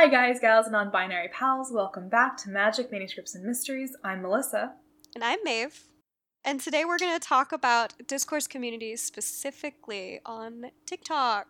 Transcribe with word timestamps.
Hi, 0.00 0.08
guys, 0.08 0.40
gals, 0.40 0.64
and 0.64 0.72
non 0.72 0.88
binary 0.88 1.28
pals. 1.28 1.70
Welcome 1.70 2.08
back 2.08 2.38
to 2.38 2.48
Magic 2.48 2.90
Manuscripts 2.90 3.34
and 3.34 3.44
Mysteries. 3.44 3.94
I'm 4.02 4.22
Melissa. 4.22 4.72
And 5.14 5.22
I'm 5.22 5.40
Maeve. 5.44 5.82
And 6.42 6.58
today 6.58 6.86
we're 6.86 6.96
going 6.96 7.12
to 7.12 7.20
talk 7.20 7.52
about 7.52 7.92
discourse 8.06 8.46
communities 8.46 9.02
specifically 9.02 10.20
on 10.24 10.70
TikTok. 10.86 11.48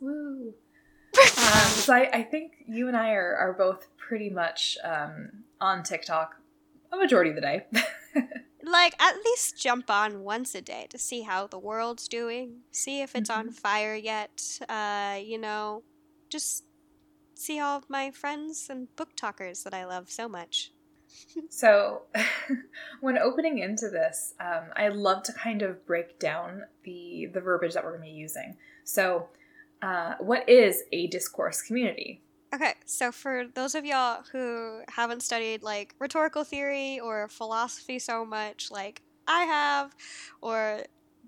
Woo. 0.00 0.54
um, 1.18 1.68
so 1.72 1.92
I, 1.92 2.08
I, 2.12 2.22
think 2.22 2.52
you 2.68 2.86
and 2.86 2.96
I 2.96 3.14
are, 3.14 3.34
are 3.34 3.52
both 3.58 3.88
pretty 3.96 4.30
much 4.30 4.78
um, 4.84 5.30
on 5.60 5.82
TikTok 5.82 6.36
a 6.92 6.96
majority 6.96 7.30
of 7.30 7.34
the 7.34 7.42
day. 7.42 7.66
like, 8.62 8.94
at 9.02 9.16
least 9.24 9.60
jump 9.60 9.90
on 9.90 10.22
once 10.22 10.54
a 10.54 10.62
day 10.62 10.86
to 10.90 10.98
see 10.98 11.22
how 11.22 11.48
the 11.48 11.58
world's 11.58 12.06
doing, 12.06 12.60
see 12.70 13.02
if 13.02 13.16
it's 13.16 13.28
mm-hmm. 13.28 13.48
on 13.48 13.50
fire 13.50 13.96
yet. 13.96 14.60
Uh, 14.68 15.18
you 15.20 15.36
know, 15.36 15.82
just 16.30 16.62
see 17.36 17.60
all 17.60 17.76
of 17.76 17.88
my 17.88 18.10
friends 18.10 18.68
and 18.70 18.88
BookTokers 18.96 19.62
that 19.64 19.74
I 19.74 19.84
love 19.84 20.10
so 20.10 20.28
much. 20.28 20.72
so, 21.48 22.02
when 23.00 23.18
opening 23.18 23.58
into 23.58 23.88
this, 23.88 24.34
um, 24.40 24.70
I 24.76 24.88
love 24.88 25.22
to 25.24 25.32
kind 25.32 25.62
of 25.62 25.86
break 25.86 26.18
down 26.18 26.62
the 26.84 27.28
the 27.32 27.40
verbiage 27.40 27.74
that 27.74 27.84
we're 27.84 27.96
going 27.96 28.08
to 28.08 28.12
be 28.12 28.18
using. 28.18 28.56
So, 28.84 29.28
uh, 29.82 30.14
what 30.18 30.48
is 30.48 30.82
a 30.92 31.06
discourse 31.06 31.62
community? 31.62 32.22
Okay, 32.54 32.74
so 32.86 33.12
for 33.12 33.44
those 33.54 33.74
of 33.74 33.84
y'all 33.84 34.22
who 34.32 34.80
haven't 34.88 35.22
studied 35.22 35.62
like 35.62 35.94
rhetorical 35.98 36.44
theory 36.44 37.00
or 37.00 37.28
philosophy 37.28 37.98
so 37.98 38.24
much, 38.24 38.70
like 38.70 39.02
I 39.28 39.44
have, 39.44 39.94
or 40.40 40.82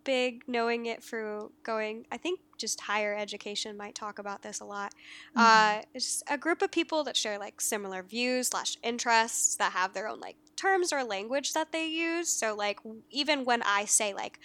big 0.08 0.42
knowing 0.46 0.87
it 0.87 1.02
through 1.02 1.52
going 1.62 2.06
i 2.10 2.16
think 2.16 2.40
just 2.56 2.80
higher 2.80 3.14
education 3.14 3.76
might 3.76 3.95
talk 3.95 4.18
about 4.18 4.42
this 4.42 4.59
a 4.60 4.65
lot. 4.65 4.92
Mm-hmm. 5.37 5.78
uh, 5.78 5.82
it's 5.95 6.23
a 6.28 6.37
group 6.37 6.60
of 6.60 6.73
people 6.73 7.04
that 7.04 7.16
share 7.16 7.38
like 7.38 7.60
similar 7.60 8.02
views 8.02 8.48
slash 8.48 8.76
interests 8.82 9.54
that 9.56 9.73
have 9.73 9.92
their 9.92 10.09
own 10.09 10.18
like 10.18 10.37
terms 10.56 10.92
or 10.92 11.04
language 11.04 11.52
that 11.52 11.70
they 11.70 11.87
use. 11.87 12.28
So 12.28 12.56
like 12.56 12.80
even 13.10 13.45
when 13.45 13.62
i 13.62 13.84
say 13.84 14.12
like 14.12 14.40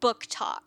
BookTok 0.00 0.60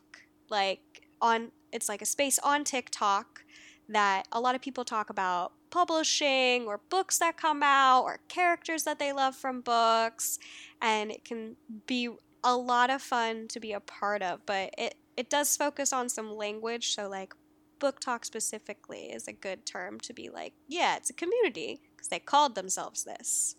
like 0.50 1.08
on 1.22 1.52
it's 1.72 1.90
like 1.90 2.02
a 2.02 2.06
space 2.06 2.38
on 2.40 2.64
tiktok 2.64 3.46
that 3.90 4.28
a 4.32 4.40
lot 4.40 4.54
of 4.54 4.62
people 4.62 4.84
talk 4.86 5.10
about 5.10 5.54
publishing 5.72 6.68
or 6.68 6.82
books 6.90 7.18
that 7.18 7.38
come 7.38 7.64
out 7.64 8.04
or 8.04 8.20
characters 8.28 8.84
that 8.84 9.00
they 9.00 9.12
love 9.12 9.36
from 9.36 9.62
books. 9.62 10.38
And 10.82 11.12
it 11.12 11.24
can 11.26 11.56
be 11.88 12.10
a 12.44 12.56
lot 12.56 12.90
of 12.90 13.02
fun 13.02 13.48
to 13.50 13.60
be 13.60 13.74
a 13.74 13.80
part 13.80 14.22
of, 14.22 14.46
but 14.46 14.74
it 14.78 14.96
it 15.18 15.30
does 15.30 15.56
focus 15.58 15.92
on 15.94 16.10
some 16.10 16.36
language, 16.36 16.96
so 16.96 17.10
like 17.10 17.34
BookTok 17.80 18.24
specifically 18.24 19.12
is 19.12 19.28
a 19.28 19.34
good 19.34 19.66
term 19.66 20.00
to 20.02 20.14
be 20.14 20.30
like, 20.30 20.54
yeah, 20.68 20.96
it's 20.96 21.10
a 21.10 21.14
community 21.14 21.82
because 21.92 22.08
they 22.08 22.20
called 22.20 22.56
themselves 22.56 23.04
this. 23.04 23.56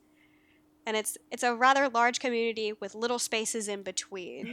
And 0.87 0.97
it's 0.97 1.19
it's 1.31 1.43
a 1.43 1.55
rather 1.55 1.89
large 1.89 2.21
community 2.21 2.73
with 2.81 2.95
little 2.95 3.19
spaces 3.19 3.69
in 3.69 3.83
between. 3.83 4.47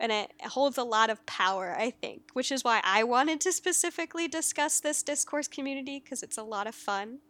And 0.00 0.10
it, 0.10 0.32
holds 0.42 0.76
a 0.76 0.82
lot 0.82 1.08
of 1.08 1.24
power, 1.24 1.74
I 1.78 1.90
think, 1.90 2.22
which 2.32 2.50
is 2.50 2.64
why 2.64 2.80
I 2.84 3.04
wanted 3.04 3.40
to 3.42 3.52
specifically 3.52 4.26
discuss 4.26 4.80
this 4.80 5.04
discourse 5.04 5.46
community 5.46 6.00
because 6.02 6.22
it's 6.24 6.36
a 6.36 6.42
lot 6.42 6.66
of 6.66 6.74
fun 6.74 7.20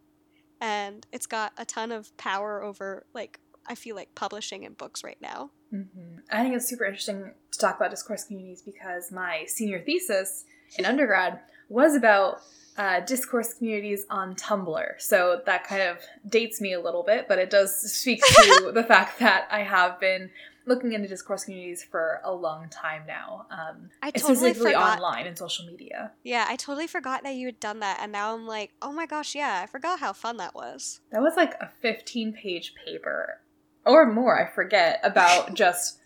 and 0.61 1.07
it's 1.13 1.27
got 1.27 1.53
a 1.59 1.67
ton 1.67 1.93
of 1.93 2.17
power 2.17 2.63
over 2.63 3.05
like 3.13 3.39
I 3.67 3.75
feel 3.75 3.97
like 3.97 4.15
publishing 4.15 4.65
and 4.65 4.77
books 4.77 5.05
right 5.05 5.21
now. 5.21 5.51
Mm-hmm. 5.75 6.19
I 6.31 6.43
think 6.43 6.55
it's 6.55 6.69
super 6.69 6.85
interesting 6.85 7.33
to 7.51 7.59
talk 7.59 7.77
about 7.77 7.91
discourse 7.91 8.25
communities 8.25 8.63
because 8.63 9.11
my 9.11 9.45
senior 9.47 9.81
thesis 9.81 10.45
in 10.79 10.85
undergrad 10.85 11.41
was 11.69 11.97
about 11.97 12.41
uh, 12.77 13.01
discourse 13.01 13.55
communities 13.55 14.05
on 14.11 14.35
Tumblr. 14.35 15.01
So 15.01 15.43
that 15.47 15.67
kind 15.67 15.83
of 15.83 15.99
dates 16.29 16.61
me 16.61 16.73
a 16.73 16.81
little 16.81 17.03
bit, 17.03 17.27
but 17.29 17.39
it 17.39 17.51
does 17.51 17.77
speak 17.93 18.23
to 18.23 18.71
the 18.75 18.83
fact 18.83 19.19
that 19.21 19.49
I 19.51 19.61
have 19.61 20.01
been 20.01 20.31
looking 20.67 20.93
into 20.93 21.07
discourse 21.07 21.45
communities 21.45 21.85
for 21.85 22.21
a 22.25 22.33
long 22.33 22.69
time 22.71 23.03
now. 23.07 23.47
Um, 23.51 23.91
I 24.03 24.11
totally 24.11 24.55
forgot. 24.55 24.99
online 24.99 25.27
and 25.27 25.37
social 25.37 25.67
media. 25.67 26.13
Yeah, 26.23 26.47
I 26.49 26.57
totally 26.57 26.87
forgot 26.87 27.23
that 27.23 27.35
you 27.35 27.47
had 27.47 27.61
done 27.61 27.81
that, 27.81 27.99
and 28.01 28.13
now 28.13 28.35
I'm 28.35 28.47
like, 28.47 28.73
oh 28.81 28.93
my 28.93 29.07
gosh, 29.07 29.35
yeah, 29.35 29.61
I 29.63 29.67
forgot 29.67 30.01
how 30.01 30.13
fun 30.13 30.39
that 30.39 30.55
was. 30.55 31.01
That 31.13 31.21
was 31.21 31.35
like 31.37 31.55
a 31.61 31.71
15 31.81 32.33
page 32.33 32.75
paper, 32.85 33.41
or 33.85 34.07
more, 34.07 34.41
I 34.41 34.51
forget, 34.51 35.01
about 35.03 35.55
just 35.65 35.99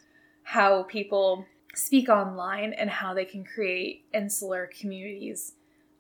how 0.43 0.85
people 0.85 1.47
speak 1.75 2.09
online 2.09 2.73
and 2.73 2.91
how 2.91 3.15
they 3.15 3.25
can 3.25 3.45
create 3.45 4.05
insular 4.13 4.69
communities 4.79 5.53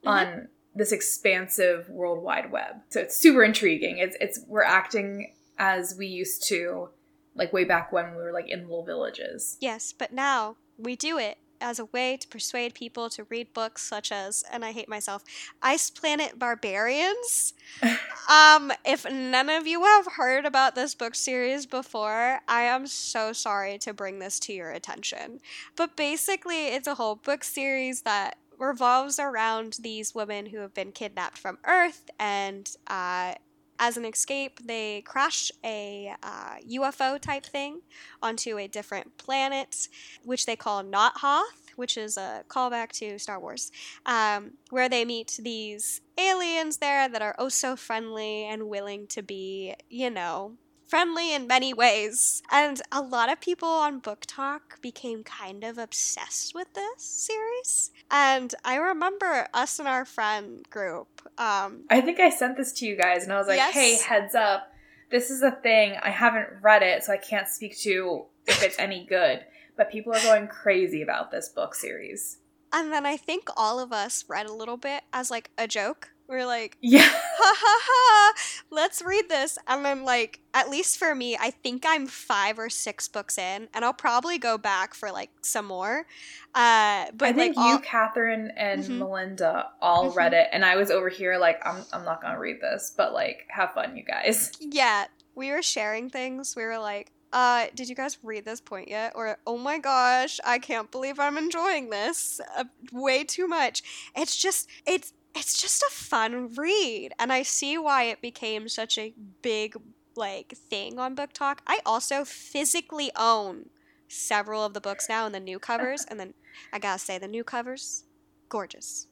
mm-hmm. 0.05 0.09
on 0.09 0.49
this 0.75 0.93
expansive 0.93 1.89
world 1.89 2.23
wide 2.23 2.51
web. 2.51 2.77
So 2.89 3.01
it's 3.01 3.17
super 3.17 3.43
intriguing. 3.43 3.99
It's 3.99 4.17
it's 4.21 4.41
we're 4.47 4.63
acting 4.63 5.33
as 5.59 5.97
we 5.99 6.07
used 6.07 6.47
to 6.49 6.91
like 7.35 7.53
way 7.53 7.65
back 7.65 7.93
when 7.93 8.11
we 8.11 8.17
were 8.17 8.33
like 8.33 8.49
in 8.49 8.63
little 8.63 8.85
villages. 8.85 9.57
Yes, 9.61 9.93
but 9.97 10.13
now 10.13 10.57
we 10.77 10.97
do 10.97 11.19
it 11.19 11.39
as 11.61 11.79
a 11.79 11.87
way 11.87 12.17
to 12.17 12.29
persuade 12.29 12.75
people 12.75 13.09
to 13.11 13.25
read 13.25 13.53
books 13.53 13.83
such 13.83 14.13
as, 14.13 14.45
and 14.51 14.65
I 14.65 14.73
hate 14.73 14.89
myself, 14.89 15.25
Ice 15.63 15.91
Planet 15.91 16.39
Barbarians. 16.39 17.55
um, 18.29 18.73
if 18.85 19.11
none 19.11 19.49
of 19.49 19.67
you 19.67 19.83
have 19.83 20.07
heard 20.17 20.45
about 20.45 20.75
this 20.75 20.95
book 20.95 21.15
series 21.15 21.67
before, 21.67 22.41
I 22.49 22.63
am 22.63 22.87
so 22.87 23.33
sorry 23.33 23.79
to 23.79 23.93
bring 23.93 24.19
this 24.19 24.39
to 24.41 24.53
your 24.53 24.71
attention. 24.71 25.41
But 25.77 25.97
basically, 25.97 26.69
it's 26.69 26.89
a 26.89 26.95
whole 26.95 27.17
book 27.17 27.45
series 27.45 28.03
that 28.03 28.39
revolves 28.59 29.19
around 29.19 29.79
these 29.81 30.15
women 30.15 30.47
who 30.47 30.59
have 30.59 30.75
been 30.75 30.93
kidnapped 30.93 31.39
from 31.39 31.59
Earth 31.65 32.11
and 32.19 32.71
uh, 32.89 33.35
as 33.79 33.97
an 33.97 34.05
escape, 34.05 34.61
they 34.65 35.03
crash 35.03 35.51
a 35.65 36.15
uh, 36.23 36.57
UFO 36.69 37.21
type 37.21 37.47
thing 37.47 37.81
onto 38.23 38.59
a 38.59 38.67
different 38.67 39.17
planet, 39.19 39.89
which 40.25 40.47
they 40.47 40.57
call 40.57 40.83
Not 40.83 41.19
Hoth, 41.19 41.71
which 41.77 41.97
is 41.97 42.17
a 42.17 42.45
callback 42.49 42.91
to 42.93 43.19
Star 43.19 43.39
Wars, 43.39 43.71
um, 44.05 44.53
where 44.71 44.89
they 44.89 45.05
meet 45.05 45.39
these 45.43 46.01
aliens 46.19 46.79
there 46.79 47.09
that 47.09 47.23
are 47.23 47.37
oh 47.39 47.49
so 47.49 47.77
friendly 47.77 48.45
and 48.45 48.69
willing 48.69 49.07
to 49.09 49.23
be, 49.23 49.75
you 49.89 50.11
know, 50.11 50.55
friendly 50.89 51.35
in 51.35 51.47
many 51.47 51.73
ways. 51.73 52.43
And 52.51 52.81
a 52.91 53.03
lot 53.03 53.31
of 53.31 53.41
people 53.41 53.69
on 53.69 54.01
BookTok 54.01 54.81
became 54.81 55.23
kind 55.23 55.63
of 55.63 55.79
obsessed 55.79 56.55
with 56.55 56.73
this 56.75 57.03
series. 57.03 57.91
And 58.11 58.55
I 58.65 58.77
remember 58.77 59.47
us 59.53 59.79
and 59.79 59.87
our 59.87 60.05
friend 60.05 60.67
group. 60.71 61.09
Um, 61.39 61.85
I 61.91 62.01
think 62.01 62.19
I 62.19 62.31
sent 62.31 62.57
this 62.57 62.73
to 62.75 62.87
you 62.87 62.97
guys, 62.97 63.25
and 63.25 63.33
I 63.33 63.39
was 63.39 63.47
like, 63.47 63.59
yes. 63.59 63.75
hey, 63.75 63.99
heads 63.99 64.35
up. 64.35 64.73
This 65.11 65.31
is 65.31 65.43
a 65.43 65.51
thing. 65.51 65.97
I 66.03 66.11
haven't 66.11 66.49
read 66.63 66.83
it, 66.83 67.05
so 67.05 67.13
I 67.13 67.19
can't 67.19 67.49
speak 67.49 67.79
to 67.81 68.25
if 68.47 68.63
it's 68.63 68.79
any 68.79 69.05
good. 69.05 69.45
But 69.77 69.91
people 69.91 70.13
are 70.13 70.23
going 70.23 70.49
crazy 70.49 71.03
about 71.03 71.31
this 71.31 71.49
book 71.49 71.75
series. 71.75 72.39
And 72.73 72.93
then 72.93 73.07
I 73.07 73.17
think 73.17 73.49
all 73.57 73.79
of 73.79 73.93
us 73.93 74.25
read 74.29 74.47
a 74.47 74.53
little 74.53 74.77
bit 74.77 75.03
as 75.13 75.31
like 75.31 75.51
a 75.57 75.67
joke 75.67 76.11
we're 76.29 76.47
like, 76.47 76.77
yeah, 76.83 77.09
ha 77.09 77.55
ha 77.57 77.79
ha, 77.83 78.35
let's 78.71 79.01
read 79.01 79.29
this. 79.29 79.59
And 79.67 79.85
then, 79.85 80.05
like, 80.05 80.41
at 80.53 80.69
least 80.69 80.99
for 80.99 81.15
me, 81.15 81.37
I 81.41 81.51
think 81.51 81.85
I'm 81.87 82.07
five 82.07 82.59
or 82.59 82.69
six 82.69 83.09
books 83.09 83.39
in, 83.39 83.69
and 83.73 83.85
I'll 83.85 83.95
probably 83.95 84.39
go 84.39 84.59
back 84.59 84.95
for 84.95 85.11
like 85.11 85.31
some 85.41 85.67
more. 85.67 86.07
Uh, 86.55 87.07
but 87.15 87.29
I 87.29 87.33
think 87.33 87.57
like, 87.57 87.67
you, 87.67 87.73
all- 87.73 87.79
Catherine, 87.79 88.53
and 88.57 88.83
mm-hmm. 88.83 88.99
Melinda 88.99 89.71
all 89.81 90.09
mm-hmm. 90.09 90.19
read 90.19 90.35
it, 90.35 90.49
and 90.53 90.65
I 90.65 90.77
was 90.77 90.91
over 90.91 91.09
here 91.09 91.39
like, 91.39 91.67
I'm, 91.67 91.83
I'm 91.93 92.05
not 92.05 92.21
gonna 92.21 92.39
read 92.39 92.61
this, 92.61 92.93
but 92.97 93.13
like, 93.15 93.47
have 93.49 93.73
fun, 93.73 93.97
you 93.97 94.05
guys. 94.05 94.53
Yeah, 94.61 95.07
we 95.35 95.51
were 95.51 95.63
sharing 95.63 96.11
things. 96.11 96.55
We 96.55 96.65
were 96.65 96.79
like, 96.79 97.11
uh, 97.33 97.67
did 97.75 97.89
you 97.89 97.95
guys 97.95 98.19
read 98.23 98.45
this 98.45 98.61
point 98.61 98.89
yet? 98.89 99.13
Or, 99.15 99.39
oh 99.47 99.59
my 99.59 99.79
gosh, 99.79 100.41
I 100.45 100.59
can't 100.59 100.91
believe 100.91 101.19
I'm 101.19 101.39
enjoying 101.39 101.91
this 101.91 102.41
uh, 102.57 102.65
way 102.93 103.25
too 103.25 103.47
much. 103.47 103.83
It's 104.17 104.37
just, 104.37 104.69
it's 104.87 105.13
it's 105.39 105.61
just 105.61 105.83
a 105.83 105.91
fun 105.91 106.53
read 106.55 107.13
and 107.19 107.33
i 107.33 107.43
see 107.43 107.79
why 107.79 108.05
it 108.05 108.21
became 108.21 108.69
such 108.69 108.99
a 108.99 109.15
big 109.43 109.77
like 110.17 110.55
thing 110.69 110.99
on 110.99 111.15
BookTok. 111.15 111.59
I 111.65 111.79
also 111.87 112.25
physically 112.25 113.13
own 113.17 113.71
several 114.09 114.65
of 114.65 114.75
the 114.75 114.81
books 114.81 115.09
now 115.09 115.27
in 115.27 115.33
the 115.33 115.41
new 115.41 115.59
covers 115.59 116.05
and 116.09 116.19
then 116.19 116.35
i 116.73 116.79
gotta 116.79 116.99
say 116.99 117.19
the 117.19 117.29
new 117.29 117.45
covers 117.45 118.05
gorgeous. 118.49 119.07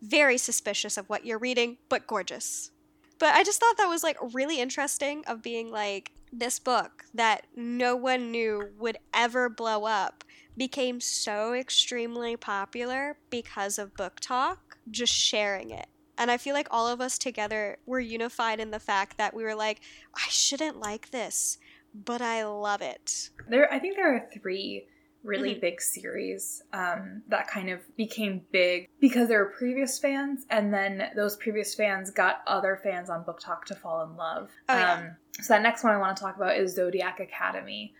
Very 0.00 0.38
suspicious 0.38 0.96
of 0.96 1.08
what 1.08 1.26
you're 1.26 1.38
reading 1.38 1.78
but 1.88 2.06
gorgeous. 2.06 2.70
But 3.18 3.34
i 3.34 3.44
just 3.44 3.60
thought 3.60 3.76
that 3.76 3.88
was 3.88 4.02
like 4.02 4.16
really 4.32 4.60
interesting 4.60 5.24
of 5.26 5.42
being 5.42 5.70
like 5.70 6.12
this 6.32 6.58
book 6.58 7.04
that 7.14 7.46
no 7.54 7.94
one 7.94 8.30
knew 8.30 8.70
would 8.78 8.98
ever 9.14 9.48
blow 9.48 9.84
up 9.84 10.24
became 10.56 11.00
so 11.00 11.52
extremely 11.52 12.36
popular 12.36 13.18
because 13.30 13.78
of 13.78 13.94
BookTok 13.94 14.56
just 14.90 15.12
sharing 15.12 15.70
it. 15.70 15.86
And 16.18 16.30
I 16.30 16.38
feel 16.38 16.54
like 16.54 16.68
all 16.70 16.88
of 16.88 17.00
us 17.00 17.18
together 17.18 17.76
were 17.84 18.00
unified 18.00 18.58
in 18.60 18.70
the 18.70 18.80
fact 18.80 19.18
that 19.18 19.34
we 19.34 19.42
were 19.44 19.54
like, 19.54 19.80
I 20.14 20.26
shouldn't 20.30 20.78
like 20.80 21.10
this, 21.10 21.58
but 21.94 22.22
I 22.22 22.44
love 22.44 22.80
it. 22.80 23.30
There 23.48 23.72
I 23.72 23.78
think 23.78 23.96
there 23.96 24.14
are 24.14 24.26
three 24.32 24.86
really 25.22 25.56
Mhm. 25.56 25.60
big 25.60 25.80
series 25.82 26.62
um, 26.72 27.22
that 27.28 27.48
kind 27.48 27.68
of 27.68 27.80
became 27.96 28.46
big 28.52 28.88
because 29.00 29.26
there 29.28 29.40
were 29.44 29.50
previous 29.50 29.98
fans, 29.98 30.46
and 30.50 30.72
then 30.72 31.10
those 31.16 31.36
previous 31.36 31.74
fans 31.74 32.10
got 32.12 32.42
other 32.46 32.76
fans 32.82 33.10
on 33.10 33.24
BookTok 33.24 33.64
to 33.64 33.74
fall 33.74 34.02
in 34.04 34.16
love. 34.16 34.52
Oh, 34.68 34.74
yeah. 34.78 34.92
um, 34.94 35.16
so 35.42 35.52
that 35.54 35.62
next 35.62 35.82
one 35.82 35.92
I 35.92 35.98
want 35.98 36.16
to 36.16 36.22
talk 36.22 36.36
about 36.36 36.56
is 36.56 36.74
Zodiac 36.76 37.18
Academy, 37.18 37.92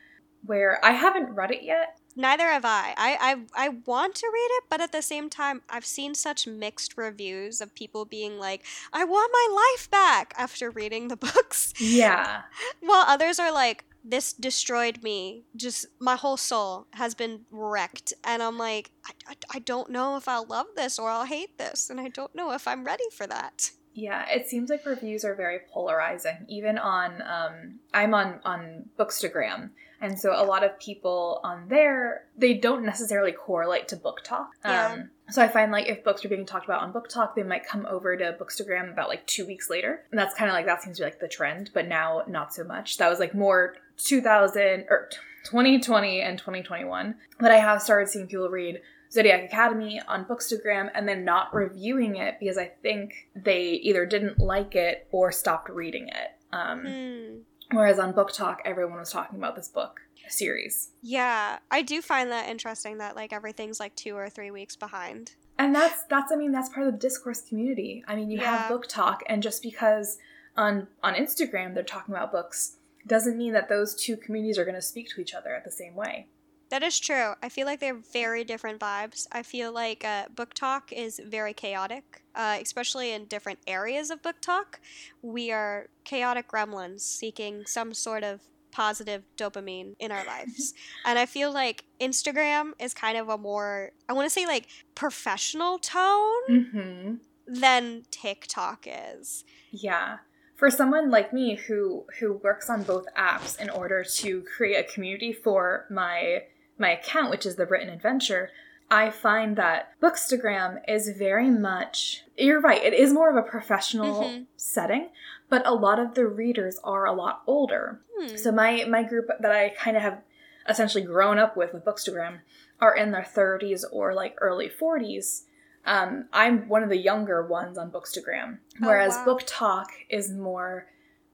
where 0.44 0.78
I 0.84 0.92
haven't 0.92 1.34
read 1.34 1.50
it 1.50 1.62
yet. 1.64 1.98
Neither 2.18 2.44
have 2.48 2.64
I. 2.64 2.94
I, 2.96 3.18
I 3.20 3.66
I 3.66 3.68
want 3.84 4.14
to 4.16 4.30
read 4.32 4.48
it, 4.52 4.64
but 4.70 4.80
at 4.80 4.90
the 4.92 5.02
same 5.02 5.28
time, 5.28 5.60
I've 5.68 5.84
seen 5.84 6.14
such 6.14 6.46
mixed 6.46 6.96
reviews 6.96 7.60
of 7.60 7.74
people 7.74 8.06
being 8.06 8.38
like, 8.38 8.64
"I 8.92 9.04
want 9.04 9.30
my 9.32 9.74
life 9.76 9.90
back" 9.90 10.32
after 10.38 10.70
reading 10.70 11.08
the 11.08 11.16
books, 11.28 11.74
Yeah. 11.78 12.42
while 12.80 13.04
others 13.06 13.38
are 13.38 13.52
like, 13.52 13.84
"This 14.02 14.32
destroyed 14.32 15.02
me. 15.02 15.44
Just 15.54 15.86
my 16.00 16.16
whole 16.16 16.38
soul 16.38 16.86
has 16.94 17.14
been 17.14 17.44
wrecked," 17.50 18.14
and 18.24 18.42
I'm 18.42 18.56
like, 18.56 18.90
I, 19.04 19.10
I, 19.28 19.34
I 19.56 19.58
don't 19.58 19.90
know 19.90 20.16
if 20.16 20.26
I'll 20.26 20.46
love 20.46 20.66
this 20.74 20.98
or 20.98 21.10
I'll 21.10 21.26
hate 21.26 21.58
this, 21.58 21.90
and 21.90 22.00
I 22.00 22.08
don't 22.08 22.34
know 22.34 22.52
if 22.52 22.66
I'm 22.66 22.84
ready 22.84 23.10
for 23.12 23.26
that. 23.26 23.72
Yeah, 23.92 24.26
it 24.28 24.46
seems 24.48 24.68
like 24.70 24.84
reviews 24.86 25.24
are 25.24 25.34
very 25.34 25.60
polarizing. 25.72 26.44
Even 26.48 26.76
on, 26.78 27.22
um, 27.22 27.78
I'm 27.94 28.12
on 28.14 28.40
on 28.44 28.90
Bookstagram, 28.98 29.70
and 30.00 30.18
so 30.18 30.32
a 30.34 30.44
lot 30.44 30.62
of 30.64 30.78
people 30.78 31.40
on 31.42 31.68
there 31.68 32.24
they 32.36 32.54
don't 32.54 32.84
necessarily 32.84 33.32
correlate 33.32 33.88
to 33.88 33.96
BookTok. 33.96 34.46
Yeah. 34.64 34.86
Um, 34.92 35.10
so 35.30 35.42
I 35.42 35.48
find 35.48 35.72
like 35.72 35.88
if 35.88 36.04
books 36.04 36.24
are 36.24 36.28
being 36.28 36.46
talked 36.46 36.66
about 36.66 36.82
on 36.82 36.92
BookTok, 36.92 37.34
they 37.34 37.42
might 37.42 37.66
come 37.66 37.86
over 37.86 38.16
to 38.16 38.36
Bookstagram 38.40 38.92
about 38.92 39.08
like 39.08 39.26
two 39.26 39.46
weeks 39.46 39.68
later, 39.70 40.04
and 40.10 40.18
that's 40.18 40.34
kind 40.34 40.50
of 40.50 40.54
like 40.54 40.66
that 40.66 40.82
seems 40.82 40.96
to 40.98 41.02
be 41.02 41.06
like 41.06 41.20
the 41.20 41.28
trend. 41.28 41.70
But 41.74 41.88
now 41.88 42.22
not 42.28 42.54
so 42.54 42.62
much. 42.64 42.96
That 42.98 43.08
was 43.10 43.18
like 43.18 43.34
more 43.34 43.74
2000 43.98 44.86
or 44.90 45.08
2020 45.44 46.20
and 46.20 46.38
2021. 46.38 47.14
But 47.40 47.50
I 47.50 47.56
have 47.58 47.82
started 47.82 48.08
seeing 48.08 48.26
people 48.26 48.48
read 48.48 48.80
Zodiac 49.12 49.44
Academy 49.44 50.00
on 50.08 50.24
Bookstagram 50.24 50.90
and 50.94 51.08
then 51.08 51.24
not 51.24 51.54
reviewing 51.54 52.16
it 52.16 52.36
because 52.40 52.58
I 52.58 52.66
think 52.82 53.28
they 53.34 53.62
either 53.70 54.04
didn't 54.06 54.38
like 54.38 54.74
it 54.74 55.06
or 55.12 55.32
stopped 55.32 55.68
reading 55.70 56.08
it. 56.08 56.32
Um, 56.52 56.80
Hmm. 56.80 57.36
Whereas 57.72 57.98
on 57.98 58.12
BookTok, 58.12 58.58
everyone 58.64 58.98
was 58.98 59.10
talking 59.10 59.38
about 59.38 59.56
this 59.56 59.68
book 59.68 60.00
series. 60.28 60.90
Yeah, 61.02 61.58
I 61.70 61.82
do 61.82 62.00
find 62.02 62.30
that 62.30 62.48
interesting 62.48 62.98
that 62.98 63.16
like 63.16 63.32
everything's 63.32 63.80
like 63.80 63.94
two 63.96 64.16
or 64.16 64.28
three 64.28 64.50
weeks 64.50 64.76
behind. 64.76 65.34
And 65.58 65.74
that's 65.74 66.04
that's 66.10 66.32
I 66.32 66.36
mean 66.36 66.52
that's 66.52 66.68
part 66.68 66.86
of 66.86 66.92
the 66.92 66.98
discourse 66.98 67.40
community. 67.40 68.04
I 68.06 68.16
mean 68.16 68.30
you 68.30 68.38
Yeah. 68.40 68.56
have 68.56 68.70
BookTok 68.70 69.18
and 69.28 69.42
just 69.42 69.62
because 69.62 70.18
on 70.56 70.88
on 71.02 71.14
Instagram 71.14 71.74
they're 71.74 71.82
talking 71.84 72.14
about 72.14 72.32
books 72.32 72.76
doesn't 73.06 73.36
mean 73.38 73.52
that 73.52 73.68
those 73.68 73.94
two 73.94 74.16
communities 74.16 74.58
are 74.58 74.64
going 74.64 74.74
to 74.74 74.82
speak 74.82 75.08
to 75.14 75.20
each 75.20 75.32
other 75.34 75.54
at 75.54 75.64
the 75.64 75.70
same 75.70 75.94
way. 75.94 76.26
That 76.70 76.82
is 76.82 76.98
true. 76.98 77.34
I 77.40 77.48
feel 77.48 77.64
like 77.64 77.78
they're 77.78 77.94
very 78.12 78.42
different 78.42 78.80
vibes. 78.80 79.28
I 79.30 79.44
feel 79.44 79.70
like 79.72 80.04
uh, 80.04 80.26
BookTok 80.34 80.90
is 80.90 81.20
very 81.24 81.52
chaotic, 81.54 82.22
uh, 82.36 82.58
especially 82.60 83.12
in 83.12 83.24
different 83.24 83.58
areas 83.66 84.10
of 84.10 84.22
BookTok. 84.22 84.76
We 85.22 85.50
are 85.50 85.88
chaotic 86.04 86.48
gremlins 86.48 87.00
seeking 87.00 87.64
some 87.66 87.94
sort 87.94 88.22
of 88.22 88.42
positive 88.70 89.22
dopamine 89.38 89.94
in 89.98 90.12
our 90.12 90.24
lives. 90.26 90.74
and 91.06 91.18
I 91.18 91.24
feel 91.26 91.50
like 91.50 91.84
Instagram 91.98 92.72
is 92.78 92.92
kind 92.92 93.16
of 93.16 93.28
a 93.30 93.38
more, 93.38 93.90
I 94.08 94.12
want 94.12 94.26
to 94.26 94.30
say 94.30 94.46
like 94.46 94.66
professional 94.94 95.78
tone 95.78 96.42
Mhm. 96.50 97.18
than 97.46 98.04
TikTok 98.10 98.86
is. 98.86 99.44
Yeah. 99.70 100.18
For 100.56 100.70
someone 100.70 101.10
like 101.10 101.32
me 101.32 101.54
who 101.56 102.06
who 102.18 102.34
works 102.34 102.68
on 102.70 102.82
both 102.82 103.06
apps 103.16 103.58
in 103.60 103.68
order 103.70 104.02
to 104.04 104.42
create 104.42 104.76
a 104.78 104.92
community 104.92 105.32
for 105.32 105.86
my 105.90 106.44
my 106.78 106.90
account, 106.90 107.30
which 107.30 107.46
is 107.46 107.56
the 107.56 107.64
written 107.66 107.88
adventure, 107.88 108.50
I 108.90 109.10
find 109.10 109.56
that 109.56 109.98
Bookstagram 110.00 110.80
is 110.88 111.08
very 111.16 111.50
much 111.50 112.22
you're 112.38 112.60
right, 112.60 112.82
it 112.82 112.92
is 112.94 113.12
more 113.12 113.30
of 113.30 113.36
a 113.36 113.48
professional 113.48 114.22
Mhm. 114.24 114.46
setting, 114.56 115.10
but 115.48 115.66
a 115.66 115.74
lot 115.74 115.98
of 115.98 116.14
the 116.14 116.26
readers 116.26 116.78
are 116.84 117.06
a 117.06 117.12
lot 117.12 117.42
older. 117.46 118.00
Hmm. 118.18 118.36
So 118.36 118.52
my 118.52 118.84
my 118.84 119.02
group 119.02 119.28
that 119.40 119.50
I 119.52 119.70
kind 119.70 119.96
of 119.96 120.02
have 120.02 120.22
essentially 120.68 121.02
grown 121.04 121.38
up 121.38 121.56
with 121.56 121.72
with 121.72 121.84
Bookstagram 121.84 122.40
are 122.80 122.94
in 122.94 123.10
their 123.10 123.22
30s 123.24 123.84
or 123.90 124.12
like 124.14 124.36
early 124.40 124.68
40s. 124.68 125.46
Um, 125.86 126.28
I'm 126.32 126.68
one 126.68 126.82
of 126.82 126.88
the 126.88 126.96
younger 126.98 127.46
ones 127.46 127.78
on 127.78 127.90
Bookstagram, 127.92 128.58
Oh, 128.82 128.86
whereas 128.88 129.14
wow. 129.16 129.24
BookTok 129.24 129.86
is 130.10 130.30
more, 130.32 130.88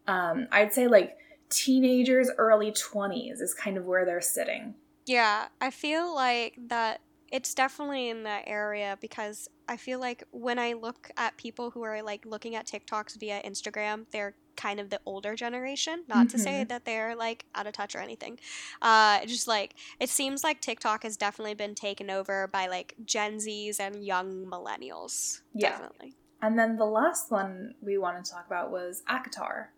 um, 0.07 0.47
I'd 0.53 0.73
say 0.75 0.87
like 0.87 1.17
teenagers, 1.49 2.31
early 2.39 2.71
20s 2.73 3.41
is 3.41 3.55
kind 3.55 3.77
of 3.77 3.85
where 3.87 4.05
they're 4.05 4.21
sitting. 4.21 4.75
Yeah, 5.07 5.49
I 5.61 5.71
feel 5.71 6.15
like 6.15 6.55
that 6.69 7.01
it's 7.33 7.55
definitely 7.55 8.11
in 8.11 8.23
that 8.25 8.45
area 8.47 8.97
because 9.01 9.49
I 9.67 9.77
feel 9.79 9.99
like 9.99 10.23
when 10.31 10.59
I 10.59 10.75
look 10.75 11.11
at 11.17 11.37
people 11.39 11.71
who 11.71 11.83
are 11.83 12.03
like 12.03 12.27
looking 12.27 12.55
at 12.55 12.67
TikToks 12.67 13.19
via 13.19 13.43
Instagram, 13.43 14.05
they're 14.13 14.35
kind 14.55 14.79
of 14.79 14.91
the 14.91 15.01
older 15.07 15.35
generation. 15.35 16.05
Not 16.09 16.29
to 16.29 16.39
say 16.39 16.63
Mhm. 16.63 16.69
that 16.69 16.85
they're 16.85 17.17
like 17.17 17.47
out 17.55 17.67
of 17.67 17.73
touch 17.73 17.97
or 17.97 18.01
anything. 18.01 18.39
Uh, 18.83 19.25
just 19.25 19.49
like 19.49 19.75
it 19.99 20.11
seems 20.11 20.45
like 20.45 20.61
TikTok 20.61 21.05
has 21.05 21.17
definitely 21.17 21.55
been 21.55 21.75
taken 21.75 22.11
over 22.11 22.47
by 22.49 22.67
like 22.67 22.95
Gen 23.05 23.39
Zs 23.39 23.81
and 23.81 24.05
young 24.05 24.45
millennials. 24.45 25.41
Yeah. 25.55 25.71
Definitely. 25.71 26.15
And 26.43 26.59
then 26.59 26.77
the 26.77 26.85
last 26.85 27.31
one 27.31 27.75
we 27.81 27.97
wanted 27.97 28.27
to 28.27 28.33
talk 28.33 28.47
about 28.47 28.71
was 28.71 29.03
ACOTAR. 29.09 29.69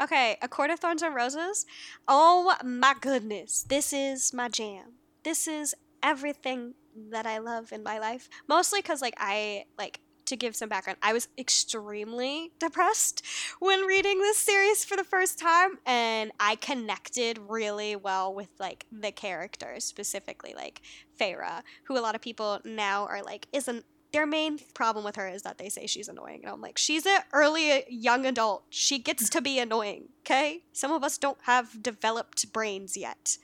Okay, 0.00 0.38
A 0.40 0.48
Court 0.48 0.70
of 0.70 0.80
Thorns 0.80 1.02
and 1.02 1.14
Roses. 1.14 1.66
Oh 2.08 2.54
my 2.64 2.94
goodness. 2.98 3.64
This 3.64 3.92
is 3.92 4.32
my 4.32 4.48
jam. 4.48 4.94
This 5.24 5.46
is 5.46 5.74
everything 6.02 6.74
that 7.10 7.26
I 7.26 7.38
love 7.38 7.72
in 7.72 7.82
my 7.82 7.98
life. 7.98 8.28
Mostly 8.48 8.80
because, 8.80 9.02
like, 9.02 9.14
I, 9.18 9.64
like, 9.78 10.00
to 10.26 10.36
give 10.36 10.56
some 10.56 10.68
background, 10.68 10.98
I 11.02 11.12
was 11.12 11.28
extremely 11.38 12.50
depressed 12.58 13.24
when 13.60 13.82
reading 13.82 14.18
this 14.18 14.38
series 14.38 14.84
for 14.84 14.96
the 14.96 15.04
first 15.04 15.38
time, 15.38 15.78
and 15.86 16.32
I 16.40 16.56
connected 16.56 17.38
really 17.48 17.94
well 17.96 18.34
with, 18.34 18.48
like, 18.58 18.86
the 18.90 19.12
characters, 19.12 19.84
specifically, 19.84 20.52
like, 20.56 20.82
Feyre, 21.18 21.62
who 21.84 21.96
a 21.96 22.00
lot 22.00 22.14
of 22.14 22.20
people 22.20 22.60
now 22.64 23.06
are 23.06 23.22
like, 23.22 23.46
isn't 23.52 23.84
their 24.12 24.26
main 24.26 24.58
problem 24.72 25.04
with 25.04 25.16
her 25.16 25.28
is 25.28 25.42
that 25.42 25.58
they 25.58 25.68
say 25.68 25.86
she's 25.86 26.08
annoying. 26.08 26.40
And 26.42 26.52
I'm 26.52 26.60
like, 26.60 26.78
she's 26.78 27.04
an 27.06 27.18
early 27.32 27.72
uh, 27.72 27.80
young 27.88 28.24
adult. 28.24 28.64
She 28.70 28.98
gets 28.98 29.28
to 29.28 29.42
be 29.42 29.58
annoying, 29.58 30.08
okay? 30.22 30.62
Some 30.72 30.92
of 30.92 31.04
us 31.04 31.18
don't 31.18 31.38
have 31.42 31.82
developed 31.82 32.50
brains 32.52 32.96
yet. 32.96 33.36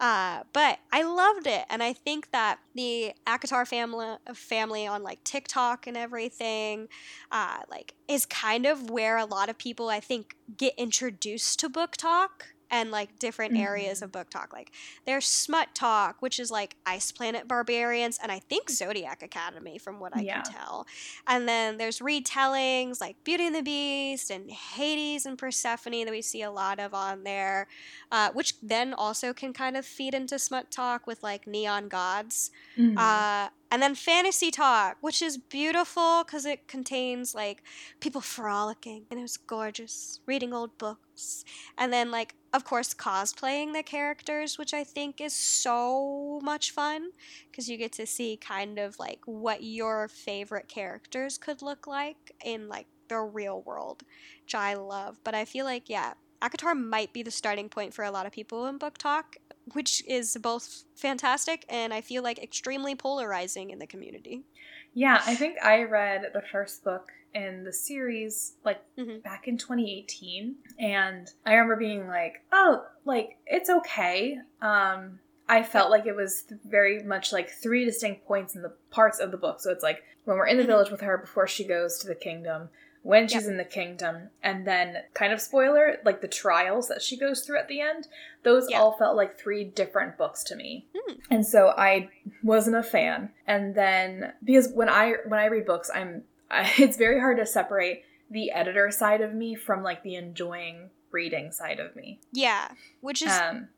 Uh, 0.00 0.42
but 0.52 0.78
I 0.92 1.02
loved 1.02 1.46
it, 1.46 1.64
and 1.70 1.82
I 1.82 1.92
think 1.92 2.30
that 2.32 2.58
the 2.74 3.14
ACOTAR 3.26 3.66
family 3.66 4.16
family 4.34 4.86
on 4.86 5.02
like 5.02 5.22
TikTok 5.24 5.86
and 5.86 5.96
everything, 5.96 6.88
uh, 7.30 7.58
like 7.70 7.94
is 8.08 8.26
kind 8.26 8.66
of 8.66 8.90
where 8.90 9.16
a 9.16 9.24
lot 9.24 9.48
of 9.48 9.58
people 9.58 9.88
I 9.88 10.00
think 10.00 10.36
get 10.56 10.74
introduced 10.76 11.60
to 11.60 11.70
BookTok 11.70 12.28
and 12.74 12.90
like 12.90 13.18
different 13.20 13.56
areas 13.56 14.00
Mhm. 14.00 14.02
of 14.02 14.10
BookTok. 14.12 14.52
Like 14.52 14.72
there's 15.06 15.26
smut 15.26 15.68
talk, 15.74 16.20
which 16.20 16.40
is 16.40 16.50
like 16.50 16.76
Ice 16.84 17.12
Planet 17.12 17.46
Barbarians, 17.46 18.18
and 18.20 18.32
I 18.32 18.40
think 18.40 18.68
Zodiac 18.68 19.22
Academy, 19.22 19.78
from 19.78 20.00
what 20.00 20.12
I 20.16 20.22
Yeah. 20.22 20.42
can 20.42 20.52
tell. 20.54 20.86
And 21.26 21.48
then 21.48 21.76
there's 21.78 22.00
retellings 22.00 23.00
like 23.00 23.16
Beauty 23.22 23.46
and 23.46 23.54
the 23.54 23.62
Beast 23.62 24.28
and 24.30 24.50
Hades 24.50 25.24
and 25.24 25.38
Persephone 25.38 26.04
that 26.04 26.10
we 26.10 26.22
see 26.22 26.42
a 26.42 26.50
lot 26.50 26.80
of 26.80 26.92
on 26.94 27.22
there, 27.22 27.68
uh, 28.10 28.30
which 28.32 28.54
then 28.60 28.92
also 28.92 29.32
can 29.32 29.52
kind 29.52 29.76
of 29.76 29.86
feed 29.86 30.12
into 30.14 30.36
smut 30.38 30.70
talk 30.72 31.06
with 31.06 31.22
like 31.22 31.46
neon 31.46 31.88
gods. 31.88 32.50
Mhm. 32.76 32.94
Uh, 32.98 33.50
and 33.74 33.82
then 33.82 33.96
fantasy 33.96 34.52
talk, 34.52 34.98
which 35.00 35.20
is 35.20 35.36
beautiful 35.36 36.22
because 36.24 36.46
it 36.46 36.68
contains 36.68 37.34
like 37.34 37.60
people 37.98 38.20
frolicking 38.20 39.02
and 39.10 39.18
it 39.18 39.22
was 39.24 39.36
gorgeous, 39.36 40.20
reading 40.26 40.54
old 40.54 40.78
books. 40.78 41.44
And 41.76 41.92
then, 41.92 42.12
like, 42.12 42.36
of 42.52 42.64
course, 42.64 42.94
cosplaying 42.94 43.72
the 43.72 43.82
characters, 43.82 44.58
which 44.58 44.72
I 44.72 44.84
think 44.84 45.20
is 45.20 45.34
so 45.34 46.38
much 46.40 46.70
fun 46.70 47.10
because 47.50 47.68
you 47.68 47.76
get 47.76 47.90
to 47.94 48.06
see 48.06 48.36
kind 48.36 48.78
of 48.78 49.00
like 49.00 49.22
what 49.24 49.64
your 49.64 50.06
favorite 50.06 50.68
characters 50.68 51.36
could 51.36 51.60
look 51.60 51.88
like 51.88 52.30
in 52.44 52.68
like 52.68 52.86
the 53.08 53.18
real 53.18 53.60
world, 53.62 54.04
which 54.44 54.54
I 54.54 54.74
love. 54.74 55.18
But 55.24 55.34
I 55.34 55.44
feel 55.44 55.64
like, 55.64 55.90
yeah, 55.90 56.12
ACOTAR 56.40 56.76
might 56.76 57.12
be 57.12 57.24
the 57.24 57.32
starting 57.32 57.68
point 57.68 57.92
for 57.92 58.04
a 58.04 58.12
lot 58.12 58.24
of 58.24 58.30
people 58.30 58.66
in 58.66 58.78
BookTok 58.78 59.38
which 59.72 60.02
is 60.06 60.36
both 60.40 60.84
fantastic 60.94 61.64
and 61.68 61.92
I 61.94 62.00
feel 62.00 62.22
like 62.22 62.38
extremely 62.38 62.94
polarizing 62.94 63.70
in 63.70 63.78
the 63.78 63.86
community. 63.86 64.44
Yeah, 64.92 65.20
I 65.24 65.34
think 65.34 65.56
I 65.62 65.82
read 65.84 66.30
the 66.32 66.42
first 66.52 66.84
book 66.84 67.10
in 67.34 67.64
the 67.64 67.72
series 67.72 68.54
like 68.64 68.80
Mhm. 68.96 69.22
back 69.22 69.48
in 69.48 69.58
2018 69.58 70.56
and 70.78 71.28
I 71.44 71.54
remember 71.54 71.76
being 71.76 72.06
like, 72.06 72.44
"Oh, 72.52 72.86
like 73.04 73.38
it's 73.46 73.70
okay." 73.70 74.38
Um 74.62 75.20
I 75.48 75.62
felt 75.62 75.90
like 75.90 76.06
it 76.06 76.16
was 76.16 76.44
very 76.64 77.02
much 77.02 77.30
like 77.32 77.50
three 77.50 77.84
distinct 77.84 78.24
points 78.26 78.54
in 78.54 78.62
the 78.62 78.72
parts 78.90 79.18
of 79.18 79.30
the 79.30 79.36
book. 79.36 79.60
So 79.60 79.70
it's 79.70 79.82
like 79.82 80.02
when 80.24 80.38
we're 80.38 80.46
in 80.46 80.56
the 80.56 80.62
Mhm. 80.62 80.68
village 80.68 80.90
with 80.90 81.02
her 81.02 81.18
before 81.18 81.46
she 81.46 81.64
goes 81.66 81.98
to 81.98 82.06
the 82.06 82.14
kingdom, 82.14 82.70
when 83.04 83.28
she's 83.28 83.42
yep. 83.42 83.50
in 83.50 83.56
the 83.58 83.64
kingdom, 83.64 84.30
and 84.42 84.66
then 84.66 84.96
kind 85.12 85.30
of 85.30 85.38
spoiler, 85.38 85.98
like 86.06 86.22
the 86.22 86.26
trials 86.26 86.88
that 86.88 87.02
she 87.02 87.18
goes 87.18 87.42
through 87.42 87.58
at 87.58 87.68
the 87.68 87.78
end. 87.78 88.08
Those 88.44 88.66
yep. 88.70 88.80
all 88.80 88.96
felt 88.96 89.14
like 89.14 89.38
three 89.38 89.62
different 89.62 90.16
books 90.16 90.42
to 90.44 90.56
me. 90.56 90.86
Mm. 90.96 91.20
And 91.30 91.46
so 91.46 91.68
I 91.76 92.08
wasn't 92.42 92.76
a 92.76 92.82
fan. 92.82 93.28
And 93.46 93.74
then 93.74 94.32
because 94.42 94.70
when 94.72 94.88
I 94.88 95.16
when 95.26 95.38
I 95.38 95.46
read 95.46 95.66
books, 95.66 95.90
I'm 95.94 96.22
I, 96.50 96.72
it's 96.78 96.96
very 96.96 97.20
hard 97.20 97.36
to 97.36 97.46
separate 97.46 98.04
the 98.30 98.50
editor 98.50 98.90
side 98.90 99.20
of 99.20 99.34
me 99.34 99.54
from 99.54 99.82
like 99.82 100.02
the 100.02 100.14
enjoying 100.14 100.88
reading 101.10 101.52
side 101.52 101.80
of 101.80 101.94
me. 101.94 102.20
Yeah, 102.32 102.68
which 103.02 103.20
is 103.20 103.30
um, 103.30 103.68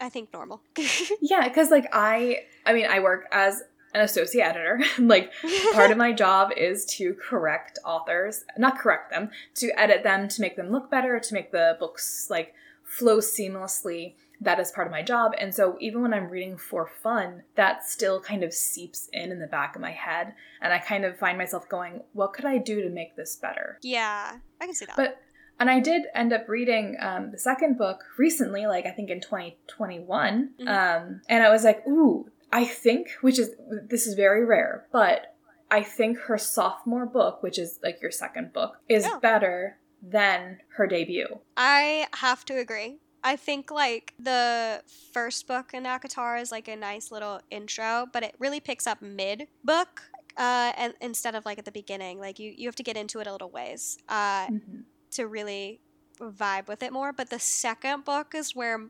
I 0.00 0.08
think 0.10 0.32
normal. 0.32 0.62
yeah, 1.20 1.48
because 1.48 1.72
like 1.72 1.88
I, 1.92 2.44
I 2.64 2.72
mean, 2.72 2.86
I 2.86 3.00
work 3.00 3.26
as 3.32 3.64
an 3.96 4.02
associate 4.02 4.46
editor. 4.46 4.80
like 4.98 5.32
part 5.72 5.90
of 5.90 5.96
my 5.96 6.12
job 6.24 6.50
is 6.56 6.84
to 6.96 7.14
correct 7.14 7.78
authors, 7.84 8.44
not 8.56 8.78
correct 8.78 9.10
them, 9.10 9.30
to 9.56 9.70
edit 9.78 10.02
them, 10.02 10.28
to 10.28 10.40
make 10.40 10.56
them 10.56 10.70
look 10.70 10.90
better, 10.90 11.18
to 11.18 11.34
make 11.34 11.50
the 11.50 11.76
books 11.80 12.28
like 12.30 12.54
flow 12.84 13.18
seamlessly. 13.18 14.14
That 14.38 14.60
is 14.60 14.70
part 14.70 14.86
of 14.86 14.90
my 14.90 15.02
job. 15.02 15.32
And 15.38 15.54
so 15.54 15.78
even 15.80 16.02
when 16.02 16.12
I'm 16.12 16.28
reading 16.28 16.58
for 16.58 16.86
fun, 16.86 17.42
that 17.54 17.88
still 17.88 18.20
kind 18.20 18.44
of 18.44 18.52
seeps 18.52 19.08
in 19.12 19.32
in 19.32 19.40
the 19.40 19.46
back 19.46 19.74
of 19.74 19.80
my 19.80 19.92
head. 19.92 20.34
And 20.60 20.74
I 20.74 20.78
kind 20.78 21.06
of 21.06 21.18
find 21.18 21.38
myself 21.38 21.66
going, 21.70 22.02
what 22.12 22.34
could 22.34 22.44
I 22.44 22.58
do 22.58 22.82
to 22.82 22.90
make 22.90 23.16
this 23.16 23.36
better? 23.36 23.78
Yeah, 23.80 24.36
I 24.60 24.64
can 24.66 24.74
see 24.74 24.84
that. 24.84 24.96
But 24.96 25.22
and 25.58 25.70
I 25.70 25.80
did 25.80 26.02
end 26.14 26.34
up 26.34 26.48
reading 26.48 26.98
um, 27.00 27.30
the 27.30 27.38
second 27.38 27.78
book 27.78 28.04
recently, 28.18 28.66
like 28.66 28.84
I 28.84 28.90
think 28.90 29.08
in 29.08 29.20
2021. 29.22 30.50
Mm-hmm. 30.60 30.68
Um, 30.68 31.22
and 31.30 31.42
I 31.42 31.48
was 31.48 31.64
like, 31.64 31.86
ooh, 31.88 32.30
I 32.52 32.64
think, 32.64 33.08
which 33.20 33.38
is, 33.38 33.54
this 33.88 34.06
is 34.06 34.14
very 34.14 34.44
rare, 34.44 34.86
but 34.92 35.36
I 35.70 35.82
think 35.82 36.18
her 36.20 36.38
sophomore 36.38 37.06
book, 37.06 37.42
which 37.42 37.58
is 37.58 37.78
like 37.82 38.00
your 38.00 38.10
second 38.10 38.52
book, 38.52 38.76
is 38.88 39.04
yeah. 39.04 39.18
better 39.20 39.78
than 40.02 40.58
her 40.76 40.86
debut. 40.86 41.40
I 41.56 42.06
have 42.14 42.44
to 42.46 42.58
agree. 42.58 42.98
I 43.24 43.34
think 43.34 43.70
like 43.70 44.14
the 44.18 44.82
first 45.12 45.48
book 45.48 45.74
in 45.74 45.84
ACOTAR 45.84 46.40
is 46.40 46.52
like 46.52 46.68
a 46.68 46.76
nice 46.76 47.10
little 47.10 47.40
intro, 47.50 48.06
but 48.12 48.22
it 48.22 48.36
really 48.38 48.60
picks 48.60 48.86
up 48.86 49.02
mid 49.02 49.48
book 49.64 50.02
uh, 50.36 50.72
and 50.76 50.94
instead 51.00 51.34
of 51.34 51.44
like 51.44 51.58
at 51.58 51.64
the 51.64 51.72
beginning. 51.72 52.20
Like 52.20 52.38
you, 52.38 52.54
you 52.56 52.68
have 52.68 52.76
to 52.76 52.84
get 52.84 52.96
into 52.96 53.18
it 53.18 53.26
a 53.26 53.32
little 53.32 53.50
ways. 53.50 53.98
Uh, 54.08 54.46
mm-hmm 54.46 54.80
to 55.16 55.26
really 55.26 55.80
vibe 56.18 56.68
with 56.68 56.82
it 56.82 56.92
more. 56.92 57.12
But 57.12 57.30
the 57.30 57.38
second 57.38 58.04
book 58.04 58.34
is 58.34 58.54
where 58.54 58.88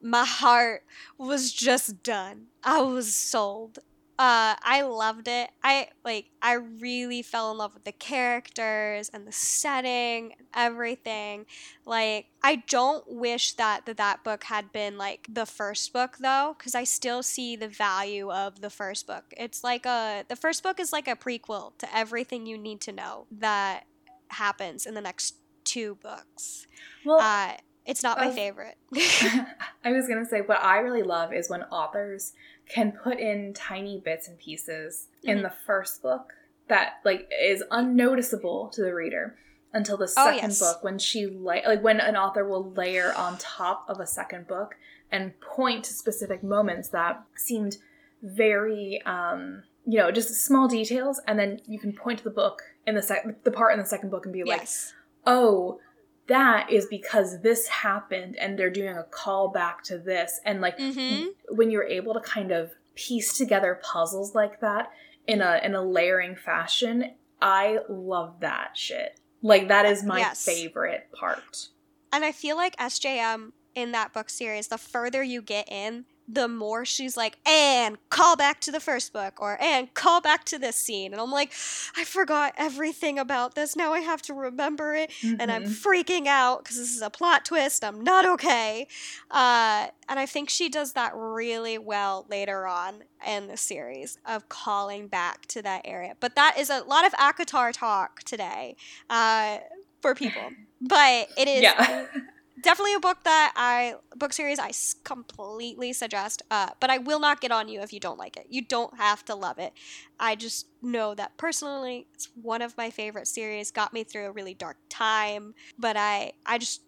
my 0.00 0.24
heart 0.24 0.84
was 1.18 1.52
just 1.52 2.02
done. 2.02 2.46
I 2.62 2.80
was 2.82 3.14
sold. 3.14 3.78
Uh, 4.16 4.54
I 4.62 4.82
loved 4.82 5.26
it. 5.26 5.50
I 5.64 5.88
like. 6.04 6.26
I 6.40 6.52
really 6.52 7.20
fell 7.20 7.50
in 7.50 7.58
love 7.58 7.74
with 7.74 7.82
the 7.82 7.90
characters 7.90 9.10
and 9.12 9.26
the 9.26 9.32
setting, 9.32 10.34
and 10.38 10.46
everything. 10.54 11.46
Like, 11.84 12.26
I 12.40 12.62
don't 12.68 13.04
wish 13.10 13.54
that 13.54 13.86
that, 13.86 13.96
that 13.96 14.22
book 14.22 14.44
had 14.44 14.70
been 14.70 14.96
like 14.96 15.26
the 15.28 15.46
first 15.46 15.92
book 15.92 16.18
though, 16.20 16.54
because 16.56 16.76
I 16.76 16.84
still 16.84 17.24
see 17.24 17.56
the 17.56 17.66
value 17.66 18.30
of 18.30 18.60
the 18.60 18.70
first 18.70 19.08
book. 19.08 19.34
It's 19.36 19.64
like 19.64 19.84
a 19.84 20.24
the 20.28 20.36
first 20.36 20.62
book 20.62 20.78
is 20.78 20.92
like 20.92 21.08
a 21.08 21.16
prequel 21.16 21.76
to 21.78 21.96
everything 21.96 22.46
you 22.46 22.56
need 22.56 22.80
to 22.82 22.92
know 22.92 23.26
that 23.32 23.82
happens 24.28 24.86
in 24.86 24.94
the 24.94 25.00
next 25.00 25.34
two 25.64 25.96
books. 26.02 26.66
Well, 27.04 27.18
uh, 27.20 27.56
it's 27.86 28.02
not 28.02 28.18
my 28.18 28.28
uh, 28.28 28.32
favorite. 28.32 28.76
I 28.94 29.92
was 29.92 30.06
going 30.06 30.22
to 30.22 30.28
say, 30.28 30.40
what 30.40 30.62
I 30.62 30.78
really 30.78 31.02
love 31.02 31.32
is 31.32 31.50
when 31.50 31.62
authors 31.64 32.32
can 32.68 32.92
put 32.92 33.18
in 33.18 33.52
tiny 33.52 34.00
bits 34.02 34.28
and 34.28 34.38
pieces 34.38 35.08
mm-hmm. 35.18 35.30
in 35.30 35.42
the 35.42 35.50
first 35.50 36.02
book 36.02 36.32
that 36.68 36.94
like 37.04 37.30
is 37.42 37.62
unnoticeable 37.70 38.68
to 38.68 38.82
the 38.82 38.94
reader 38.94 39.36
until 39.74 39.96
the 39.96 40.04
oh, 40.04 40.06
second 40.06 40.44
oh, 40.44 40.46
yes. 40.46 40.60
book 40.60 40.82
when 40.82 40.98
she 40.98 41.26
la- 41.26 41.60
like 41.66 41.82
when 41.82 42.00
an 42.00 42.16
author 42.16 42.48
will 42.48 42.70
layer 42.72 43.12
on 43.14 43.36
top 43.38 43.84
of 43.88 44.00
a 44.00 44.06
second 44.06 44.46
book 44.46 44.76
and 45.10 45.38
point 45.40 45.84
to 45.84 45.92
specific 45.92 46.42
moments 46.42 46.88
that 46.88 47.22
seemed 47.36 47.76
very 48.22 49.02
um 49.04 49.62
you 49.84 49.98
know 49.98 50.10
just 50.10 50.34
small 50.34 50.68
details 50.68 51.20
and 51.26 51.38
then 51.38 51.60
you 51.66 51.78
can 51.78 51.92
point 51.92 52.18
to 52.18 52.24
the 52.24 52.30
book 52.30 52.62
in 52.86 52.94
the 52.94 53.02
sec- 53.02 53.44
the 53.44 53.50
part 53.50 53.72
in 53.72 53.78
the 53.78 53.84
second 53.84 54.10
book 54.10 54.24
and 54.24 54.32
be 54.32 54.42
yes. 54.46 54.94
Oh, 55.26 55.80
that 56.26 56.70
is 56.70 56.86
because 56.86 57.42
this 57.42 57.68
happened 57.68 58.36
and 58.38 58.58
they're 58.58 58.70
doing 58.70 58.96
a 58.96 59.04
call 59.04 59.48
back 59.48 59.82
to 59.84 59.98
this. 59.98 60.40
And 60.44 60.60
like 60.60 60.78
mm-hmm. 60.78 61.28
when 61.54 61.70
you're 61.70 61.84
able 61.84 62.14
to 62.14 62.20
kind 62.20 62.50
of 62.50 62.72
piece 62.94 63.36
together 63.36 63.80
puzzles 63.82 64.34
like 64.34 64.60
that 64.60 64.90
in 65.26 65.40
a 65.40 65.60
in 65.62 65.74
a 65.74 65.82
layering 65.82 66.36
fashion, 66.36 67.14
I 67.42 67.78
love 67.88 68.40
that 68.40 68.70
shit. 68.74 69.20
Like 69.42 69.68
that 69.68 69.84
is 69.84 70.02
my 70.02 70.18
yes. 70.18 70.44
favorite 70.44 71.08
part. 71.12 71.68
And 72.12 72.24
I 72.24 72.32
feel 72.32 72.56
like 72.56 72.76
SJM 72.76 73.52
in 73.74 73.92
that 73.92 74.12
book 74.12 74.30
series, 74.30 74.68
the 74.68 74.78
further 74.78 75.22
you 75.22 75.42
get 75.42 75.70
in, 75.70 76.06
the 76.26 76.48
more 76.48 76.84
she's 76.84 77.16
like, 77.16 77.36
and 77.46 77.98
call 78.08 78.36
back 78.36 78.60
to 78.62 78.72
the 78.72 78.80
first 78.80 79.12
book, 79.12 79.40
or 79.40 79.60
and 79.60 79.92
call 79.94 80.20
back 80.20 80.44
to 80.46 80.58
this 80.58 80.76
scene. 80.76 81.12
And 81.12 81.20
I'm 81.20 81.30
like, 81.30 81.52
I 81.96 82.04
forgot 82.04 82.54
everything 82.56 83.18
about 83.18 83.54
this. 83.54 83.76
Now 83.76 83.92
I 83.92 84.00
have 84.00 84.22
to 84.22 84.34
remember 84.34 84.94
it. 84.94 85.10
Mm-hmm. 85.20 85.40
And 85.40 85.52
I'm 85.52 85.64
mm-hmm. 85.64 85.88
freaking 85.88 86.26
out 86.26 86.64
because 86.64 86.78
this 86.78 86.94
is 86.94 87.02
a 87.02 87.10
plot 87.10 87.44
twist. 87.44 87.84
I'm 87.84 88.02
not 88.02 88.24
okay. 88.24 88.86
Uh, 89.30 89.88
and 90.08 90.18
I 90.18 90.26
think 90.26 90.50
she 90.50 90.68
does 90.68 90.92
that 90.94 91.12
really 91.14 91.78
well 91.78 92.26
later 92.28 92.66
on 92.66 93.04
in 93.26 93.46
the 93.46 93.56
series 93.56 94.18
of 94.26 94.48
calling 94.48 95.08
back 95.08 95.46
to 95.46 95.62
that 95.62 95.82
area. 95.84 96.16
But 96.20 96.34
that 96.36 96.56
is 96.58 96.70
a 96.70 96.80
lot 96.84 97.06
of 97.06 97.12
ACOTAR 97.14 97.72
talk 97.72 98.22
today 98.22 98.76
uh, 99.10 99.58
for 100.00 100.14
people. 100.14 100.50
But 100.80 101.28
it 101.36 101.48
is. 101.48 101.62
Yeah. 101.62 102.06
definitely 102.64 102.94
a 102.94 103.00
book 103.00 103.18
that 103.24 103.52
I 103.54 103.94
book 104.16 104.32
series 104.32 104.58
I 104.58 104.72
completely 105.04 105.92
suggest. 105.92 106.42
Uh, 106.50 106.70
but 106.80 106.90
I 106.90 106.98
will 106.98 107.20
not 107.20 107.40
get 107.40 107.52
on 107.52 107.68
you 107.68 107.80
if 107.80 107.92
you 107.92 108.00
don't 108.00 108.18
like 108.18 108.36
it. 108.36 108.46
You 108.48 108.62
don't 108.62 108.96
have 108.96 109.24
to 109.26 109.34
love 109.34 109.58
it. 109.58 109.72
I 110.18 110.34
just 110.34 110.66
know 110.82 111.14
that 111.14 111.36
personally, 111.36 112.06
it's 112.14 112.30
one 112.34 112.62
of 112.62 112.76
my 112.76 112.90
favorite 112.90 113.28
series. 113.28 113.70
Got 113.70 113.92
me 113.92 114.02
through 114.02 114.26
a 114.26 114.32
really 114.32 114.54
dark 114.54 114.78
time. 114.88 115.54
But 115.78 115.96
I 115.96 116.32
I 116.44 116.58
just 116.58 116.82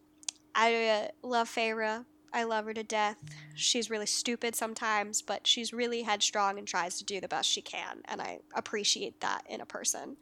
I 0.54 0.88
uh, 0.88 1.08
love 1.22 1.48
Feyre. 1.48 2.04
I 2.32 2.42
love 2.42 2.66
her 2.66 2.74
to 2.74 2.82
death. 2.82 3.16
She's 3.54 3.88
really 3.88 4.06
stupid 4.06 4.54
sometimes, 4.54 5.22
but 5.22 5.46
she's 5.46 5.72
really 5.72 6.02
headstrong 6.02 6.58
and 6.58 6.66
tries 6.66 6.98
to 6.98 7.04
do 7.04 7.20
the 7.20 7.28
best 7.28 7.48
she 7.48 7.62
can, 7.62 8.02
and 8.06 8.20
I 8.20 8.40
appreciate 8.54 9.20
that 9.20 9.42
in 9.48 9.62
a 9.62 9.66
person. 9.66 10.16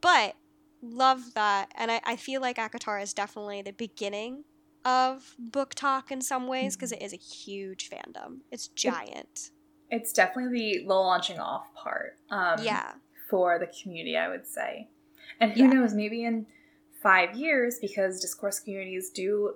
But 0.00 0.36
love 0.80 1.34
that, 1.34 1.70
and 1.74 1.90
I, 1.90 2.00
I 2.04 2.16
feel 2.16 2.40
like 2.40 2.56
ACOTAR 2.56 3.02
is 3.02 3.12
definitely 3.12 3.60
the 3.60 3.72
beginning 3.72 4.44
of 4.88 5.36
talk 5.74 6.10
in 6.10 6.20
some 6.20 6.46
ways 6.46 6.76
because 6.76 6.92
mm-hmm. 6.92 7.02
it 7.02 7.06
is 7.06 7.12
a 7.12 7.16
huge 7.16 7.90
fandom. 7.90 8.38
It's 8.50 8.68
giant. 8.68 9.50
It's 9.90 10.12
definitely 10.12 10.78
the, 10.78 10.86
the 10.86 10.94
launching 10.94 11.38
off 11.38 11.72
part. 11.74 12.16
Um, 12.30 12.62
yeah. 12.62 12.92
For 13.30 13.58
the 13.58 13.66
community, 13.82 14.16
I 14.16 14.28
would 14.28 14.46
say. 14.46 14.88
And 15.40 15.52
who 15.52 15.64
yeah. 15.64 15.70
knows, 15.70 15.94
maybe 15.94 16.24
in 16.24 16.46
five 17.02 17.36
years, 17.36 17.78
because 17.80 18.20
discourse 18.20 18.60
communities 18.60 19.10
do 19.10 19.54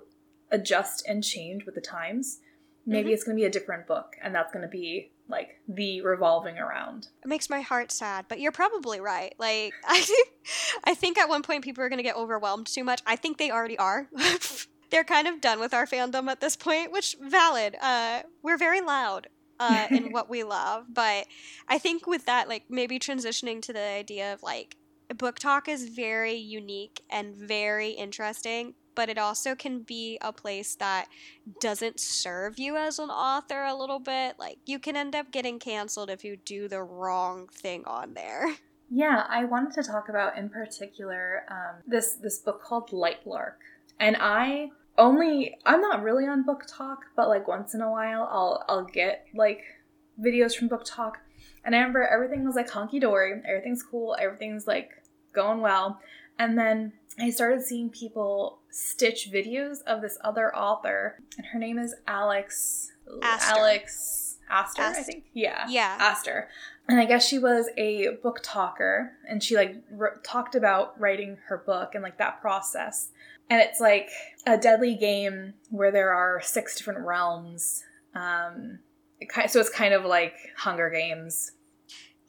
adjust 0.51 1.07
and 1.07 1.23
change 1.23 1.65
with 1.65 1.75
the 1.75 1.81
times, 1.81 2.39
maybe 2.85 3.07
mm-hmm. 3.07 3.13
it's 3.13 3.23
going 3.23 3.35
to 3.35 3.41
be 3.41 3.45
a 3.45 3.51
different 3.51 3.87
book, 3.87 4.15
and 4.21 4.33
that's 4.33 4.53
going 4.53 4.61
to 4.61 4.69
be 4.69 5.11
like 5.27 5.59
the 5.67 6.01
revolving 6.01 6.57
around. 6.57 7.07
It 7.23 7.27
makes 7.27 7.49
my 7.49 7.61
heart 7.61 7.91
sad, 7.91 8.25
but 8.27 8.39
you're 8.39 8.51
probably 8.51 8.99
right. 8.99 9.33
Like 9.39 9.73
I 9.85 10.23
I 10.83 10.93
think 10.93 11.17
at 11.17 11.29
one 11.29 11.41
point 11.41 11.63
people 11.63 11.83
are 11.83 11.89
going 11.89 11.97
to 11.97 12.03
get 12.03 12.15
overwhelmed 12.15 12.67
too 12.67 12.83
much. 12.83 13.01
I 13.05 13.15
think 13.15 13.37
they 13.37 13.51
already 13.51 13.77
are. 13.77 14.09
they're 14.93 15.03
kind 15.03 15.27
of 15.27 15.41
done 15.41 15.59
with 15.59 15.73
our 15.73 15.87
fandom 15.87 16.29
at 16.29 16.39
this 16.39 16.55
point, 16.55 16.91
which 16.91 17.17
valid. 17.19 17.75
Uh, 17.81 18.21
we're 18.43 18.59
very 18.59 18.79
loud 18.79 19.27
uh, 19.59 19.87
in 19.89 20.11
what 20.11 20.29
we 20.29 20.43
love, 20.43 20.85
but 20.93 21.25
I 21.67 21.79
think 21.79 22.05
with 22.05 22.27
that, 22.27 22.47
like 22.47 22.65
maybe 22.69 22.99
transitioning 22.99 23.59
to 23.63 23.73
the 23.73 23.81
idea 23.81 24.31
of 24.31 24.43
like 24.43 24.77
BookTok 25.11 25.67
is 25.67 25.89
very 25.89 26.35
unique 26.35 27.01
and 27.09 27.35
very 27.35 27.89
interesting, 27.89 28.75
but 28.93 29.09
it 29.09 29.17
also 29.17 29.55
can 29.55 29.81
be 29.81 30.19
a 30.21 30.31
place 30.31 30.75
that 30.75 31.07
doesn't 31.59 31.99
serve 31.99 32.59
you 32.59 32.77
as 32.77 32.99
an 32.99 33.09
author 33.09 33.63
a 33.63 33.75
little 33.75 33.99
bit. 33.99 34.35
Like 34.37 34.59
you 34.67 34.77
can 34.77 34.95
end 34.95 35.15
up 35.15 35.31
getting 35.31 35.57
canceled 35.57 36.11
if 36.11 36.23
you 36.23 36.37
do 36.37 36.67
the 36.67 36.83
wrong 36.83 37.47
thing 37.47 37.83
on 37.85 38.13
there. 38.13 38.55
Yeah, 38.95 39.25
I 39.27 39.45
wanted 39.45 39.73
to 39.81 39.89
talk 39.89 40.09
about 40.09 40.37
in 40.37 40.49
particular 40.49 41.45
um, 41.49 41.81
this 41.87 42.13
this 42.21 42.37
book 42.37 42.61
called 42.61 42.91
Lightlark, 42.91 43.55
and 43.99 44.15
I 44.19 44.69
only 44.97 45.57
I'm 45.65 45.81
not 45.81 46.03
really 46.03 46.25
on 46.25 46.45
BookTok, 46.45 46.97
but 47.15 47.27
like 47.27 47.47
once 47.47 47.73
in 47.73 47.81
a 47.81 47.91
while 47.91 48.27
I'll 48.31 48.63
I'll 48.67 48.85
get 48.85 49.25
like 49.33 49.61
videos 50.21 50.55
from 50.55 50.69
BookTok. 50.69 51.13
And 51.65 51.75
I 51.75 51.79
remember 51.79 52.05
everything 52.05 52.45
was 52.45 52.55
like 52.55 52.69
honky 52.69 52.99
dory, 52.99 53.41
everything's 53.47 53.83
cool, 53.83 54.15
everything's 54.19 54.67
like 54.67 54.91
going 55.33 55.61
well. 55.61 55.99
And 56.37 56.57
then 56.57 56.93
I 57.19 57.29
started 57.29 57.61
seeing 57.61 57.89
people 57.89 58.59
stitch 58.69 59.29
videos 59.31 59.81
of 59.83 60.01
this 60.01 60.17
other 60.23 60.55
author, 60.55 61.19
and 61.37 61.45
her 61.47 61.59
name 61.59 61.77
is 61.77 61.95
Alex 62.07 62.91
Aster. 63.21 63.59
Alex 63.59 64.37
Aster, 64.49 64.81
I 64.81 65.03
think. 65.03 65.25
Yeah. 65.33 65.65
Yeah. 65.69 65.97
Aster. 65.99 66.49
And 66.87 66.99
I 66.99 67.05
guess 67.05 67.25
she 67.25 67.39
was 67.39 67.69
a 67.77 68.17
BookToker 68.23 69.09
and 69.27 69.41
she 69.41 69.55
like 69.55 69.77
talked 70.23 70.55
about 70.55 70.99
writing 70.99 71.37
her 71.47 71.57
book 71.57 71.95
and 71.95 72.03
like 72.03 72.17
that 72.17 72.41
process. 72.41 73.09
And 73.49 73.61
it's 73.61 73.79
like 73.79 74.09
a 74.45 74.57
deadly 74.57 74.95
game 74.95 75.53
where 75.69 75.91
there 75.91 76.11
are 76.11 76.41
six 76.41 76.75
different 76.75 77.05
realms. 77.05 77.83
Um, 78.15 78.79
it 79.19 79.31
ki- 79.33 79.47
so 79.47 79.59
it's 79.59 79.69
kind 79.69 79.93
of 79.93 80.03
like 80.03 80.35
Hunger 80.57 80.89
Games. 80.89 81.51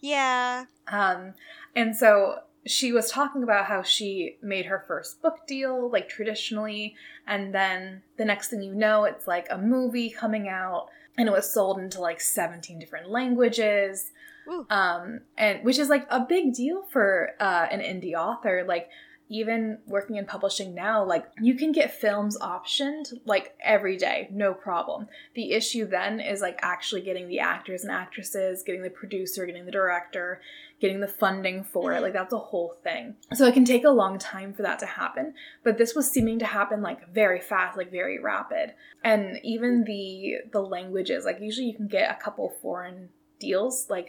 Yeah. 0.01 0.67
Um, 0.87 1.35
and 1.75 1.97
so 1.97 2.41
she 2.67 2.93
was 2.93 3.11
talking 3.11 3.43
about 3.43 3.67
how 3.67 3.83
she 3.83 4.37
made 4.43 4.67
her 4.67 4.85
first 4.87 5.21
book 5.21 5.47
deal, 5.47 5.91
like 5.91 6.09
traditionally, 6.09 6.95
and 7.27 7.55
then 7.55 8.03
the 8.17 8.25
next 8.25 8.49
thing 8.49 8.63
you 8.63 8.75
know, 8.75 9.05
it's 9.05 9.27
like 9.27 9.47
a 9.51 9.59
movie 9.59 10.11
coming 10.11 10.49
out, 10.49 10.89
and 11.17 11.29
it 11.29 11.33
was 11.33 11.53
sold 11.53 11.79
into 11.79 12.01
like 12.01 12.21
17 12.21 12.79
different 12.79 13.11
languages. 13.11 14.13
Ooh. 14.49 14.67
Um, 14.71 15.21
and 15.37 15.65
which 15.65 15.79
is 15.79 15.89
like 15.89 16.07
a 16.11 16.21
big 16.21 16.55
deal 16.55 16.83
for 16.91 17.31
uh, 17.41 17.67
an 17.71 17.81
indie 17.81 18.15
author. 18.15 18.65
Like 18.67 18.89
even 19.29 19.79
working 19.87 20.17
in 20.17 20.27
publishing 20.27 20.75
now, 20.75 21.05
like 21.05 21.25
you 21.41 21.55
can 21.55 21.73
get 21.73 21.99
films 21.99 22.37
optioned 22.39 23.13
like 23.25 23.55
every 23.63 23.97
day, 23.97 24.29
no 24.31 24.53
problem. 24.53 25.09
The 25.35 25.53
issue 25.53 25.87
then 25.87 26.21
is 26.21 26.41
like 26.41 26.59
actually 26.63 27.01
getting 27.01 27.29
the 27.29 27.41
actors 27.41 27.83
and 27.83 27.91
actresses, 27.91 28.63
getting 28.63 28.83
the 28.83 28.91
producer, 28.91 29.47
getting 29.47 29.65
the 29.65 29.73
director, 29.73 30.43
getting 30.81 31.01
the 31.01 31.09
funding 31.09 31.65
for 31.65 31.95
it. 31.95 32.03
Like 32.03 32.13
that's 32.13 32.35
a 32.35 32.39
whole 32.39 32.77
thing. 32.83 33.17
So 33.33 33.47
it 33.47 33.55
can 33.55 33.65
take 33.65 33.85
a 33.85 33.91
long 33.91 34.19
time 34.19 34.53
for 34.53 34.63
that 34.63 34.79
to 34.81 34.87
happen. 34.87 35.35
But 35.63 35.79
this 35.79 35.95
was 35.95 36.11
seeming 36.11 36.39
to 36.41 36.47
happen 36.47 36.83
like 36.83 37.09
very 37.11 37.41
fast, 37.41 37.79
like 37.79 37.91
very 37.91 38.19
rapid. 38.19 38.75
And 39.03 39.41
even 39.43 39.85
the 39.85 40.37
the 40.53 40.61
languages, 40.61 41.25
like 41.25 41.39
usually 41.41 41.69
you 41.69 41.75
can 41.75 41.89
get 41.89 42.11
a 42.11 42.23
couple 42.23 42.55
foreign 42.61 43.09
deals, 43.41 43.87
like 43.89 44.09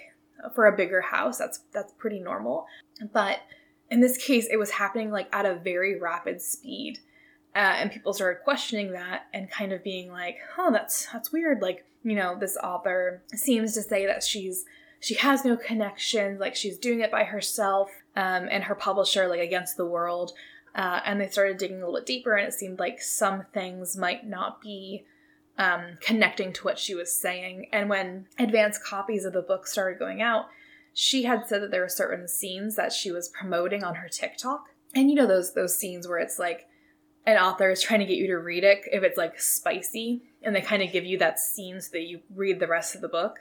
for 0.54 0.65
a 0.65 0.75
bigger 0.75 1.01
house. 1.01 1.38
That's 1.38 1.60
that's 1.72 1.94
pretty 1.94 2.20
normal. 2.20 2.68
But 3.13 3.39
in 3.89 4.01
this 4.01 4.18
case, 4.18 4.48
it 4.51 4.58
was 4.58 4.72
happening 4.72 5.12
like 5.12 5.34
at 5.34 5.46
a 5.46 5.56
very 5.56 6.00
rapid 6.00 6.42
speed. 6.42 7.00
Uh, 7.56 7.75
and 7.80 7.92
people 7.92 8.13
started 8.13 8.44
questioning 8.44 8.92
that 8.92 9.27
and 9.34 9.50
kind 9.50 9.72
of 9.72 9.84
being 9.84 10.12
like, 10.12 10.38
"Oh, 10.58 10.72
that's 10.72 11.08
that's 11.12 11.32
weird." 11.32 11.62
Like, 11.62 11.86
you 12.04 12.15
know, 12.15 12.38
this 12.38 12.58
author 12.58 13.24
seems 13.34 13.74
to 13.74 13.82
say 13.82 14.06
that 14.06 14.24
she's 14.24 14.65
she 15.00 15.15
has 15.15 15.46
no 15.46 15.56
connections, 15.56 16.39
like 16.39 16.56
she's 16.56 16.77
doing 16.77 17.01
it 17.01 17.12
by 17.12 17.24
herself, 17.24 17.89
um, 18.15 18.48
and 18.51 18.65
her 18.65 18.75
publisher 18.75 19.27
like 19.27 19.39
against 19.39 19.77
the 19.77 19.86
world. 19.86 20.34
Uh, 20.74 21.00
and 21.06 21.22
they 21.22 21.30
started 21.30 21.58
digging 21.58 21.77
a 21.77 21.80
little 21.80 21.96
bit 21.96 22.06
deeper, 22.06 22.36
and 22.36 22.48
it 22.48 22.54
seemed 22.54 22.80
like 22.80 23.01
some 23.01 23.46
things 23.54 23.96
might 23.96 24.27
not 24.27 24.60
be 24.62 25.06
um, 25.57 25.97
connecting 26.01 26.51
to 26.53 26.63
what 26.63 26.77
she 26.79 26.95
was 26.95 27.15
saying. 27.15 27.67
And 27.71 27.89
when 27.89 28.27
advanced 28.38 28.83
copies 28.83 29.25
of 29.25 29.33
the 29.33 29.41
book 29.41 29.67
started 29.67 30.00
going 30.00 30.21
out, 30.21 30.45
she 30.93 31.24
had 31.24 31.47
said 31.47 31.62
that 31.62 31.71
there 31.71 31.81
were 31.81 31.89
certain 31.89 32.27
scenes 32.27 32.75
that 32.75 32.91
she 32.93 33.12
was 33.12 33.29
promoting 33.29 33.83
on 33.83 33.95
her 33.95 34.07
TikTok. 34.09 34.69
And 34.93 35.09
you 35.09 35.15
know 35.15 35.27
those 35.27 35.53
those 35.53 35.77
scenes 35.77 36.07
where 36.07 36.19
it's 36.19 36.39
like 36.39 36.67
an 37.25 37.38
author 37.38 37.69
is 37.71 37.81
trying 37.81 38.00
to 38.01 38.05
get 38.05 38.17
you 38.17 38.27
to 38.27 38.38
read 38.38 38.63
it 38.63 38.81
if 38.91 39.03
it's 39.03 39.17
like 39.17 39.39
spicy 39.41 40.21
and 40.43 40.55
they 40.55 40.62
kind 40.62 40.83
of 40.83 40.91
give 40.91 41.03
you 41.05 41.17
that 41.17 41.39
scene 41.39 41.81
so 41.81 41.89
that 41.93 42.03
you 42.03 42.19
read 42.33 42.59
the 42.59 42.67
rest 42.67 42.95
of 42.95 43.01
the 43.01 43.07
book. 43.09 43.38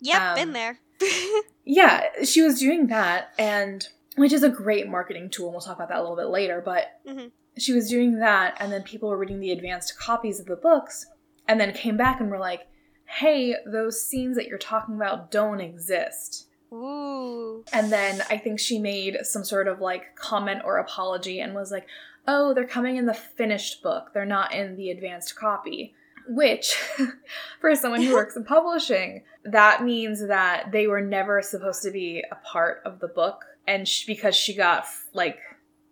Yep, 0.00 0.20
Um, 0.22 0.34
been 0.34 0.52
there. 0.52 0.78
Yeah, 1.64 2.04
she 2.24 2.40
was 2.40 2.58
doing 2.58 2.86
that 2.86 3.34
and 3.38 3.86
which 4.16 4.32
is 4.32 4.42
a 4.42 4.48
great 4.48 4.88
marketing 4.88 5.28
tool 5.30 5.46
and 5.48 5.52
we'll 5.54 5.60
talk 5.60 5.76
about 5.76 5.90
that 5.90 5.98
a 5.98 6.00
little 6.02 6.16
bit 6.16 6.28
later, 6.28 6.62
but 6.64 6.86
Mhm. 7.06 7.30
she 7.58 7.72
was 7.74 7.88
doing 7.90 8.18
that 8.20 8.56
and 8.58 8.72
then 8.72 8.82
people 8.82 9.08
were 9.10 9.18
reading 9.18 9.38
the 9.40 9.52
advanced 9.52 9.98
copies 9.98 10.40
of 10.40 10.46
the 10.46 10.56
books 10.56 11.06
and 11.48 11.60
then 11.60 11.72
came 11.72 11.96
back 11.96 12.20
and 12.20 12.30
were 12.30 12.38
like, 12.38 12.68
"Hey, 13.06 13.56
those 13.66 14.06
scenes 14.06 14.36
that 14.36 14.46
you're 14.46 14.58
talking 14.58 14.94
about 14.94 15.30
don't 15.30 15.60
exist." 15.60 16.46
Ooh. 16.72 17.64
And 17.72 17.90
then 17.90 18.22
I 18.28 18.36
think 18.36 18.60
she 18.60 18.78
made 18.78 19.18
some 19.22 19.42
sort 19.42 19.68
of 19.68 19.80
like 19.80 20.14
comment 20.16 20.62
or 20.64 20.76
apology 20.76 21.40
and 21.40 21.54
was 21.54 21.72
like, 21.72 21.86
oh, 22.28 22.52
they're 22.52 22.66
coming 22.66 22.96
in 22.96 23.06
the 23.06 23.14
finished 23.14 23.82
book. 23.82 24.10
They're 24.12 24.26
not 24.26 24.54
in 24.54 24.76
the 24.76 24.90
advanced 24.90 25.34
copy. 25.34 25.94
Which, 26.28 26.74
for 27.60 27.74
someone 27.74 28.02
who 28.02 28.12
works 28.12 28.36
in 28.36 28.44
publishing, 28.44 29.24
that 29.44 29.82
means 29.82 30.26
that 30.28 30.70
they 30.70 30.86
were 30.86 31.00
never 31.00 31.40
supposed 31.40 31.82
to 31.84 31.90
be 31.90 32.22
a 32.30 32.34
part 32.46 32.82
of 32.84 33.00
the 33.00 33.08
book. 33.08 33.44
And 33.66 33.88
sh- 33.88 34.04
because 34.04 34.36
she 34.36 34.54
got 34.54 34.84
like 35.14 35.38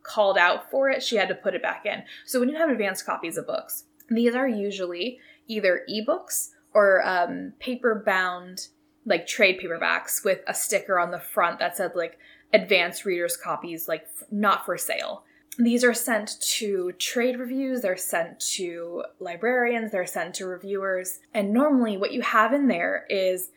called 0.03 0.37
out 0.37 0.71
for 0.71 0.91
it, 0.91 1.03
she 1.03 1.17
had 1.17 1.29
to 1.29 1.35
put 1.35 1.55
it 1.55 1.63
back 1.63 1.87
in. 1.87 2.03
So 2.27 2.39
when 2.39 2.51
you 2.51 2.57
have 2.57 2.69
advanced 2.69 3.07
copies 3.07 3.39
of 3.39 3.47
books, 3.47 3.85
these 4.11 4.35
are 4.35 4.47
usually 4.47 5.19
either 5.49 5.83
ebooks 5.91 6.51
or 6.73 7.07
um, 7.07 7.53
paper 7.59 8.03
bound 8.05 8.69
like 9.07 9.27
trade 9.27 9.59
paperbacks 9.61 10.25
with 10.25 10.41
a 10.47 10.53
sticker 10.53 10.99
on 10.99 11.11
the 11.11 11.19
front 11.19 11.61
that 11.61 11.77
said 11.77 11.93
like 11.95 12.19
advanced 12.53 13.05
readers 13.05 13.37
copies 13.37 13.89
like 13.89 14.03
f- 14.03 14.25
not 14.31 14.67
for 14.67 14.77
sale. 14.77 15.25
These 15.59 15.85
are 15.85 15.95
sent 15.95 16.39
to 16.59 16.93
trade 16.99 17.39
reviews 17.39 17.81
they're 17.81 17.97
sent 17.97 18.41
to 18.41 19.05
librarians 19.21 19.93
they're 19.93 20.05
sent 20.05 20.35
to 20.35 20.47
reviewers 20.47 21.21
and 21.33 21.53
normally 21.53 21.97
what 21.97 22.13
you 22.13 22.21
have 22.21 22.53
in 22.53 22.69
there 22.69 23.07
is 23.09 23.51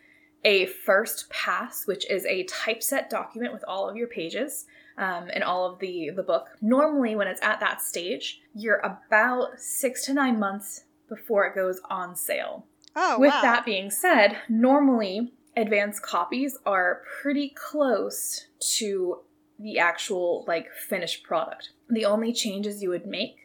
a 0.45 0.67
first 0.67 1.30
pass 1.30 1.86
which 1.86 2.10
is 2.10 2.25
a 2.25 2.45
typeset 2.45 3.10
document 3.10 3.52
with 3.52 3.65
all 3.67 3.89
of 3.89 3.97
your 3.97 4.08
pages 4.08 4.65
um, 4.97 5.30
and 5.34 5.43
all 5.43 5.65
of 5.65 5.80
the 5.80 6.12
the 6.15 6.23
book. 6.23 6.47
Normally 6.62 7.17
when 7.17 7.28
it's 7.28 7.41
at 7.41 7.60
that 7.60 7.82
stage 7.82 8.39
you're 8.54 8.80
about 8.80 9.60
six 9.60 10.06
to 10.06 10.13
nine 10.13 10.39
months 10.39 10.86
before 11.10 11.45
it 11.45 11.56
goes 11.56 11.82
on 11.89 12.15
sale 12.15 12.65
Oh, 12.95 13.19
with 13.19 13.32
wow. 13.32 13.41
that 13.41 13.65
being 13.65 13.91
said, 13.91 14.38
normally 14.48 15.34
advanced 15.56 16.02
copies 16.02 16.58
are 16.65 17.02
pretty 17.22 17.50
close 17.56 18.48
to 18.78 19.19
the 19.60 19.78
actual 19.80 20.45
like 20.48 20.67
finished 20.74 21.24
product. 21.24 21.69
The 21.89 22.06
only 22.06 22.34
changes 22.34 22.82
you 22.82 22.89
would 22.89 23.06
make 23.06 23.36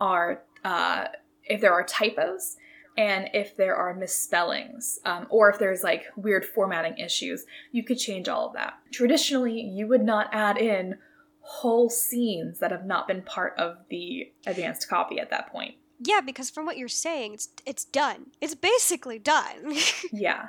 are 0.00 0.42
uh, 0.64 1.06
if 1.44 1.60
there 1.60 1.72
are 1.72 1.84
typos 1.84 2.56
and 2.96 3.28
if 3.34 3.56
there 3.56 3.74
are 3.74 3.94
misspellings 3.94 4.98
um, 5.04 5.26
or 5.30 5.50
if 5.50 5.58
there's 5.58 5.82
like 5.82 6.04
weird 6.16 6.44
formatting 6.44 6.98
issues, 6.98 7.44
you 7.72 7.82
could 7.82 7.98
change 7.98 8.28
all 8.28 8.46
of 8.48 8.54
that. 8.54 8.74
Traditionally, 8.92 9.60
you 9.60 9.86
would 9.88 10.02
not 10.04 10.28
add 10.32 10.56
in 10.58 10.98
whole 11.40 11.90
scenes 11.90 12.60
that 12.60 12.70
have 12.70 12.86
not 12.86 13.06
been 13.08 13.22
part 13.22 13.54
of 13.58 13.76
the 13.90 14.32
advanced 14.46 14.88
copy 14.88 15.18
at 15.18 15.30
that 15.30 15.50
point. 15.50 15.74
Yeah, 15.98 16.20
because 16.20 16.50
from 16.50 16.66
what 16.66 16.76
you're 16.76 16.88
saying, 16.88 17.34
it's 17.34 17.48
it's 17.66 17.84
done. 17.84 18.26
It's 18.40 18.54
basically 18.54 19.18
done. 19.18 19.74
Yeah. 20.12 20.48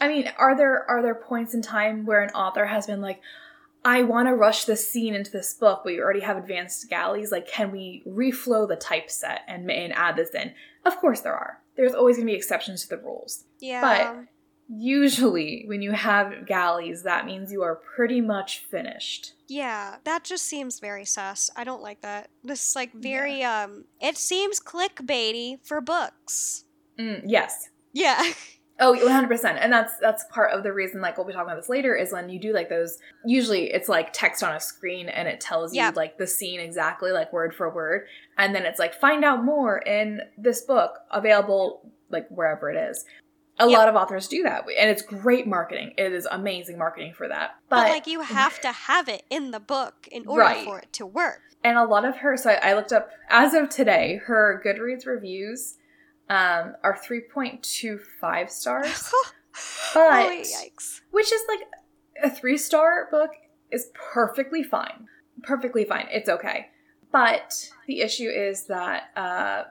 I 0.00 0.08
mean, 0.08 0.30
are 0.38 0.56
there 0.56 0.88
are 0.88 1.02
there 1.02 1.14
points 1.14 1.54
in 1.54 1.62
time 1.62 2.04
where 2.04 2.22
an 2.22 2.30
author 2.30 2.66
has 2.66 2.86
been 2.86 3.00
like, 3.00 3.20
I 3.84 4.02
want 4.02 4.28
to 4.28 4.34
rush 4.34 4.64
this 4.64 4.88
scene 4.88 5.14
into 5.14 5.30
this 5.30 5.54
book, 5.54 5.82
but 5.84 5.92
you 5.92 6.02
already 6.02 6.20
have 6.20 6.36
advanced 6.36 6.88
galleys. 6.88 7.30
Like, 7.32 7.46
can 7.48 7.70
we 7.70 8.02
reflow 8.06 8.66
the 8.66 8.76
typeset 8.76 9.40
and 9.48 9.70
and 9.70 9.92
add 9.92 10.16
this 10.16 10.30
in? 10.30 10.52
Of 10.84 10.96
course, 10.98 11.20
there 11.20 11.34
are. 11.34 11.60
There's 11.76 11.94
always 11.94 12.16
going 12.16 12.26
to 12.26 12.32
be 12.32 12.36
exceptions 12.36 12.82
to 12.82 12.88
the 12.90 12.98
rules. 12.98 13.44
yeah. 13.60 14.22
Usually, 14.68 15.64
when 15.66 15.82
you 15.82 15.92
have 15.92 16.46
galleys, 16.46 17.02
that 17.02 17.26
means 17.26 17.52
you 17.52 17.62
are 17.62 17.76
pretty 17.76 18.20
much 18.20 18.60
finished. 18.70 19.34
Yeah, 19.46 19.96
that 20.04 20.24
just 20.24 20.44
seems 20.44 20.80
very 20.80 21.04
sus. 21.04 21.50
I 21.54 21.64
don't 21.64 21.82
like 21.82 22.00
that. 22.00 22.30
This 22.42 22.68
is 22.68 22.76
like 22.76 22.92
very 22.94 23.42
um 23.42 23.84
it 24.00 24.16
seems 24.16 24.60
clickbaity 24.60 25.58
for 25.62 25.80
books. 25.80 26.64
Mm, 26.98 27.22
yes. 27.26 27.68
Yeah. 27.92 28.22
Oh, 28.80 28.98
100%. 29.00 29.56
And 29.60 29.72
that's 29.72 29.92
that's 30.00 30.24
part 30.32 30.50
of 30.52 30.64
the 30.64 30.72
reason 30.72 31.00
like 31.00 31.16
we'll 31.16 31.26
be 31.26 31.32
talking 31.32 31.46
about 31.46 31.60
this 31.60 31.68
later 31.68 31.94
is 31.94 32.12
when 32.12 32.28
you 32.28 32.40
do 32.40 32.52
like 32.52 32.68
those 32.68 32.98
usually 33.24 33.72
it's 33.72 33.88
like 33.88 34.12
text 34.12 34.42
on 34.42 34.52
a 34.52 34.58
screen 34.58 35.08
and 35.08 35.28
it 35.28 35.40
tells 35.40 35.72
you 35.72 35.92
like 35.94 36.18
the 36.18 36.26
scene 36.26 36.58
exactly 36.58 37.12
like 37.12 37.32
word 37.32 37.54
for 37.54 37.72
word 37.72 38.06
and 38.36 38.52
then 38.52 38.66
it's 38.66 38.80
like 38.80 38.92
find 38.92 39.24
out 39.24 39.44
more 39.44 39.78
in 39.78 40.20
this 40.36 40.62
book 40.62 40.98
available 41.12 41.88
like 42.10 42.26
wherever 42.30 42.68
it 42.68 42.76
is. 42.90 43.04
A 43.58 43.68
Yep. 43.68 43.78
lot 43.78 43.88
of 43.88 43.94
authors 43.94 44.26
do 44.26 44.42
that 44.42 44.64
and 44.78 44.90
it's 44.90 45.02
great 45.02 45.46
marketing. 45.46 45.94
It 45.96 46.12
is 46.12 46.26
amazing 46.30 46.76
marketing 46.76 47.12
for 47.16 47.28
that. 47.28 47.52
But, 47.68 47.82
But, 47.84 47.88
like 47.90 48.06
you 48.08 48.20
have 48.22 48.60
to 48.62 48.72
have 48.72 49.08
it 49.08 49.22
in 49.30 49.52
the 49.52 49.60
book 49.60 50.08
in 50.10 50.26
order 50.26 50.40
Right. 50.42 50.64
for 50.64 50.78
it 50.80 50.92
to 50.94 51.06
work. 51.06 51.40
and 51.62 51.78
a 51.78 51.84
lot 51.84 52.04
of 52.04 52.16
her 52.18 52.36
so 52.36 52.50
I, 52.50 52.70
I 52.70 52.74
looked 52.74 52.92
up 52.92 53.10
as 53.30 53.54
of 53.54 53.68
today 53.70 54.20
her 54.26 54.60
Goodreads 54.64 55.06
reviews 55.06 55.78
um 56.28 56.74
are 56.82 56.96
3.25 56.96 58.50
stars. 58.50 59.12
But- 59.94 60.26
oh, 60.26 60.42
yikes. 60.42 61.00
which 61.12 61.32
is 61.32 61.40
like 61.48 61.60
a 62.24 62.28
three 62.30 62.58
star 62.58 63.06
book 63.10 63.30
is 63.70 63.90
perfectly 63.94 64.64
fine 64.64 65.06
perfectly 65.44 65.84
fine 65.84 66.08
it's 66.10 66.28
okay 66.28 66.68
but 67.12 67.70
the 67.86 68.00
issue 68.00 68.28
is 68.28 68.66
that 68.66 69.10
uh 69.16 69.62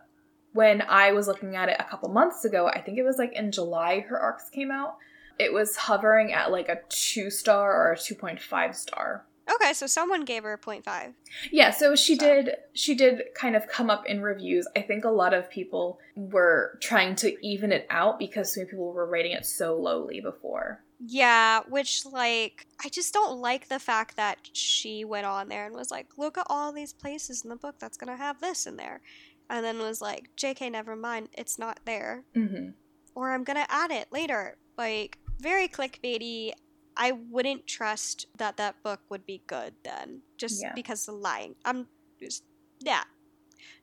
when 0.53 0.81
i 0.83 1.11
was 1.11 1.27
looking 1.27 1.55
at 1.55 1.69
it 1.69 1.75
a 1.79 1.83
couple 1.83 2.09
months 2.09 2.45
ago 2.45 2.67
i 2.67 2.79
think 2.81 2.97
it 2.97 3.03
was 3.03 3.17
like 3.17 3.33
in 3.33 3.51
july 3.51 3.99
her 4.01 4.19
arcs 4.19 4.49
came 4.49 4.71
out 4.71 4.95
it 5.39 5.51
was 5.51 5.75
hovering 5.75 6.31
at 6.31 6.51
like 6.51 6.69
a 6.69 6.79
two 6.89 7.29
star 7.29 7.73
or 7.75 7.91
a 7.93 7.97
2.5 7.97 8.75
star 8.75 9.25
Okay, 9.55 9.73
so 9.73 9.87
someone 9.87 10.23
gave 10.23 10.43
her 10.43 10.53
a 10.53 10.57
0.5. 10.57 11.15
Yeah, 11.51 11.71
so 11.71 11.97
she 11.97 12.15
So- 12.15 12.25
did 12.25 12.55
she 12.71 12.95
did 12.95 13.23
kind 13.35 13.57
of 13.57 13.67
come 13.67 13.89
up 13.89 14.05
in 14.05 14.21
reviews. 14.21 14.65
I 14.73 14.81
think 14.81 15.03
a 15.03 15.09
lot 15.09 15.33
of 15.33 15.49
people 15.49 15.99
were 16.15 16.77
trying 16.81 17.15
to 17.17 17.35
even 17.45 17.73
it 17.73 17.85
out 17.89 18.19
because 18.19 18.53
so 18.53 18.61
many 18.61 18.69
people 18.71 18.93
were 18.93 19.05
rating 19.05 19.33
it 19.33 19.45
so 19.45 19.75
lowly 19.75 20.21
before. 20.21 20.81
Yeah, 21.05 21.59
which 21.67 22.05
like 22.05 22.67
I 22.85 22.87
just 22.87 23.13
don't 23.13 23.41
like 23.41 23.67
the 23.67 23.79
fact 23.79 24.15
that 24.15 24.37
she 24.53 25.03
went 25.03 25.25
on 25.25 25.49
there 25.49 25.65
and 25.65 25.75
was 25.75 25.91
like, 25.91 26.17
"Look 26.17 26.37
at 26.37 26.47
all 26.49 26.71
these 26.71 26.93
places 26.93 27.43
in 27.43 27.49
the 27.49 27.57
book 27.57 27.75
that's 27.79 27.97
gonna 27.97 28.15
have 28.15 28.39
this 28.39 28.65
in 28.65 28.77
there," 28.77 29.01
and 29.49 29.63
then 29.65 29.79
was 29.79 30.01
like, 30.01 30.29
"Jk, 30.37 30.71
never 30.71 30.95
mind, 30.95 31.29
it's 31.33 31.57
not 31.59 31.79
there," 31.85 32.25
hmm 32.33 32.69
or 33.15 33.31
"I'm 33.33 33.43
gonna 33.43 33.65
add 33.69 33.91
it 33.91 34.07
later." 34.11 34.57
Like 34.77 35.17
very 35.39 35.67
clickbaity. 35.67 36.51
I 36.95 37.11
wouldn't 37.11 37.65
trust 37.67 38.27
that 38.37 38.57
that 38.57 38.81
book 38.83 39.01
would 39.09 39.25
be 39.25 39.41
good 39.47 39.75
then, 39.83 40.21
just 40.37 40.61
Yeah. 40.61 40.73
because 40.75 41.07
of 41.07 41.15
lying. 41.15 41.55
I'm 41.65 41.87
just 42.19 42.43
yeah, 42.79 43.03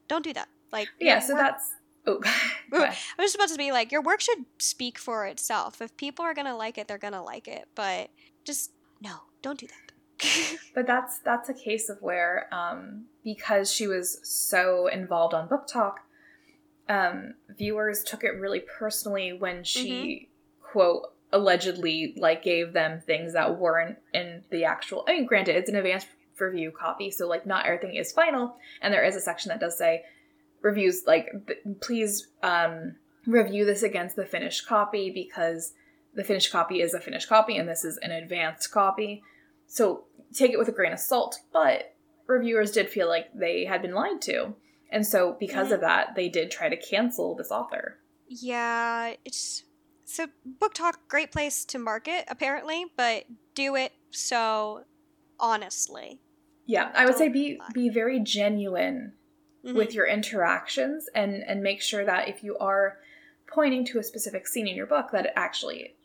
don't 0.09 0.25
do 0.25 0.33
that. 0.33 0.49
Like 0.73 0.89
Yeah, 1.01 1.19
so 1.21 1.35
work- 1.35 1.43
that's 1.43 1.71
oh. 2.07 2.21
I 2.73 2.95
was 3.19 3.33
just 3.33 3.35
about 3.35 3.49
to 3.49 3.57
be 3.57 3.73
like, 3.73 3.91
your 3.93 4.03
work 4.03 4.21
should 4.21 4.47
speak 4.59 4.99
for 4.99 5.27
itself. 5.27 5.81
If 5.83 5.97
people 5.97 6.25
are 6.25 6.35
gonna 6.35 6.57
like 6.57 6.79
it, 6.79 6.87
they're 6.89 6.99
gonna 6.99 7.23
like 7.23 7.49
it. 7.49 7.69
But 7.75 8.11
just 8.45 8.73
no, 9.01 9.23
don't 9.43 9.59
do 9.59 9.67
that. 9.67 9.90
But 10.73 10.87
that's 10.87 11.19
that's 11.19 11.49
a 11.49 11.55
case 11.55 11.89
of 11.89 12.01
where 12.01 12.49
um, 12.55 13.07
because 13.25 13.73
she 13.73 13.89
was 13.89 14.21
so 14.23 14.87
involved 14.87 15.35
on 15.35 15.49
BookTok, 15.49 15.95
um, 16.89 17.35
viewers 17.59 18.05
took 18.05 18.23
it 18.23 18.39
really 18.39 18.61
personally 18.61 19.33
when 19.33 19.65
she 19.65 20.29
quote 20.63 21.13
allegedly 21.33 22.15
like 22.17 22.45
gave 22.45 22.73
them 22.73 23.01
things 23.01 23.33
that 23.33 23.59
weren't 23.59 23.99
in 24.15 24.45
the 24.51 24.65
actual. 24.65 25.05
I 25.09 25.15
mean, 25.15 25.27
granted, 25.27 25.57
it's 25.57 25.69
an 25.69 25.77
advanced 25.77 26.07
review 26.39 26.71
copy, 26.71 27.11
so 27.11 27.27
like 27.27 27.47
not 27.47 27.67
everything 27.67 27.97
is 27.97 28.13
final, 28.13 28.57
and 28.81 28.95
there 28.95 29.05
is 29.05 29.17
a 29.17 29.21
section 29.21 29.49
that 29.49 29.61
does 29.61 29.77
say 29.77 30.05
reviews 30.63 31.03
like 31.07 31.31
please 31.81 32.29
um, 32.43 32.95
review 33.27 33.65
this 33.65 33.83
against 33.83 34.17
the 34.17 34.27
finished 34.27 34.67
copy 34.67 35.11
because 35.11 35.73
the 36.15 36.25
finished 36.25 36.53
copy 36.53 36.81
is 36.81 36.95
a 36.95 37.01
finished 37.01 37.29
copy 37.29 37.57
and 37.57 37.69
this 37.69 37.85
is 37.85 37.99
an 37.99 38.11
advanced 38.11 38.71
copy. 38.71 39.23
So 39.73 40.05
take 40.35 40.51
it 40.51 40.59
with 40.59 40.69
a 40.69 40.73
grain 40.73 40.93
of 40.93 40.99
salt, 40.99 41.39
but 41.53 41.95
reviewers 42.27 42.73
did 42.73 42.89
feel 42.89 43.09
like 43.09 43.27
they 43.35 43.65
had 43.65 43.83
been 43.83 43.95
lied 43.95 44.21
to. 44.23 44.55
And 44.91 45.07
so 45.07 45.37
because 45.39 45.69
Mhm. 45.69 45.75
of 45.75 45.81
that, 45.83 46.17
they 46.17 46.29
did 46.29 46.51
try 46.51 46.69
to 46.69 46.77
cancel 46.77 47.35
this 47.37 47.51
author. 47.53 47.97
yeah, 48.33 49.15
it's 49.25 49.65
so 50.05 50.27
BookTok, 50.61 50.95
great 51.09 51.33
place 51.33 51.65
to 51.65 51.79
market 51.81 52.25
apparently, 52.29 52.85
but 52.97 53.25
do 53.55 53.75
it 53.77 53.93
so 54.11 54.85
honestly. 55.41 56.21
Yeah, 56.67 56.93
I 56.95 57.07
would 57.07 57.17
say 57.17 57.25
Don't 57.25 57.33
be 57.33 57.57
lie. 57.59 57.69
be 57.73 57.89
very 57.89 58.21
genuine 58.21 59.15
Mhm. 59.65 59.75
with 59.75 59.95
your 59.95 60.07
interactions 60.07 61.09
and 61.15 61.43
and 61.45 61.61
make 61.63 61.81
sure 61.83 62.05
that 62.05 62.29
if 62.29 62.43
you 62.45 62.57
are 62.59 63.01
pointing 63.49 63.85
to 63.87 63.99
a 63.99 64.03
specific 64.05 64.47
scene 64.47 64.69
in 64.69 64.77
your 64.77 64.87
book 64.87 65.11
that 65.13 65.27
it 65.27 65.33
actually 65.37 65.97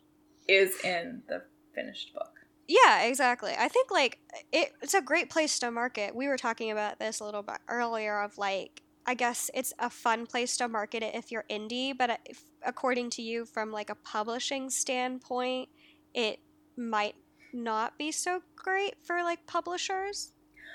is 0.48 0.80
in 0.84 1.22
the 1.28 1.44
finished 1.74 2.12
book. 2.12 2.35
Yeah, 2.68 3.02
exactly. 3.02 3.52
I 3.56 3.68
think 3.68 3.90
like 3.90 4.18
it, 4.52 4.72
it's 4.82 4.94
a 4.94 5.02
great 5.02 5.30
place 5.30 5.58
to 5.60 5.70
market. 5.70 6.14
We 6.14 6.28
were 6.28 6.36
talking 6.36 6.70
about 6.70 6.98
this 6.98 7.20
a 7.20 7.24
little 7.24 7.42
bit 7.42 7.58
earlier 7.68 8.20
of 8.20 8.38
like 8.38 8.82
I 9.06 9.14
guess 9.14 9.50
it's 9.54 9.72
a 9.78 9.88
fun 9.88 10.26
place 10.26 10.56
to 10.56 10.66
market 10.66 11.02
it 11.02 11.14
if 11.14 11.30
you're 11.30 11.44
indie, 11.48 11.96
but 11.96 12.18
if, 12.24 12.42
according 12.64 13.10
to 13.10 13.22
you 13.22 13.44
from 13.44 13.70
like 13.70 13.88
a 13.88 13.94
publishing 13.94 14.68
standpoint, 14.68 15.68
it 16.12 16.40
might 16.76 17.14
not 17.52 17.96
be 17.98 18.10
so 18.10 18.42
great 18.56 18.94
for 19.04 19.22
like 19.22 19.46
publishers. 19.46 20.32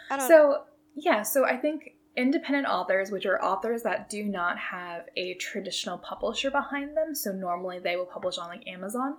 I 0.10 0.16
don't 0.16 0.30
know. 0.30 0.36
So, 0.36 0.64
yeah, 0.96 1.24
so 1.24 1.44
I 1.46 1.58
think 1.58 1.96
independent 2.16 2.68
authors, 2.68 3.12
which 3.12 3.26
are 3.26 3.42
authors 3.44 3.84
that 3.84 4.10
do 4.10 4.24
not 4.24 4.58
have 4.58 5.08
a 5.18 5.34
traditional 5.34 5.98
publisher 5.98 6.52
behind 6.52 6.96
them, 6.96 7.14
so 7.14 7.34
normally 7.34 7.80
they 7.80 7.98
will 7.98 8.06
publish 8.06 8.38
on 8.38 8.48
like 8.48 8.66
Amazon. 8.66 9.16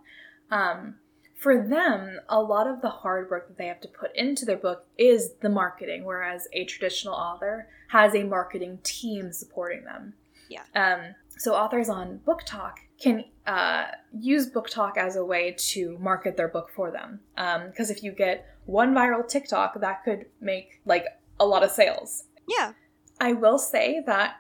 Um, 0.50 0.96
for 1.42 1.66
them, 1.66 2.20
a 2.28 2.40
lot 2.40 2.68
of 2.68 2.80
the 2.80 2.88
hard 2.88 3.28
work 3.28 3.48
that 3.48 3.58
they 3.58 3.66
have 3.66 3.80
to 3.80 3.88
put 3.88 4.14
into 4.14 4.44
their 4.44 4.56
book 4.56 4.86
is 4.96 5.32
the 5.40 5.48
marketing, 5.48 6.04
whereas 6.04 6.46
a 6.52 6.64
traditional 6.64 7.14
author 7.14 7.66
has 7.88 8.14
a 8.14 8.22
marketing 8.22 8.78
team 8.84 9.32
supporting 9.32 9.84
them. 9.84 10.14
Yeah. 10.48 10.62
Um, 10.76 11.14
so 11.38 11.54
authors 11.54 11.88
on 11.88 12.20
BookTok 12.24 12.74
can 13.00 13.24
uh, 13.46 13.86
use 14.12 14.48
BookTok 14.48 14.96
as 14.96 15.16
a 15.16 15.24
way 15.24 15.56
to 15.58 15.98
market 15.98 16.36
their 16.36 16.46
book 16.46 16.70
for 16.72 16.92
them. 16.92 17.18
Because 17.66 17.90
if 17.90 18.04
you 18.04 18.12
get 18.12 18.46
one 18.66 18.94
viral 18.94 19.26
TikTok, 19.26 19.80
that 19.80 20.04
could 20.04 20.26
make 20.40 20.80
like 20.84 21.06
a 21.40 21.44
lot 21.44 21.64
of 21.64 21.70
sales. 21.72 22.24
yeah. 22.46 22.72
I 23.20 23.32
will 23.32 23.58
say 23.58 24.02
that 24.06 24.36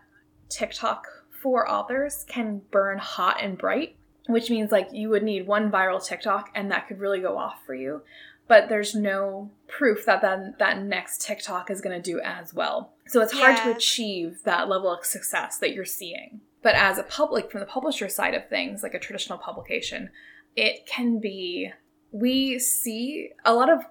TikTok 0.48 1.06
for 1.42 1.68
authors 1.68 2.24
can 2.28 2.62
burn 2.70 2.98
hot 2.98 3.38
and 3.40 3.58
bright, 3.58 3.96
which 4.26 4.50
means 4.50 4.70
like 4.70 4.88
you 4.92 5.08
would 5.08 5.22
need 5.22 5.46
one 5.46 5.70
viral 5.70 6.04
TikTok 6.04 6.50
and 6.54 6.70
that 6.70 6.88
could 6.88 7.00
really 7.00 7.20
go 7.20 7.36
off 7.36 7.64
for 7.66 7.74
you. 7.74 8.02
But 8.48 8.68
there's 8.68 8.94
no 8.94 9.50
proof 9.68 10.04
that 10.04 10.20
that, 10.22 10.58
that 10.58 10.82
next 10.82 11.22
TikTok 11.22 11.70
is 11.70 11.80
going 11.80 12.00
to 12.00 12.10
do 12.10 12.20
as 12.20 12.52
well. 12.52 12.92
So 13.06 13.20
it's 13.20 13.32
hard 13.32 13.56
to 13.58 13.74
achieve 13.74 14.40
that 14.44 14.68
level 14.68 14.92
of 14.92 15.04
success 15.04 15.58
that 15.58 15.72
you're 15.72 15.84
seeing. 15.84 16.40
But 16.62 16.74
as 16.74 16.98
a 16.98 17.02
public, 17.04 17.50
from 17.50 17.60
the 17.60 17.66
publisher 17.66 18.08
side 18.08 18.34
of 18.34 18.48
things, 18.48 18.82
like 18.82 18.94
a 18.94 18.98
traditional 18.98 19.38
publication, 19.38 20.10
it 20.56 20.86
can 20.86 21.18
be. 21.18 21.72
We 22.10 22.58
see 22.58 23.30
a 23.44 23.54
lot 23.54 23.70
of 23.70 23.84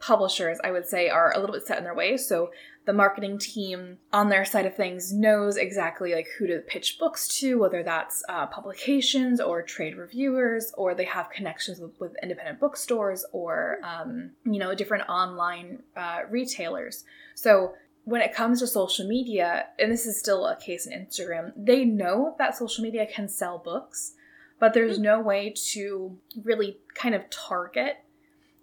publishers, 0.00 0.58
I 0.64 0.72
would 0.72 0.86
say, 0.86 1.08
are 1.08 1.32
a 1.32 1.38
little 1.38 1.54
bit 1.54 1.66
set 1.66 1.78
in 1.78 1.84
their 1.84 1.94
ways. 1.94 2.26
So 2.26 2.50
the 2.84 2.92
marketing 2.92 3.38
team 3.38 3.98
on 4.12 4.28
their 4.28 4.44
side 4.44 4.66
of 4.66 4.74
things 4.74 5.12
knows 5.12 5.56
exactly 5.56 6.14
like 6.14 6.26
who 6.36 6.46
to 6.48 6.58
pitch 6.60 6.98
books 6.98 7.28
to, 7.28 7.58
whether 7.58 7.82
that's 7.82 8.24
uh, 8.28 8.46
publications 8.46 9.40
or 9.40 9.62
trade 9.62 9.96
reviewers, 9.96 10.72
or 10.76 10.94
they 10.94 11.04
have 11.04 11.30
connections 11.30 11.78
with, 11.78 11.92
with 12.00 12.12
independent 12.22 12.58
bookstores 12.58 13.24
or 13.32 13.78
um, 13.84 14.30
you 14.44 14.58
know 14.58 14.74
different 14.74 15.08
online 15.08 15.82
uh, 15.96 16.20
retailers. 16.28 17.04
So 17.34 17.74
when 18.04 18.20
it 18.20 18.34
comes 18.34 18.58
to 18.58 18.66
social 18.66 19.06
media, 19.06 19.66
and 19.78 19.92
this 19.92 20.06
is 20.06 20.18
still 20.18 20.46
a 20.46 20.56
case 20.56 20.86
in 20.86 21.06
Instagram, 21.06 21.52
they 21.56 21.84
know 21.84 22.34
that 22.38 22.56
social 22.56 22.82
media 22.82 23.06
can 23.06 23.28
sell 23.28 23.58
books, 23.58 24.14
but 24.58 24.74
there's 24.74 24.98
no 24.98 25.20
way 25.20 25.54
to 25.72 26.18
really 26.42 26.78
kind 26.94 27.14
of 27.14 27.30
target 27.30 27.98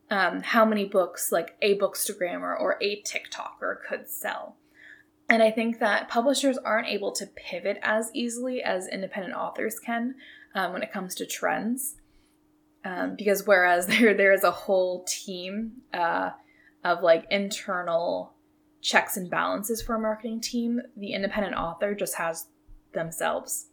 um, 0.09 0.41
how 0.41 0.65
many 0.65 0.85
books 0.85 1.31
like 1.31 1.55
a 1.61 1.77
bookstagrammer 1.77 2.59
or 2.59 2.77
a 2.81 3.01
TikToker 3.01 3.77
could 3.87 4.09
sell. 4.09 4.57
And 5.29 5.43
I 5.43 5.51
think 5.51 5.79
that 5.79 6.09
publishers 6.09 6.57
aren't 6.57 6.87
able 6.87 7.11
to 7.13 7.27
pivot 7.27 7.77
as 7.83 8.09
easily 8.13 8.63
as 8.63 8.87
independent 8.87 9.35
authors 9.35 9.79
can 9.79 10.15
um, 10.55 10.73
when 10.73 10.81
it 10.81 10.91
comes 10.91 11.13
to 11.15 11.25
trends. 11.25 11.95
Um, 12.83 13.15
because 13.15 13.45
whereas 13.45 13.87
there 13.87 14.13
there 14.13 14.33
is 14.33 14.43
a 14.43 14.51
whole 14.51 15.03
team 15.07 15.83
uh, 15.93 16.31
of 16.83 17.03
like 17.03 17.27
internal 17.29 18.33
checks 18.81 19.17
and 19.17 19.29
balances 19.29 19.81
for 19.81 19.95
a 19.95 19.99
marketing 19.99 20.41
team, 20.41 20.81
the 20.97 21.13
independent 21.13 21.55
author 21.55 21.93
just 21.93 22.15
has 22.15 22.47
themselves. 22.93 23.67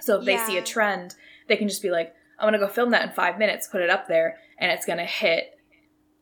So 0.00 0.18
if 0.18 0.24
they 0.24 0.38
see 0.38 0.56
a 0.56 0.62
trend, 0.62 1.14
they 1.48 1.56
can 1.56 1.68
just 1.68 1.82
be 1.82 1.90
like, 1.90 2.14
I'm 2.38 2.46
gonna 2.46 2.58
go 2.58 2.66
film 2.66 2.90
that 2.90 3.06
in 3.06 3.14
five 3.14 3.38
minutes, 3.38 3.68
put 3.68 3.82
it 3.82 3.90
up 3.90 4.08
there, 4.08 4.38
and 4.58 4.72
it's 4.72 4.86
gonna 4.86 5.04
hit 5.04 5.55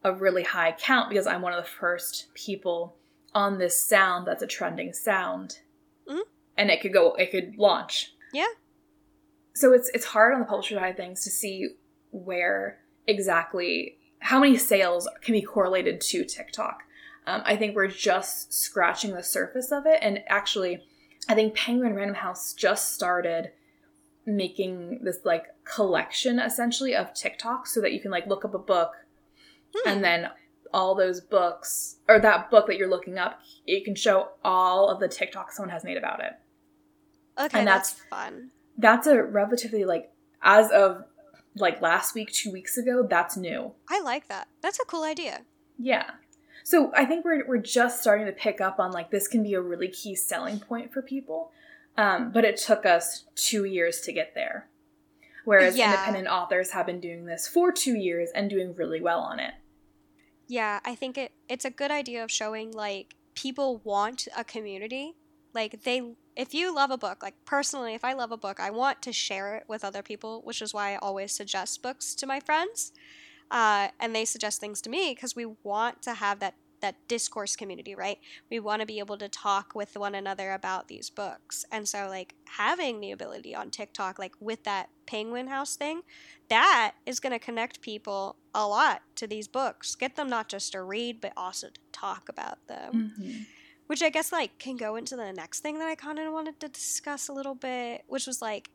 a 0.04 0.12
really 0.12 0.42
high 0.42 0.72
count 0.72 1.08
because 1.08 1.26
I'm 1.26 1.42
one 1.42 1.54
of 1.54 1.64
the 1.64 1.70
first 1.70 2.26
people 2.34 2.96
on 3.34 3.58
this 3.58 3.82
sound 3.82 4.26
that's 4.26 4.42
a 4.42 4.46
trending 4.46 4.92
sound. 4.92 5.60
Mhm. 6.06 6.22
And 6.56 6.70
it 6.70 6.80
could 6.80 6.92
go 6.92 7.14
it 7.14 7.30
could 7.30 7.56
launch. 7.56 8.14
Yeah. 8.32 8.52
So 9.54 9.72
it's 9.72 9.90
it's 9.94 10.04
hard 10.04 10.34
on 10.34 10.40
the 10.40 10.46
publisher 10.46 10.76
side 10.76 10.90
of 10.90 10.96
things 10.96 11.24
to 11.24 11.30
see 11.30 11.70
where 12.10 12.80
exactly 13.06 13.98
how 14.20 14.40
many 14.40 14.56
sales 14.56 15.08
can 15.22 15.32
be 15.32 15.42
correlated 15.42 16.00
to 16.00 16.24
TikTok. 16.24 16.82
Um, 17.26 17.42
I 17.44 17.56
think 17.56 17.74
we're 17.74 17.88
just 17.88 18.52
scratching 18.52 19.14
the 19.14 19.22
surface 19.22 19.72
of 19.72 19.86
it, 19.86 19.98
and 20.02 20.20
actually, 20.28 20.84
I 21.28 21.34
think 21.34 21.54
Penguin 21.54 21.94
Random 21.94 22.16
House 22.16 22.52
just 22.52 22.94
started 22.94 23.52
making 24.26 25.00
this 25.02 25.18
like 25.24 25.46
collection 25.64 26.38
essentially 26.38 26.94
of 26.94 27.12
TikTok 27.14 27.66
so 27.66 27.80
that 27.80 27.92
you 27.92 28.00
can 28.00 28.10
like 28.10 28.26
look 28.26 28.44
up 28.44 28.54
a 28.54 28.58
book 28.58 28.92
Hmm. 29.74 29.88
and 29.88 30.04
then 30.04 30.28
all 30.72 30.94
those 30.94 31.20
books 31.20 31.96
or 32.08 32.18
that 32.20 32.50
book 32.50 32.66
that 32.66 32.76
you're 32.76 32.88
looking 32.90 33.18
up, 33.18 33.40
it 33.66 33.84
can 33.84 33.94
show 33.94 34.28
all 34.44 34.88
of 34.88 35.00
the 35.00 35.08
TikTok 35.08 35.52
someone 35.52 35.70
has 35.70 35.84
made 35.84 35.96
about 35.96 36.20
it. 36.20 36.32
Okay, 37.38 37.58
and 37.58 37.66
that's, 37.68 37.92
that's- 37.94 38.08
fun. 38.10 38.50
That's 38.76 39.06
a 39.06 39.22
relatively 39.22 39.84
like 39.84 40.10
as 40.42 40.70
of 40.72 41.04
like 41.56 41.80
last 41.80 42.14
week, 42.14 42.32
two 42.32 42.50
weeks 42.50 42.76
ago, 42.76 43.06
that's 43.08 43.36
new. 43.36 43.72
I 43.88 44.00
like 44.00 44.26
that. 44.28 44.48
That's 44.62 44.80
a 44.80 44.84
cool 44.84 45.04
idea. 45.04 45.42
Yeah. 45.78 46.10
So 46.64 46.90
I 46.96 47.04
think 47.04 47.24
we're 47.24 47.46
we're 47.46 47.58
just 47.58 48.00
starting 48.00 48.26
to 48.26 48.32
pick 48.32 48.60
up 48.60 48.80
on 48.80 48.90
like 48.90 49.10
this 49.12 49.28
can 49.28 49.42
be 49.44 49.54
a 49.54 49.60
really 49.60 49.88
key 49.88 50.16
selling 50.16 50.58
point 50.58 50.92
for 50.92 51.02
people. 51.02 51.52
Um, 51.96 52.32
but 52.32 52.44
it 52.44 52.56
took 52.56 52.84
us 52.84 53.26
two 53.36 53.64
years 53.64 54.00
to 54.00 54.12
get 54.12 54.34
there. 54.34 54.68
Whereas 55.44 55.76
Yeah. 55.76 55.92
independent 55.92 56.26
authors 56.26 56.70
have 56.72 56.86
been 56.86 56.98
doing 57.00 57.26
this 57.26 57.46
for 57.46 57.70
two 57.70 57.94
years 57.94 58.30
and 58.34 58.50
doing 58.50 58.74
really 58.74 59.00
well 59.00 59.20
on 59.20 59.38
it. 59.38 59.54
Yeah, 60.46 60.80
I 60.84 60.94
think 60.94 61.16
it 61.18 61.32
it's 61.48 61.64
a 61.64 61.70
good 61.70 61.90
idea 61.90 62.22
of 62.22 62.30
showing 62.30 62.72
like 62.72 63.14
people 63.34 63.80
want 63.84 64.28
a 64.36 64.44
community. 64.44 65.14
Like 65.54 65.82
they 65.84 66.02
if 66.36 66.52
you 66.52 66.74
love 66.74 66.90
a 66.90 66.98
book, 66.98 67.22
like 67.22 67.36
personally, 67.46 67.94
if 67.94 68.04
I 68.04 68.12
love 68.12 68.32
a 68.32 68.36
book, 68.36 68.60
I 68.60 68.70
want 68.70 69.02
to 69.02 69.12
share 69.12 69.56
it 69.56 69.64
with 69.68 69.84
other 69.84 70.02
people, 70.02 70.42
which 70.44 70.60
is 70.60 70.74
why 70.74 70.92
I 70.94 70.96
always 70.96 71.32
suggest 71.34 71.82
books 71.82 72.14
to 72.16 72.26
my 72.26 72.40
friends. 72.40 72.92
Uh, 73.50 73.88
and 74.00 74.14
they 74.14 74.24
suggest 74.26 74.60
things 74.60 74.80
to 74.82 74.90
me 74.90 75.14
because 75.14 75.36
we 75.36 75.46
want 75.64 76.02
to 76.02 76.14
have 76.14 76.40
that 76.40 76.54
that 76.84 77.08
discourse 77.08 77.56
community, 77.56 77.94
right? 77.94 78.18
We 78.50 78.60
want 78.60 78.80
to 78.80 78.86
be 78.86 78.98
able 78.98 79.16
to 79.16 79.28
talk 79.28 79.74
with 79.74 79.96
one 79.96 80.14
another 80.14 80.52
about 80.52 80.88
these 80.88 81.08
books. 81.08 81.64
And 81.72 81.88
so 81.88 82.08
like 82.10 82.34
having 82.44 83.00
the 83.00 83.10
ability 83.10 83.54
on 83.54 83.70
TikTok 83.70 84.18
like 84.18 84.34
with 84.38 84.64
that 84.64 84.90
Penguin 85.06 85.48
House 85.48 85.76
thing, 85.76 86.02
that 86.50 86.92
is 87.06 87.20
going 87.20 87.32
to 87.32 87.38
connect 87.38 87.80
people 87.80 88.36
a 88.54 88.68
lot 88.68 89.00
to 89.16 89.26
these 89.26 89.48
books. 89.48 89.94
Get 89.94 90.16
them 90.16 90.28
not 90.28 90.50
just 90.50 90.72
to 90.72 90.82
read 90.82 91.22
but 91.22 91.32
also 91.38 91.68
to 91.68 91.80
talk 91.90 92.28
about 92.28 92.58
them. 92.66 93.14
Mm-hmm. 93.18 93.42
Which 93.86 94.02
I 94.02 94.10
guess 94.10 94.30
like 94.30 94.58
can 94.58 94.76
go 94.76 94.96
into 94.96 95.16
the 95.16 95.32
next 95.32 95.60
thing 95.60 95.78
that 95.78 95.88
I 95.88 95.94
kind 95.94 96.18
of 96.18 96.32
wanted 96.34 96.60
to 96.60 96.68
discuss 96.68 97.28
a 97.28 97.32
little 97.32 97.54
bit, 97.54 98.04
which 98.08 98.26
was 98.26 98.42
like 98.42 98.68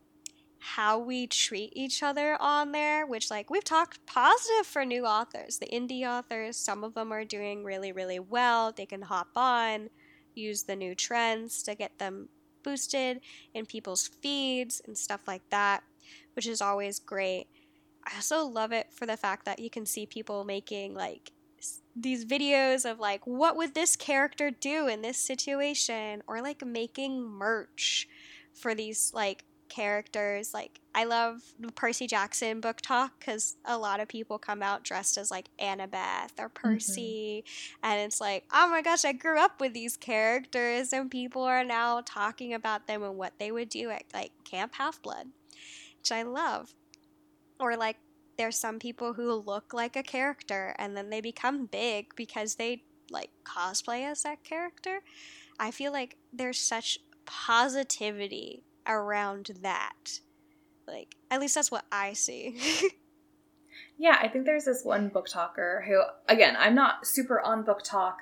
how 0.59 0.99
we 0.99 1.25
treat 1.25 1.71
each 1.75 2.03
other 2.03 2.37
on 2.39 2.71
there, 2.71 3.05
which, 3.05 3.31
like, 3.31 3.49
we've 3.49 3.63
talked 3.63 4.05
positive 4.05 4.65
for 4.65 4.85
new 4.85 5.05
authors. 5.05 5.57
The 5.57 5.67
indie 5.67 6.05
authors, 6.07 6.57
some 6.57 6.83
of 6.83 6.93
them 6.93 7.11
are 7.11 7.23
doing 7.23 7.63
really, 7.63 7.91
really 7.91 8.19
well. 8.19 8.71
They 8.71 8.85
can 8.85 9.01
hop 9.03 9.29
on, 9.35 9.89
use 10.35 10.63
the 10.63 10.75
new 10.75 10.95
trends 10.95 11.63
to 11.63 11.75
get 11.75 11.97
them 11.97 12.29
boosted 12.63 13.21
in 13.53 13.65
people's 13.65 14.07
feeds 14.07 14.81
and 14.85 14.97
stuff 14.97 15.21
like 15.27 15.49
that, 15.49 15.83
which 16.35 16.47
is 16.47 16.61
always 16.61 16.99
great. 16.99 17.47
I 18.05 18.15
also 18.15 18.43
love 18.45 18.71
it 18.71 18.87
for 18.91 19.05
the 19.05 19.17
fact 19.17 19.45
that 19.45 19.59
you 19.59 19.69
can 19.69 19.85
see 19.85 20.05
people 20.05 20.43
making, 20.43 20.93
like, 20.93 21.31
these 21.95 22.23
videos 22.23 22.89
of 22.89 22.99
like 22.99 23.25
what 23.27 23.57
would 23.57 23.73
this 23.73 23.97
character 23.97 24.49
do 24.49 24.87
in 24.87 25.01
this 25.01 25.17
situation 25.17 26.23
or 26.27 26.41
like 26.41 26.65
making 26.65 27.21
merch 27.21 28.07
for 28.53 28.73
these 28.73 29.11
like 29.13 29.43
characters. 29.69 30.53
Like, 30.53 30.81
I 30.93 31.05
love 31.05 31.41
the 31.59 31.71
Percy 31.71 32.07
Jackson 32.07 32.61
BookTok 32.61 33.11
because 33.19 33.55
a 33.65 33.77
lot 33.77 33.99
of 33.99 34.07
people 34.07 34.37
come 34.37 34.61
out 34.61 34.83
dressed 34.83 35.17
as 35.17 35.31
like 35.31 35.49
Annabeth 35.59 36.39
or. 36.39 36.49
Percy. 36.49 37.43
Mm-hmm. 37.45 37.85
And 37.85 38.01
it's 38.01 38.19
like, 38.19 38.43
oh 38.51 38.69
my 38.69 38.81
gosh, 38.81 39.05
I 39.05 39.13
grew 39.13 39.39
up 39.39 39.61
with 39.61 39.73
these 39.73 39.95
characters, 39.95 40.91
and 40.91 41.09
people 41.09 41.43
are 41.43 41.63
now 41.63 42.01
talking 42.05 42.53
about 42.53 42.87
them 42.87 43.03
and 43.03 43.17
what 43.17 43.33
they 43.39 43.51
would 43.51 43.69
do 43.69 43.89
at 43.89 44.03
like 44.13 44.31
Camp 44.43 44.75
Half 44.75 45.01
Blood, 45.01 45.27
which 45.99 46.11
I 46.11 46.23
love. 46.23 46.73
Or 47.59 47.77
like, 47.77 47.97
there's 48.37 48.57
some 48.57 48.79
people 48.79 49.13
who 49.13 49.33
look 49.33 49.73
like 49.73 49.95
a 49.95 50.03
character 50.03 50.73
and 50.79 50.95
then 50.95 51.09
they 51.09 51.19
become 51.21 51.65
big 51.65 52.15
because 52.15 52.55
they 52.55 52.83
like 53.11 53.31
cosplay 53.43 54.09
as 54.09 54.23
that 54.23 54.43
character. 54.43 55.01
I 55.59 55.71
feel 55.71 55.91
like 55.91 56.15
there's 56.31 56.59
such 56.59 56.99
positivity 57.25 58.63
around 58.87 59.51
that. 59.61 60.19
Like, 60.87 61.15
at 61.29 61.39
least 61.39 61.55
that's 61.55 61.71
what 61.71 61.85
I 61.91 62.13
see. 62.13 62.59
yeah, 63.97 64.17
I 64.21 64.27
think 64.27 64.45
there's 64.45 64.65
this 64.65 64.83
one 64.83 65.09
BookToker 65.09 65.85
who, 65.85 66.01
again, 66.27 66.55
I'm 66.57 66.75
not 66.75 67.05
super 67.05 67.39
on 67.39 67.63
BookTok. 67.63 68.15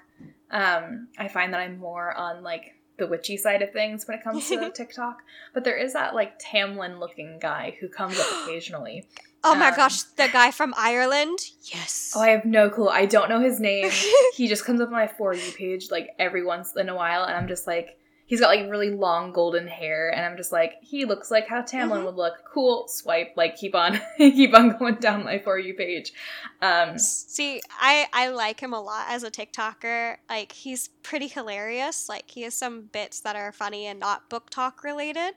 Um, 0.51 1.07
I 1.17 1.27
find 1.27 1.53
that 1.53 1.59
I'm 1.59 1.77
more 1.77 2.13
on 2.13 2.43
like 2.43 2.75
the 2.97 3.07
witchy 3.07 3.37
side 3.37 3.61
of 3.61 3.71
things 3.71 4.07
when 4.07 4.17
it 4.17 4.23
comes 4.23 4.47
to 4.49 4.71
TikTok. 4.75 5.19
But 5.53 5.63
there 5.63 5.77
is 5.77 5.93
that 5.93 6.15
like 6.15 6.39
Tamlin 6.39 6.99
looking 6.99 7.39
guy 7.39 7.77
who 7.79 7.87
comes 7.87 8.19
up 8.19 8.27
occasionally. 8.43 9.07
Oh 9.43 9.55
my 9.55 9.69
um, 9.69 9.75
gosh, 9.75 10.01
the 10.03 10.27
guy 10.27 10.51
from 10.51 10.73
Ireland? 10.75 11.39
Yes. 11.63 12.13
Oh, 12.15 12.21
I 12.21 12.29
have 12.29 12.43
no 12.43 12.69
clue. 12.69 12.89
I 12.89 13.05
don't 13.05 13.29
know 13.29 13.39
his 13.39 13.59
name. 13.59 13.91
he 14.35 14.47
just 14.47 14.65
comes 14.65 14.81
up 14.81 14.87
on 14.87 14.93
my 14.93 15.07
For 15.07 15.33
You 15.33 15.51
page 15.51 15.91
like 15.91 16.09
every 16.19 16.43
once 16.43 16.75
in 16.75 16.89
a 16.89 16.95
while, 16.95 17.23
and 17.23 17.35
I'm 17.35 17.47
just 17.47 17.67
like, 17.67 17.97
he's 18.27 18.41
got 18.41 18.49
like 18.49 18.69
really 18.69 18.91
long 18.91 19.31
golden 19.31 19.65
hair 19.67 20.13
and 20.13 20.23
i'm 20.23 20.37
just 20.37 20.51
like 20.51 20.73
he 20.81 21.05
looks 21.05 21.31
like 21.31 21.47
how 21.47 21.61
tamlin 21.61 21.89
mm-hmm. 21.89 22.05
would 22.05 22.15
look. 22.15 22.33
Cool 22.53 22.87
swipe 22.87 23.33
like 23.35 23.55
keep 23.55 23.73
on 23.73 23.99
keep 24.17 24.55
on 24.55 24.77
going 24.77 24.95
down 24.95 25.23
my 25.23 25.39
for 25.39 25.57
you 25.57 25.73
page. 25.73 26.13
Um 26.61 26.99
see 26.99 27.61
i 27.79 28.07
i 28.13 28.29
like 28.29 28.59
him 28.59 28.73
a 28.73 28.81
lot 28.81 29.05
as 29.09 29.23
a 29.23 29.31
tiktoker. 29.31 30.17
Like 30.29 30.51
he's 30.51 30.89
pretty 31.01 31.27
hilarious. 31.27 32.07
Like 32.07 32.29
he 32.29 32.43
has 32.43 32.53
some 32.53 32.83
bits 32.83 33.21
that 33.21 33.35
are 33.35 33.51
funny 33.51 33.87
and 33.87 33.99
not 33.99 34.29
BookTok 34.29 34.83
related 34.83 35.33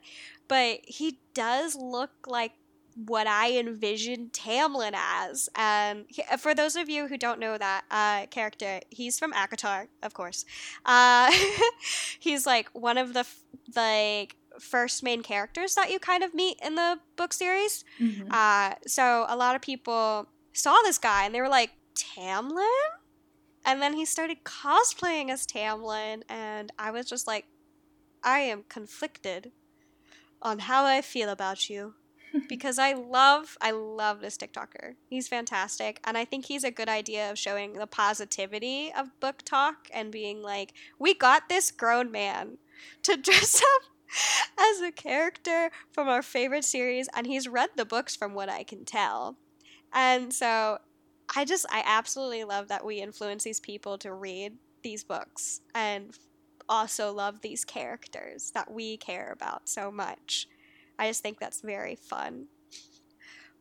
but 0.51 0.81
he 0.83 1.17
does 1.33 1.77
look 1.77 2.11
like 2.27 2.51
what 2.95 3.27
I 3.27 3.57
envisioned 3.57 4.33
Tamlin 4.33 4.93
as. 4.93 5.49
And 5.55 6.05
he, 6.07 6.23
for 6.37 6.53
those 6.53 6.75
of 6.75 6.89
you 6.89 7.07
who 7.07 7.17
don't 7.17 7.39
know 7.39 7.57
that 7.57 7.83
uh, 7.91 8.25
character, 8.27 8.81
he's 8.89 9.17
from 9.17 9.33
ACOTAR, 9.33 9.87
of 10.03 10.13
course. 10.13 10.45
Uh, 10.85 11.31
he's 12.19 12.45
like 12.45 12.69
one 12.73 12.97
of 12.97 13.13
the 13.13 13.25
like 13.75 14.35
first 14.59 15.03
main 15.03 15.23
characters 15.23 15.75
that 15.75 15.91
you 15.91 15.99
kind 15.99 16.23
of 16.23 16.33
meet 16.33 16.59
in 16.63 16.75
the 16.75 16.99
book 17.15 17.33
series. 17.33 17.83
Mm-hmm. 17.99 18.29
Uh, 18.31 18.75
so 18.85 19.25
a 19.27 19.35
lot 19.35 19.55
of 19.55 19.61
people 19.61 20.27
saw 20.53 20.77
this 20.83 20.97
guy 20.97 21.25
and 21.25 21.33
they 21.33 21.41
were 21.41 21.49
like, 21.49 21.71
Tamlin? 21.95 22.67
And 23.65 23.81
then 23.81 23.93
he 23.93 24.05
started 24.05 24.43
cosplaying 24.43 25.29
as 25.29 25.45
Tamlin, 25.45 26.23
and 26.27 26.71
I 26.79 26.89
was 26.89 27.07
just 27.07 27.27
like, 27.27 27.45
I 28.23 28.39
am 28.39 28.63
conflicted 28.67 29.51
on 30.41 30.59
how 30.59 30.85
I 30.85 31.01
feel 31.01 31.29
about 31.29 31.69
you 31.69 31.93
because 32.47 32.79
I 32.79 32.93
love 32.93 33.57
I 33.61 33.71
love 33.71 34.21
this 34.21 34.37
TikToker. 34.37 34.95
He's 35.09 35.27
fantastic 35.27 35.99
and 36.03 36.17
I 36.17 36.25
think 36.25 36.45
he's 36.45 36.63
a 36.63 36.71
good 36.71 36.89
idea 36.89 37.29
of 37.31 37.39
showing 37.39 37.73
the 37.73 37.87
positivity 37.87 38.91
of 38.95 39.09
BookTok 39.21 39.73
and 39.93 40.11
being 40.11 40.41
like, 40.41 40.73
"We 40.99 41.13
got 41.13 41.49
this 41.49 41.71
grown 41.71 42.11
man 42.11 42.57
to 43.03 43.17
dress 43.21 43.61
up 43.61 43.81
as 44.59 44.81
a 44.81 44.91
character 44.91 45.71
from 45.91 46.07
our 46.07 46.21
favorite 46.21 46.65
series 46.65 47.07
and 47.15 47.27
he's 47.27 47.47
read 47.47 47.69
the 47.75 47.85
books 47.85 48.15
from 48.15 48.33
what 48.33 48.49
I 48.49 48.63
can 48.63 48.85
tell." 48.85 49.37
And 49.93 50.33
so 50.33 50.79
I 51.35 51.45
just 51.45 51.65
I 51.69 51.83
absolutely 51.85 52.43
love 52.43 52.67
that 52.69 52.85
we 52.85 53.01
influence 53.01 53.43
these 53.43 53.59
people 53.59 53.97
to 53.99 54.13
read 54.13 54.57
these 54.83 55.03
books 55.03 55.61
and 55.75 56.17
also 56.67 57.11
love 57.11 57.41
these 57.41 57.65
characters 57.65 58.51
that 58.53 58.71
we 58.71 58.97
care 58.97 59.31
about 59.31 59.67
so 59.67 59.91
much. 59.91 60.47
I 61.01 61.07
just 61.07 61.23
think 61.23 61.39
that's 61.39 61.61
very 61.61 61.95
fun. 61.95 62.45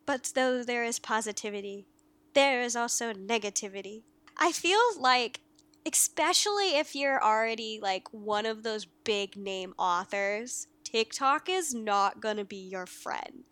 But 0.04 0.32
though 0.34 0.62
there 0.62 0.84
is 0.84 0.98
positivity, 0.98 1.86
there 2.34 2.60
is 2.60 2.76
also 2.76 3.14
negativity. 3.14 4.02
I 4.36 4.52
feel 4.52 4.78
like 4.98 5.40
especially 5.86 6.76
if 6.76 6.94
you're 6.94 7.24
already 7.24 7.80
like 7.82 8.12
one 8.12 8.44
of 8.44 8.62
those 8.62 8.84
big 9.04 9.38
name 9.38 9.72
authors, 9.78 10.66
TikTok 10.84 11.48
is 11.48 11.72
not 11.72 12.20
to 12.22 12.44
be 12.44 12.58
your 12.58 12.84
friend. 12.84 13.44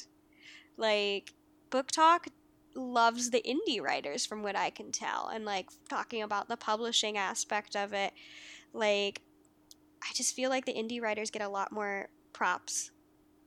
Like 0.77 1.33
BookTok 1.71 2.27
loves 2.75 3.31
the 3.31 3.43
indie 3.43 3.81
writers 3.81 4.27
from 4.27 4.43
what 4.43 4.55
I 4.55 4.69
can 4.69 4.93
tell 4.93 5.29
and 5.29 5.47
like 5.47 5.71
talking 5.89 6.23
about 6.23 6.49
the 6.49 6.59
publishing 6.59 7.17
aspect 7.17 7.75
of 7.75 7.95
it. 7.95 8.13
Like 8.75 9.23
I 10.03 10.13
just 10.13 10.37
feel 10.37 10.51
like 10.51 10.67
the 10.67 10.75
indie 10.75 11.01
writers 11.01 11.31
get 11.31 11.41
a 11.41 11.49
lot 11.49 11.73
more 11.73 12.11
props 12.35 12.91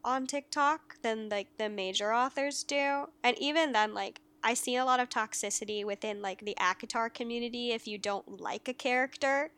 on 0.03 0.27
TikTok 0.27 1.01
than 1.01 1.29
like 1.29 1.57
the 1.57 1.69
major 1.69 2.13
authors 2.13 2.63
do. 2.63 3.07
And 3.23 3.37
even 3.37 3.71
then, 3.71 3.93
like 3.93 4.21
I 4.43 4.53
see 4.53 4.75
a 4.75 4.85
lot 4.85 4.99
of 4.99 5.09
toxicity 5.09 5.85
within 5.85 6.21
like 6.21 6.43
the 6.43 6.57
ACOTAR 6.59 7.13
community 7.13 7.71
if 7.71 7.87
you 7.87 7.97
don't 7.97 8.39
like 8.39 8.67
a 8.67 8.73
character. 8.73 9.51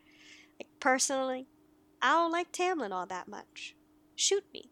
Like 0.60 0.70
personally, 0.80 1.48
I 2.02 2.12
don't 2.12 2.32
like 2.32 2.52
Tamlin 2.52 2.92
all 2.92 3.06
that 3.06 3.28
much. 3.28 3.76
Shoot 4.16 4.44
me. 4.54 4.70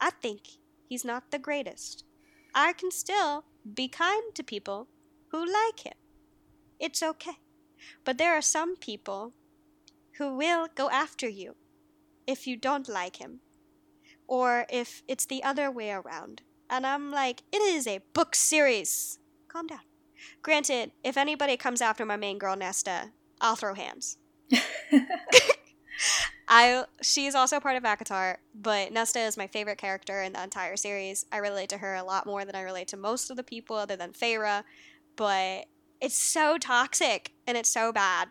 I 0.00 0.10
think 0.10 0.42
he's 0.88 1.04
not 1.04 1.30
the 1.30 1.38
greatest. 1.38 2.04
I 2.54 2.72
can 2.72 2.90
still 2.90 3.44
be 3.74 3.88
kind 3.88 4.34
to 4.34 4.42
people 4.42 4.88
who 5.28 5.38
like 5.38 5.80
him. 5.80 5.94
It's 6.78 7.02
okay. 7.02 7.38
But 8.04 8.18
there 8.18 8.36
are 8.36 8.42
some 8.42 8.76
people 8.76 9.32
who 10.18 10.36
will 10.36 10.68
go 10.74 10.90
after 10.90 11.28
you 11.28 11.56
if 12.26 12.46
you 12.46 12.56
don't 12.56 12.88
like 12.88 13.16
him 13.16 13.40
or 14.26 14.66
if 14.70 15.02
it's 15.08 15.26
the 15.26 15.42
other 15.42 15.70
way 15.70 15.90
around. 15.90 16.42
And 16.70 16.86
I'm 16.86 17.10
like, 17.10 17.42
it 17.52 17.62
is 17.62 17.86
a 17.86 18.00
book 18.12 18.34
series. 18.34 19.18
Calm 19.48 19.66
down. 19.66 19.80
Granted, 20.42 20.92
if 21.02 21.16
anybody 21.16 21.56
comes 21.56 21.80
after 21.80 22.04
my 22.04 22.16
main 22.16 22.38
girl 22.38 22.56
Nesta, 22.56 23.10
I'll 23.40 23.56
throw 23.56 23.74
hands. 23.74 24.18
I 26.48 26.84
she's 27.02 27.34
also 27.34 27.60
part 27.60 27.76
of 27.76 27.84
ACOTAR, 27.84 28.36
but 28.54 28.92
Nesta 28.92 29.20
is 29.20 29.36
my 29.36 29.46
favorite 29.46 29.78
character 29.78 30.22
in 30.22 30.32
the 30.34 30.42
entire 30.42 30.76
series. 30.76 31.24
I 31.32 31.38
relate 31.38 31.70
to 31.70 31.78
her 31.78 31.94
a 31.94 32.04
lot 32.04 32.26
more 32.26 32.44
than 32.44 32.54
I 32.54 32.62
relate 32.62 32.88
to 32.88 32.96
most 32.96 33.30
of 33.30 33.36
the 33.36 33.42
people 33.42 33.76
other 33.76 33.96
than 33.96 34.12
Feyre, 34.12 34.62
but 35.16 35.66
it's 36.00 36.16
so 36.16 36.58
toxic 36.58 37.32
and 37.46 37.56
it's 37.56 37.70
so 37.70 37.92
bad 37.92 38.28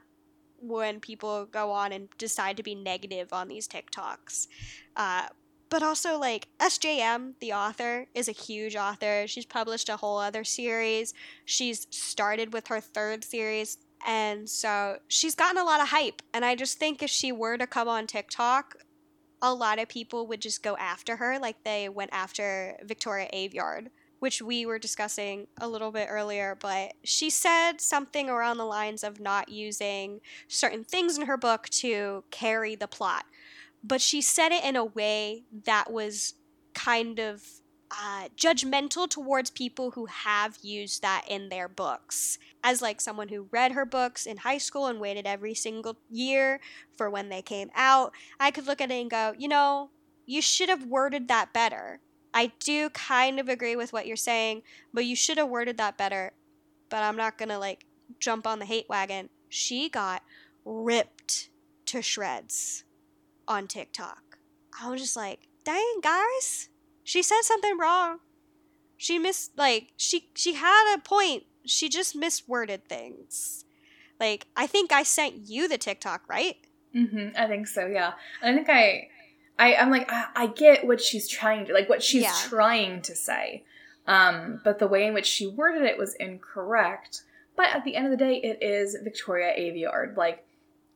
when 0.60 1.00
people 1.00 1.46
go 1.46 1.72
on 1.72 1.92
and 1.92 2.10
decide 2.18 2.58
to 2.58 2.64
be 2.64 2.76
negative 2.76 3.34
on 3.34 3.48
these 3.48 3.68
TikToks. 3.68 4.48
Uh, 4.96 5.28
but 5.74 5.82
also 5.82 6.20
like 6.20 6.50
SJM, 6.60 7.34
the 7.40 7.52
author, 7.52 8.06
is 8.14 8.30
a 8.30 8.32
huge 8.32 8.76
author. 8.76 9.26
She's 9.26 9.48
published 9.48 9.90
a 9.90 9.98
whole 9.98 10.20
other 10.20 10.44
series. 10.44 11.16
She's 11.46 11.88
started 11.90 12.54
with 12.54 12.68
her 12.68 12.80
third 12.80 13.24
series 13.24 13.80
And 14.06 14.48
so 14.48 14.98
she's 15.08 15.34
gotten 15.34 15.58
a 15.58 15.64
lot 15.64 15.82
of 15.82 15.88
hype. 15.88 16.22
And 16.32 16.46
I 16.46 16.54
just 16.54 16.78
think 16.78 17.02
if 17.02 17.10
she 17.10 17.32
were 17.32 17.58
to 17.58 17.66
come 17.66 17.88
on 17.88 18.06
TikTok, 18.06 18.76
a 19.42 19.52
lot 19.52 19.80
of 19.80 19.90
people 19.90 20.28
would 20.28 20.42
just 20.42 20.62
go 20.62 20.78
after 20.78 21.16
her 21.16 21.40
like 21.40 21.64
they 21.64 21.90
went 21.90 22.12
after 22.14 22.78
Victoria 22.84 23.28
Aveyard, 23.34 23.88
which 24.20 24.44
we 24.44 24.68
were 24.68 24.78
discussing 24.78 25.48
a 25.60 25.68
little 25.68 25.92
bit 25.92 26.08
earlier. 26.08 26.56
But 26.62 26.94
she 27.04 27.32
said 27.32 27.82
something 27.82 28.30
around 28.30 28.58
the 28.58 28.66
lines 28.66 29.04
of 29.04 29.20
not 29.20 29.50
using 29.50 30.20
certain 30.48 30.84
things 30.84 31.18
in 31.18 31.26
her 31.26 31.38
book 31.38 31.68
to 31.70 32.26
carry 32.30 32.76
the 32.76 32.88
plot. 32.88 33.26
But 33.84 34.02
she 34.02 34.22
said 34.22 34.52
it 34.52 34.64
in 34.64 34.76
a 34.76 34.86
way 34.86 35.44
that 35.66 35.92
was 35.92 36.36
kind 36.74 37.20
of 37.20 37.44
uh, 37.92 38.28
judgmental 38.36 39.08
towards 39.08 39.50
people 39.50 39.92
who 39.92 40.06
have 40.08 40.58
used 40.62 41.02
that 41.02 41.26
in 41.28 41.50
their 41.50 41.68
books. 41.68 42.40
As 42.64 42.82
like 42.82 43.02
someone 43.02 43.28
who 43.28 43.48
read 43.52 43.74
her 43.74 43.86
books 43.86 44.26
in 44.26 44.38
high 44.38 44.58
school 44.58 44.88
and 44.88 45.00
waited 45.00 45.28
every 45.28 45.54
single 45.54 45.98
year 46.10 46.60
for 46.98 47.10
when 47.10 47.30
they 47.30 47.42
came 47.42 47.70
out, 47.76 48.14
I 48.40 48.52
could 48.52 48.66
look 48.66 48.82
at 48.82 48.90
it 48.90 49.02
and 49.02 49.12
go, 49.12 49.34
you 49.38 49.48
know, 49.48 49.90
you 50.26 50.42
should 50.42 50.70
have 50.70 50.86
worded 50.86 51.28
that 51.28 51.54
better. 51.54 52.00
I 52.34 52.52
do 52.60 52.90
kind 52.90 53.40
of 53.40 53.48
agree 53.48 53.76
with 53.76 53.94
what 53.94 54.08
you're 54.08 54.16
saying, 54.16 54.64
but 54.94 55.06
you 55.06 55.16
should 55.16 55.38
have 55.38 55.50
worded 55.50 55.78
that 55.78 55.98
better. 55.98 56.32
But 56.90 57.04
I'm 57.04 57.18
not 57.18 57.38
gonna 57.38 57.60
like 57.60 57.86
jump 58.20 58.48
on 58.48 58.60
the 58.60 58.66
hate 58.66 58.88
wagon. 58.90 59.30
She 59.50 59.90
got 59.90 60.24
ripped 60.66 61.50
to 61.88 62.02
shreds 62.02 62.86
on 63.54 63.68
TikTok. 63.68 64.38
I 64.82 64.90
was 64.90 65.00
just 65.02 65.16
like, 65.16 65.48
dang, 65.64 66.00
guys, 66.02 66.70
she 67.04 67.22
said 67.22 67.42
something 67.44 67.78
wrong. 67.78 68.20
She 68.98 69.20
missed 69.20 69.52
like 69.58 69.94
she 69.98 70.30
she 70.36 70.54
had 70.56 70.96
a 70.96 71.00
point. 71.00 71.44
She 71.66 71.90
just 71.90 72.20
misworded 72.20 72.84
things. 72.90 73.66
Like 74.20 74.48
I 74.56 74.68
think 74.68 74.92
I 74.92 75.04
sent 75.04 75.48
you 75.50 75.68
the 75.68 75.78
TikTok, 75.78 76.24
right? 76.28 76.56
Mm-hmm. 76.96 77.30
I 77.38 77.48
think 77.48 77.68
so. 77.68 77.86
Yeah. 77.88 78.14
I 78.42 78.54
think 78.54 78.70
I, 78.70 79.10
I 79.60 79.76
I'm 79.76 79.92
like 79.92 80.12
I, 80.12 80.26
I 80.36 80.48
get 80.48 80.86
what 80.88 81.02
she's 81.02 81.28
trying 81.28 81.66
to 81.66 81.74
like 81.74 81.90
what 81.90 82.02
she's 82.04 82.24
Yeah. 82.24 82.34
trying 82.44 83.02
to 83.04 83.16
say, 83.16 83.64
um, 84.08 84.62
but 84.64 84.80
the 84.80 84.88
way 84.88 85.06
in 85.08 85.14
which 85.14 85.26
she 85.26 85.48
worded 85.48 85.84
it 85.84 85.98
was 85.98 86.16
incorrect. 86.16 87.24
But 87.56 87.68
at 87.68 87.84
the 87.84 87.96
end 87.96 88.06
of 88.06 88.12
the 88.12 88.18
day, 88.18 88.38
it 88.38 88.64
is 88.64 88.96
Victoria 89.04 89.54
Aveyard. 89.58 90.16
Like 90.18 90.46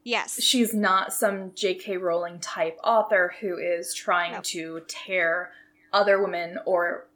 Yes. 0.08 0.42
she's 0.42 0.74
not 0.74 1.12
some 1.12 1.52
J.K. 1.54 1.98
Rowling 1.98 2.40
type 2.40 2.78
author 2.84 3.34
who 3.42 3.58
is 3.58 3.94
trying 3.94 4.32
Nope. 4.32 4.44
to 4.46 4.82
tear 4.88 5.52
other 5.92 6.22
women 6.22 6.60
or 6.66 7.08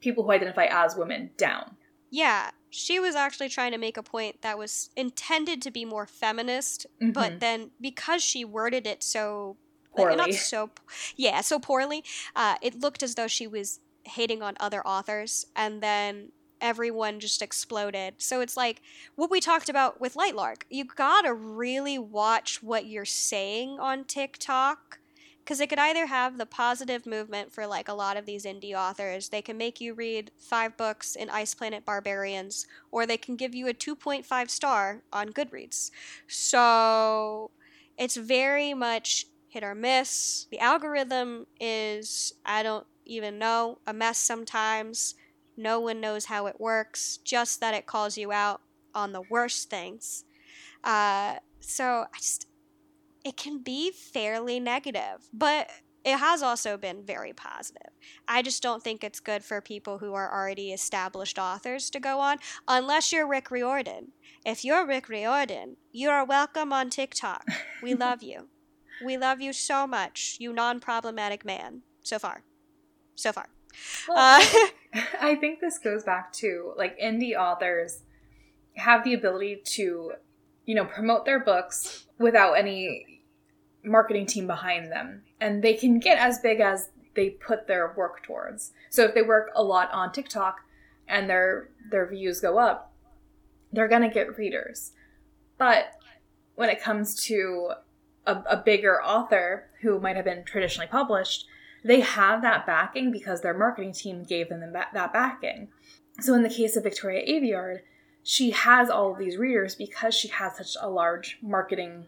people 0.00 0.24
who 0.24 0.32
identify 0.32 0.66
as 0.68 0.96
women 0.96 1.30
down. 1.36 1.76
Yeah. 2.10 2.50
She 2.68 2.98
was 2.98 3.14
actually 3.14 3.48
trying 3.48 3.70
to 3.72 3.78
make 3.78 3.96
a 3.96 4.02
point 4.02 4.42
that 4.42 4.58
was 4.58 4.90
intended 4.96 5.62
to 5.62 5.70
be 5.70 5.84
more 5.84 6.04
feminist, 6.06 6.86
but 7.00 7.34
Mhm. 7.34 7.40
then 7.40 7.70
because 7.80 8.22
she 8.24 8.44
worded 8.44 8.86
it 8.88 9.02
so 9.04 9.56
poorly. 9.96 10.16
not 10.16 10.34
so 10.34 10.70
yeah, 11.16 11.40
so 11.42 11.58
poorly, 11.60 12.04
uh, 12.34 12.56
it 12.60 12.74
looked 12.80 13.02
as 13.04 13.14
though 13.14 13.28
she 13.28 13.46
was 13.46 13.80
hating 14.04 14.42
on 14.42 14.56
other 14.60 14.84
authors 14.86 15.46
and 15.54 15.80
then 15.82 16.32
everyone 16.66 17.20
just 17.20 17.40
exploded. 17.40 18.14
So 18.18 18.40
it's 18.40 18.56
like 18.56 18.82
what 19.14 19.30
we 19.30 19.40
talked 19.40 19.68
about 19.68 20.00
with 20.00 20.14
Lightlark. 20.14 20.62
You 20.68 20.84
gotta 20.84 21.32
really 21.32 21.98
watch 21.98 22.62
what 22.62 22.86
you're 22.86 23.04
saying 23.04 23.78
on 23.80 24.04
TikTok. 24.04 24.98
Because 25.44 25.60
it 25.60 25.68
could 25.68 25.78
either 25.78 26.06
have 26.06 26.38
the 26.38 26.44
positive 26.44 27.06
movement 27.06 27.52
for 27.52 27.68
like 27.68 27.86
a 27.88 27.94
lot 27.94 28.16
of 28.16 28.26
these 28.26 28.44
indie 28.44 28.74
authors. 28.74 29.28
They 29.28 29.42
can 29.42 29.56
make 29.56 29.80
you 29.80 29.94
read 29.94 30.32
five 30.36 30.76
books 30.76 31.14
in 31.14 31.30
Ice 31.30 31.54
Planet 31.54 31.84
Barbarians, 31.84 32.66
or 32.90 33.06
they 33.06 33.16
can 33.16 33.36
give 33.36 33.54
you 33.54 33.68
a 33.68 33.72
2.5 33.72 34.50
star 34.50 35.04
on 35.12 35.28
Goodreads. 35.28 35.92
So 36.26 37.52
it's 37.96 38.16
very 38.16 38.74
much 38.74 39.26
hit 39.46 39.62
or 39.62 39.76
miss. 39.76 40.48
The 40.50 40.58
algorithm 40.58 41.46
is, 41.60 42.34
I 42.44 42.64
don't 42.64 42.86
even 43.04 43.38
know, 43.38 43.78
a 43.86 43.92
mess 43.92 44.18
sometimes. 44.18 45.14
No 45.56 45.80
one 45.80 46.00
knows 46.00 46.26
how 46.26 46.46
it 46.46 46.60
works, 46.60 47.18
just 47.24 47.60
that 47.60 47.74
it 47.74 47.86
calls 47.86 48.18
you 48.18 48.32
out 48.32 48.60
on 48.94 49.12
the 49.12 49.22
worst 49.30 49.70
things. 49.70 50.24
Uh, 50.84 51.36
so 51.60 52.06
I 52.14 52.18
just, 52.18 52.46
it 53.24 53.36
can 53.36 53.62
be 53.62 53.90
fairly 53.90 54.60
negative, 54.60 55.28
but 55.32 55.70
it 56.04 56.18
has 56.18 56.40
also 56.40 56.76
been 56.76 57.04
very 57.04 57.32
positive. 57.32 57.90
I 58.28 58.40
just 58.40 58.62
don't 58.62 58.82
think 58.82 59.02
it's 59.02 59.18
good 59.18 59.42
for 59.42 59.60
people 59.60 59.98
who 59.98 60.14
are 60.14 60.32
already 60.32 60.72
established 60.72 61.36
authors 61.36 61.90
to 61.90 61.98
go 61.98 62.20
on, 62.20 62.38
unless 62.68 63.12
you're 63.12 63.26
Rick 63.26 63.50
Riordan. 63.50 64.12
If 64.44 64.64
you're 64.64 64.86
Rick 64.86 65.08
Riordan, 65.08 65.76
you 65.90 66.08
are 66.10 66.24
welcome 66.24 66.72
on 66.72 66.90
TikTok. 66.90 67.44
We 67.82 67.94
love 67.96 68.22
you. 68.22 68.48
We 69.04 69.16
love 69.16 69.40
you 69.40 69.52
so 69.52 69.86
much, 69.86 70.36
you 70.38 70.52
non 70.52 70.78
problematic 70.78 71.44
man. 71.44 71.82
So 72.02 72.20
far. 72.20 72.44
So 73.16 73.32
far. 73.32 73.48
Well, 74.08 74.40
Uh, 74.40 75.00
I 75.20 75.34
think 75.34 75.60
this 75.60 75.78
goes 75.78 76.04
back 76.04 76.32
to 76.34 76.72
like 76.76 76.98
indie 76.98 77.36
authors 77.36 78.02
have 78.74 79.04
the 79.04 79.14
ability 79.14 79.62
to, 79.64 80.12
you 80.64 80.74
know, 80.74 80.84
promote 80.84 81.24
their 81.24 81.40
books 81.40 82.06
without 82.18 82.54
any 82.54 83.22
marketing 83.82 84.26
team 84.26 84.46
behind 84.46 84.90
them. 84.92 85.22
And 85.40 85.62
they 85.62 85.74
can 85.74 85.98
get 85.98 86.18
as 86.18 86.40
big 86.40 86.60
as 86.60 86.90
they 87.14 87.30
put 87.30 87.66
their 87.66 87.94
work 87.96 88.22
towards. 88.22 88.72
So 88.90 89.04
if 89.04 89.14
they 89.14 89.22
work 89.22 89.50
a 89.54 89.62
lot 89.62 89.90
on 89.92 90.12
TikTok 90.12 90.60
and 91.08 91.28
their 91.28 91.70
their 91.90 92.06
views 92.06 92.40
go 92.40 92.58
up, 92.58 92.92
they're 93.72 93.88
gonna 93.88 94.10
get 94.10 94.36
readers. 94.38 94.92
But 95.58 95.92
when 96.54 96.68
it 96.68 96.82
comes 96.82 97.14
to 97.26 97.72
a, 98.26 98.42
a 98.50 98.56
bigger 98.56 99.02
author 99.02 99.68
who 99.80 100.00
might 100.00 100.16
have 100.16 100.24
been 100.24 100.44
traditionally 100.44 100.88
published, 100.88 101.46
they 101.86 102.00
have 102.00 102.42
that 102.42 102.66
backing 102.66 103.10
because 103.12 103.40
their 103.40 103.56
marketing 103.56 103.92
team 103.92 104.24
gave 104.24 104.48
them 104.48 104.60
that 104.72 105.12
backing. 105.12 105.68
So 106.20 106.34
in 106.34 106.42
the 106.42 106.48
case 106.50 106.76
of 106.76 106.82
Victoria 106.82 107.26
Aveyard, 107.26 107.80
she 108.22 108.50
has 108.50 108.90
all 108.90 109.12
of 109.12 109.18
these 109.18 109.36
readers 109.36 109.74
because 109.74 110.14
she 110.14 110.28
has 110.28 110.56
such 110.56 110.76
a 110.80 110.88
large 110.90 111.38
marketing 111.42 112.06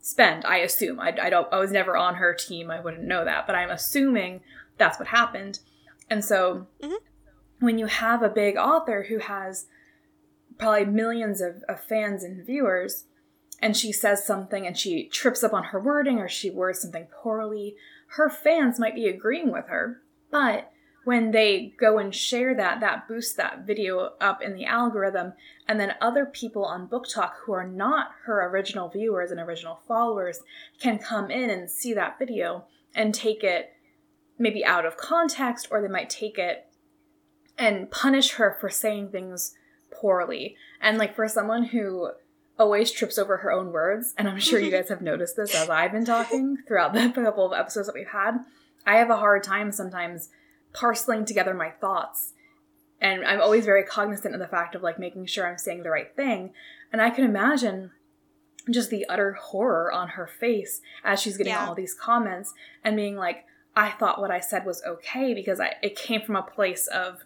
spend. 0.00 0.44
I 0.44 0.58
assume. 0.58 0.98
I, 0.98 1.14
I 1.22 1.30
don't. 1.30 1.46
I 1.52 1.58
was 1.58 1.70
never 1.70 1.96
on 1.96 2.16
her 2.16 2.34
team. 2.34 2.70
I 2.70 2.80
wouldn't 2.80 3.04
know 3.04 3.24
that, 3.24 3.46
but 3.46 3.54
I'm 3.54 3.70
assuming 3.70 4.40
that's 4.78 4.98
what 4.98 5.08
happened. 5.08 5.60
And 6.08 6.24
so, 6.24 6.66
Mhm. 6.82 6.96
when 7.60 7.78
you 7.78 7.86
have 7.86 8.22
a 8.22 8.28
big 8.28 8.56
author 8.56 9.04
who 9.04 9.18
has 9.18 9.66
probably 10.58 10.86
millions 10.86 11.40
of, 11.40 11.62
of 11.68 11.84
fans 11.84 12.24
and 12.24 12.44
viewers, 12.44 13.04
and 13.62 13.76
she 13.76 13.92
says 13.92 14.24
something 14.24 14.66
and 14.66 14.76
she 14.76 15.06
trips 15.08 15.44
up 15.44 15.52
on 15.52 15.64
her 15.64 15.78
wording 15.80 16.18
or 16.18 16.28
she 16.28 16.50
words 16.50 16.80
something 16.80 17.06
poorly, 17.22 17.76
her 18.14 18.28
fans 18.28 18.78
might 18.78 18.94
be 18.94 19.06
agreeing 19.06 19.52
with 19.52 19.68
her. 19.68 20.02
But 20.30 20.72
when 21.04 21.30
they 21.30 21.74
go 21.78 21.98
and 21.98 22.14
share 22.14 22.54
that, 22.54 22.80
that 22.80 23.08
boosts 23.08 23.34
that 23.34 23.66
video 23.66 24.12
up 24.20 24.42
in 24.42 24.54
the 24.54 24.64
algorithm, 24.64 25.32
and 25.66 25.80
then 25.80 25.94
other 26.00 26.26
people 26.26 26.64
on 26.64 26.88
BookTok 26.88 27.32
who 27.44 27.52
are 27.52 27.66
not 27.66 28.10
her 28.24 28.46
original 28.48 28.88
viewers 28.88 29.30
and 29.30 29.40
original 29.40 29.80
followers 29.86 30.40
can 30.80 30.98
come 30.98 31.30
in 31.30 31.50
and 31.50 31.70
see 31.70 31.94
that 31.94 32.18
video 32.18 32.64
and 32.94 33.14
take 33.14 33.42
it 33.42 33.72
maybe 34.38 34.64
out 34.64 34.84
of 34.84 34.96
context, 34.96 35.68
or 35.70 35.80
they 35.80 35.88
might 35.88 36.10
take 36.10 36.38
it 36.38 36.66
and 37.56 37.90
punish 37.90 38.32
her 38.32 38.56
for 38.60 38.68
saying 38.68 39.10
things 39.10 39.54
poorly. 39.90 40.56
And 40.80 40.98
like 40.98 41.14
for 41.14 41.28
someone 41.28 41.64
who 41.64 42.10
always 42.60 42.92
trips 42.92 43.18
over 43.18 43.38
her 43.38 43.50
own 43.50 43.72
words, 43.72 44.14
and 44.16 44.28
I'm 44.28 44.38
sure 44.38 44.60
you 44.60 44.70
guys 44.76 44.88
have 44.90 45.02
noticed 45.02 45.36
this 45.36 45.54
as 45.54 45.68
I've 45.68 45.90
been 45.92 46.04
talking 46.04 46.58
throughout 46.68 46.92
the 46.92 47.10
couple 47.14 47.46
of 47.46 47.58
episodes 47.58 47.86
that 47.88 47.94
we've 47.94 48.06
had, 48.08 48.38
I 48.86 48.96
have 48.98 49.10
a 49.10 49.16
hard 49.16 49.42
time 49.42 49.72
sometimes 49.72 50.28
parceling 50.72 51.24
together 51.24 51.54
my 51.54 51.70
thoughts. 51.70 52.34
And 53.00 53.24
I'm 53.24 53.40
always 53.40 53.64
very 53.64 53.82
cognizant 53.82 54.34
of 54.34 54.40
the 54.40 54.46
fact 54.46 54.74
of 54.74 54.82
like 54.82 54.98
making 54.98 55.26
sure 55.26 55.46
I'm 55.48 55.58
saying 55.58 55.82
the 55.82 55.90
right 55.90 56.14
thing. 56.14 56.52
And 56.92 57.00
I 57.00 57.08
can 57.10 57.24
imagine 57.24 57.92
just 58.70 58.90
the 58.90 59.06
utter 59.08 59.32
horror 59.32 59.90
on 59.90 60.08
her 60.08 60.26
face 60.26 60.82
as 61.02 61.20
she's 61.20 61.38
getting 61.38 61.54
Yeah. 61.54 61.66
all 61.66 61.74
these 61.74 61.94
comments 61.94 62.52
and 62.84 62.94
being 62.96 63.16
like, 63.16 63.46
I 63.74 63.90
thought 63.90 64.20
what 64.20 64.30
I 64.30 64.40
said 64.40 64.66
was 64.66 64.82
okay 64.86 65.32
because 65.32 65.60
I, 65.60 65.76
it 65.82 65.96
came 65.96 66.20
from 66.20 66.36
a 66.36 66.42
place 66.42 66.86
of 66.88 67.24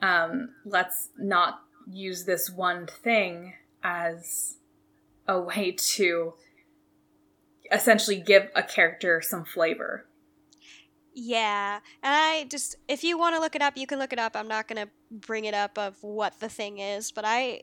um, 0.00 0.50
let's 0.64 1.10
not 1.18 1.60
use 1.90 2.24
this 2.24 2.48
one 2.50 2.86
thing 2.86 3.52
as 3.84 4.56
a 5.28 5.40
way 5.40 5.72
to 5.72 6.34
essentially 7.70 8.20
give 8.20 8.48
a 8.54 8.62
character 8.62 9.20
some 9.22 9.44
flavor. 9.44 10.06
Yeah, 11.14 11.78
and 12.02 12.14
I 12.14 12.46
just 12.50 12.76
if 12.88 13.04
you 13.04 13.16
want 13.16 13.36
to 13.36 13.40
look 13.40 13.54
it 13.54 13.62
up, 13.62 13.76
you 13.76 13.86
can 13.86 14.00
look 14.00 14.12
it 14.12 14.18
up. 14.18 14.34
I'm 14.34 14.48
not 14.48 14.66
gonna 14.66 14.88
bring 15.12 15.44
it 15.44 15.54
up 15.54 15.78
of 15.78 15.96
what 16.02 16.40
the 16.40 16.48
thing 16.48 16.78
is, 16.78 17.12
but 17.12 17.24
I 17.24 17.62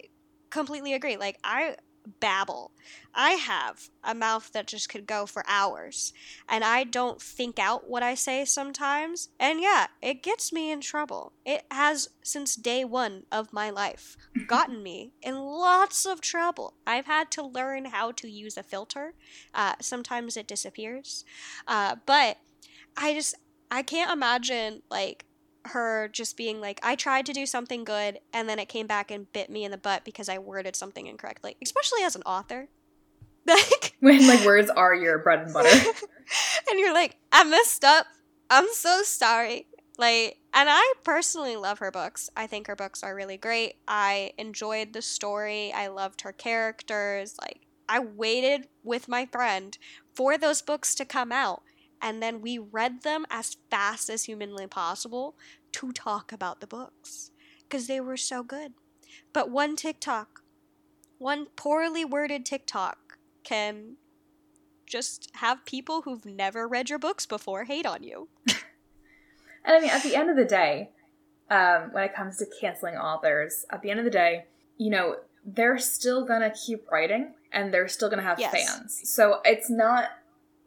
completely 0.50 0.94
agree. 0.94 1.18
Like 1.18 1.38
I 1.44 1.76
babble. 2.20 2.72
I 3.14 3.32
have 3.32 3.90
a 4.04 4.16
mouth 4.16 4.52
that 4.54 4.68
just 4.68 4.90
could 4.90 5.06
go 5.06 5.26
for 5.26 5.44
hours, 5.48 6.14
and 6.48 6.64
I 6.64 6.84
don't 6.84 7.22
think 7.22 7.60
out 7.60 7.90
what 7.90 8.04
I 8.04 8.16
say 8.16 8.46
sometimes. 8.46 9.30
And 9.40 9.60
yeah, 9.62 9.88
it 10.02 10.24
gets 10.24 10.54
me 10.54 10.72
in 10.72 10.82
trouble. 10.82 11.34
It 11.46 11.64
has, 11.72 12.10
since 12.24 12.56
day 12.56 12.86
one 12.86 13.24
of 13.32 13.54
my 13.54 13.70
life, 13.70 14.18
gotten 14.48 14.82
me 14.82 15.14
in 15.22 15.40
lots 15.40 16.06
of 16.06 16.22
trouble. 16.22 16.76
I've 16.88 17.06
had 17.06 17.32
to 17.32 17.44
learn 17.44 17.86
how 17.86 18.12
to 18.14 18.30
use 18.30 18.58
a 18.58 18.64
filter. 18.64 19.14
Uh, 19.54 19.74
sometimes 19.82 20.38
it 20.38 20.48
disappears. 20.48 21.26
Uh, 21.68 21.98
but 22.06 22.38
I 22.98 23.14
just, 23.14 23.36
I 23.70 23.84
can't 23.84 24.12
imagine, 24.12 24.82
like, 24.90 25.26
her 25.66 26.08
just 26.08 26.38
being 26.38 26.60
like, 26.62 26.80
I 26.84 26.96
tried 26.96 27.26
to 27.28 27.34
do 27.34 27.46
something 27.46 27.84
good 27.84 28.20
and 28.34 28.50
then 28.50 28.60
it 28.60 28.70
came 28.70 28.88
back 28.88 29.12
and 29.12 29.32
bit 29.32 29.50
me 29.50 29.64
in 29.64 29.72
the 29.72 29.78
butt 29.78 30.04
because 30.04 30.30
I 30.30 30.38
worded 30.38 30.76
something 30.76 31.08
incorrectly, 31.08 31.58
especially 31.62 32.04
as 32.04 32.16
an 32.16 32.24
author. 32.24 32.68
Like 33.48 33.96
when 34.00 34.28
like 34.28 34.46
words 34.46 34.70
are 34.70 34.94
your 34.94 35.18
bread 35.18 35.40
and 35.40 35.52
butter. 35.52 35.68
and 36.70 36.80
you're 36.80 36.94
like, 36.94 37.18
I 37.32 37.44
messed 37.44 37.84
up. 37.84 38.06
I'm 38.52 38.68
so 38.72 39.02
sorry. 39.02 39.66
Like 39.98 40.38
and 40.54 40.70
I 40.70 40.94
personally 41.04 41.56
love 41.56 41.80
her 41.80 41.90
books. 41.90 42.30
I 42.38 42.46
think 42.46 42.68
her 42.68 42.76
books 42.76 43.02
are 43.02 43.16
really 43.16 43.38
great. 43.38 43.78
I 43.88 44.34
enjoyed 44.38 44.94
the 44.94 45.02
story. 45.02 45.74
I 45.74 45.88
loved 45.88 46.22
her 46.22 46.32
characters. 46.32 47.36
Like 47.42 47.62
I 47.90 48.00
waited 48.00 48.68
with 48.84 49.08
my 49.08 49.26
friend 49.26 49.76
for 50.14 50.38
those 50.38 50.62
books 50.62 50.94
to 50.96 51.04
come 51.04 51.32
out 51.32 51.64
and 52.02 52.22
then 52.22 52.42
we 52.42 52.58
read 52.58 53.04
them 53.04 53.26
as 53.30 53.58
fast 53.70 54.10
as 54.10 54.24
humanly 54.24 54.68
possible 54.68 55.36
to 55.74 55.92
talk 55.92 56.32
about 56.32 56.60
the 56.60 56.68
books 56.68 57.32
because 57.64 57.88
they 57.88 58.00
were 58.00 58.18
so 58.18 58.44
good. 58.44 58.74
But 59.34 59.50
one 59.50 59.76
TikTok, 59.76 60.42
one 61.18 61.48
poorly 61.56 62.04
worded 62.04 62.46
TikTok 62.46 63.18
can 63.44 63.96
just 64.86 65.32
have 65.36 65.66
people 65.66 66.02
who've 66.02 66.26
never 66.26 66.68
read 66.68 66.90
your 66.90 67.00
books 67.00 67.26
before 67.26 67.64
hate 67.64 67.86
on 67.86 68.04
you. 68.04 68.28
and 68.48 69.78
I 69.78 69.80
mean, 69.80 69.90
at 69.90 70.04
the 70.04 70.16
end 70.16 70.30
of 70.30 70.36
the 70.36 70.46
day, 70.46 70.90
um, 71.50 71.90
when 71.94 72.04
it 72.04 72.14
comes 72.14 72.38
to 72.38 72.46
canceling 72.60 72.96
authors, 72.96 73.66
at 73.72 73.82
the 73.82 73.90
end 73.90 74.00
of 74.00 74.06
the 74.06 74.12
day, 74.12 74.46
you 74.78 74.90
know, 74.90 75.18
they're 75.46 75.78
still 75.78 76.26
gonna 76.26 76.52
keep 76.52 76.90
writing 76.92 77.34
and 77.52 77.74
they're 77.74 77.88
still 77.88 78.10
gonna 78.10 78.22
have 78.22 78.40
yes. 78.40 78.52
fans. 78.52 79.02
So 79.06 79.40
it's 79.46 79.70
not 79.70 80.10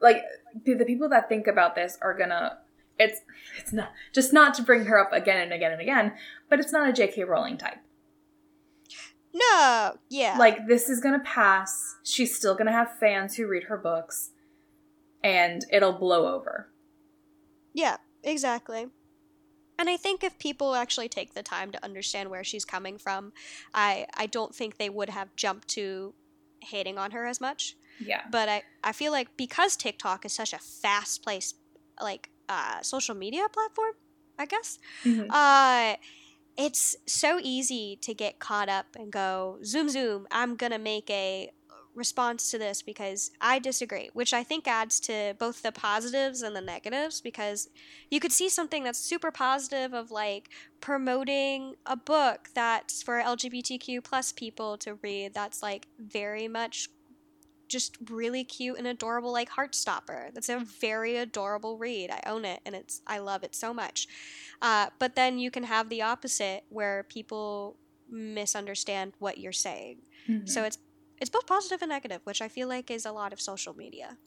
like 0.05 0.23
the 0.65 0.85
people 0.85 1.09
that 1.09 1.29
think 1.29 1.49
about 1.49 1.75
this 1.75 1.99
are 2.03 2.17
gonna 2.17 2.59
it's 2.99 3.23
it's 3.59 3.73
not 3.73 3.91
just 4.13 4.33
not 4.33 4.55
to 4.55 4.63
bring 4.63 4.85
her 4.85 4.99
up 4.99 5.13
again 5.13 5.41
and 5.41 5.53
again 5.53 5.73
and 5.73 5.81
again, 5.81 6.13
but 6.49 6.61
it's 6.61 6.71
not 6.71 6.89
a 6.89 6.93
J.K. 6.93 7.25
Rowling 7.25 7.57
type. 7.59 7.79
No, 9.33 9.97
yeah. 10.11 10.37
Like 10.39 10.69
this 10.69 10.89
is 10.89 11.01
gonna 11.01 11.23
pass. 11.25 11.97
She's 12.05 12.37
still 12.37 12.55
gonna 12.55 12.71
have 12.71 12.99
fans 13.01 13.35
who 13.35 13.49
read 13.49 13.65
her 13.65 13.79
books, 13.79 14.31
and 15.25 15.65
it'll 15.73 15.99
blow 15.99 16.33
over. 16.33 16.71
Yeah, 17.73 17.97
exactly. 18.23 18.87
And 19.77 19.91
I 19.91 19.97
think 19.97 20.23
if 20.23 20.39
people 20.39 20.77
actually 20.77 21.09
take 21.09 21.35
the 21.35 21.43
time 21.43 21.73
to 21.73 21.85
understand 21.85 22.31
where 22.31 22.45
she's 22.45 22.65
coming 22.65 22.99
from, 22.99 23.33
I 23.73 24.07
I 24.15 24.27
don't 24.27 24.55
think 24.55 24.77
they 24.77 24.91
would 24.91 25.09
have 25.09 25.35
jumped 25.35 25.69
to 25.71 26.15
hating 26.61 26.99
on 26.99 27.11
her 27.11 27.27
as 27.27 27.41
much. 27.41 27.75
Yeah. 28.01 28.23
But 28.31 28.49
I, 28.49 28.63
I 28.83 28.93
feel 28.93 29.13
like 29.13 29.37
because 29.37 29.77
TikTok 29.77 30.25
is 30.25 30.33
such 30.33 30.53
a 30.53 30.59
fast 30.59 31.23
place, 31.23 31.55
like 32.01 32.31
uh, 32.49 32.83
social 32.83 33.15
media 33.15 33.47
platform, 33.53 33.93
I 34.39 34.47
guess, 34.47 34.79
mm-hmm. 35.05 35.31
uh, 35.31 35.97
it's 36.57 36.97
so 37.07 37.41
easy 37.43 37.99
to 38.03 38.15
get 38.15 38.39
caught 38.39 38.69
up 38.69 38.87
and 38.97 39.13
go, 39.13 39.59
zoom, 39.65 39.89
zoom, 39.89 40.27
I'm 40.31 40.57
going 40.57 40.73
to 40.73 40.79
make 40.79 41.11
a 41.11 41.51
response 41.95 42.51
to 42.51 42.59
this 42.59 42.83
because 42.83 43.31
I 43.41 43.59
disagree, 43.59 44.11
which 44.13 44.33
I 44.33 44.43
think 44.43 44.67
adds 44.67 45.01
to 45.01 45.35
both 45.39 45.63
the 45.63 45.73
positives 45.73 46.43
and 46.43 46.55
the 46.55 46.61
negatives 46.61 47.21
because 47.21 47.69
you 48.11 48.21
could 48.21 48.33
see 48.33 48.49
something 48.49 48.85
that's 48.85 48.99
super 48.99 49.31
positive 49.31 49.95
of 49.95 50.11
like 50.11 50.51
promoting 50.81 51.77
a 51.87 51.97
book 51.97 52.49
that's 52.55 53.03
for 53.03 53.21
LGBTQ 53.21 54.03
plus 54.03 54.33
people 54.33 54.77
to 54.79 54.95
read 55.03 55.35
that's 55.35 55.63
like 55.63 55.87
very 55.99 56.49
much 56.49 56.89
just 57.75 57.97
really 58.09 58.45
cute 58.45 58.79
and 58.79 58.87
adorable 58.87 59.33
like 59.33 59.51
Heartstopper. 59.51 60.33
That's 60.33 60.49
a 60.49 60.61
very 60.61 61.17
adorable 61.17 61.77
read. 61.77 62.09
I 62.09 62.23
own 62.25 62.45
it 62.45 62.61
and 62.65 62.73
it's 62.77 63.03
I 63.05 63.19
love 63.19 63.43
it 63.43 63.53
so 63.53 63.75
much. 63.75 64.07
Uh, 64.63 64.91
but 65.01 65.17
then 65.17 65.41
you 65.41 65.51
can 65.51 65.65
have 65.65 65.89
the 65.89 66.01
opposite 66.01 66.63
where 66.69 67.03
people 67.09 67.77
misunderstand 68.09 69.15
what 69.19 69.39
you're 69.39 69.51
saying. 69.51 69.99
Mm-hmm. 70.29 70.47
So 70.47 70.63
it's 70.63 70.79
it's 71.21 71.31
both 71.31 71.49
positive 71.49 71.83
and 71.83 71.91
negative, 71.91 72.21
which 72.23 72.41
I 72.41 72.47
feel 72.47 72.69
like 72.69 72.93
is 72.93 73.05
a 73.05 73.13
lot 73.13 73.33
of 73.33 73.41
social 73.41 73.75
media. 73.75 74.19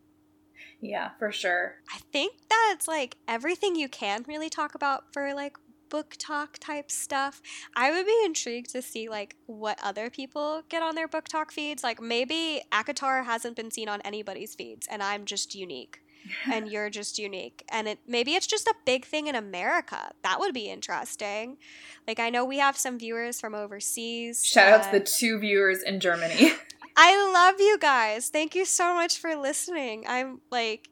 yeah, 0.82 1.10
for 1.18 1.32
sure. 1.32 1.76
I 1.90 1.98
think 2.12 2.34
that's 2.50 2.86
like 2.86 3.16
everything 3.26 3.74
you 3.74 3.88
can 3.88 4.22
really 4.28 4.50
talk 4.50 4.74
about 4.74 5.14
for 5.14 5.32
like 5.32 5.56
BookTok 5.90 6.58
type 6.60 6.90
stuff. 6.90 7.42
I 7.74 7.90
would 7.90 8.06
be 8.06 8.22
intrigued 8.24 8.70
to 8.70 8.82
see 8.82 9.08
like 9.08 9.36
what 9.46 9.78
other 9.82 10.10
people 10.10 10.62
get 10.68 10.82
on 10.82 10.94
their 10.94 11.08
BookTok 11.08 11.50
feeds. 11.50 11.82
Like 11.82 12.00
maybe 12.00 12.62
ACOTAR 12.72 13.24
hasn't 13.24 13.56
been 13.56 13.70
seen 13.70 13.88
on 13.88 14.00
anybody's 14.02 14.54
feeds 14.54 14.86
and 14.90 15.02
I'm 15.02 15.24
just 15.24 15.54
unique. 15.54 16.00
and 16.52 16.68
you're 16.68 16.90
just 16.90 17.18
unique. 17.18 17.64
And 17.70 17.88
it 17.88 17.98
maybe 18.06 18.34
it's 18.34 18.46
just 18.46 18.66
a 18.66 18.74
big 18.84 19.04
thing 19.04 19.26
in 19.26 19.34
America. 19.34 20.10
That 20.22 20.40
would 20.40 20.54
be 20.54 20.68
interesting. 20.68 21.58
Like 22.06 22.18
I 22.18 22.30
know 22.30 22.44
we 22.44 22.58
have 22.58 22.76
some 22.76 22.98
viewers 22.98 23.40
from 23.40 23.54
overseas. 23.54 24.44
Shout 24.44 24.72
out 24.72 24.92
to 24.92 24.98
the 24.98 25.04
two 25.04 25.38
viewers 25.38 25.82
in 25.82 26.00
Germany. 26.00 26.52
I 26.96 27.32
love 27.32 27.60
you 27.60 27.78
guys. 27.78 28.28
Thank 28.28 28.54
you 28.54 28.64
so 28.64 28.94
much 28.94 29.18
for 29.18 29.36
listening. 29.36 30.04
I'm 30.08 30.40
like 30.50 30.88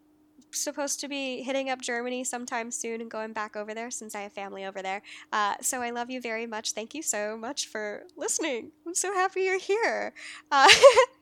supposed 0.54 1.00
to 1.00 1.08
be 1.08 1.42
hitting 1.42 1.70
up 1.70 1.80
Germany 1.80 2.24
sometime 2.24 2.70
soon 2.70 3.00
and 3.00 3.10
going 3.10 3.32
back 3.32 3.56
over 3.56 3.74
there 3.74 3.90
since 3.90 4.14
I 4.14 4.20
have 4.22 4.32
family 4.32 4.64
over 4.64 4.82
there. 4.82 5.02
Uh, 5.32 5.54
so 5.60 5.82
I 5.82 5.90
love 5.90 6.10
you 6.10 6.20
very 6.20 6.46
much. 6.46 6.72
Thank 6.72 6.94
you 6.94 7.02
so 7.02 7.36
much 7.36 7.68
for 7.68 8.04
listening. 8.16 8.72
I'm 8.86 8.94
so 8.94 9.12
happy 9.12 9.42
you're 9.42 9.58
here. 9.58 10.12
Uh, 10.50 10.68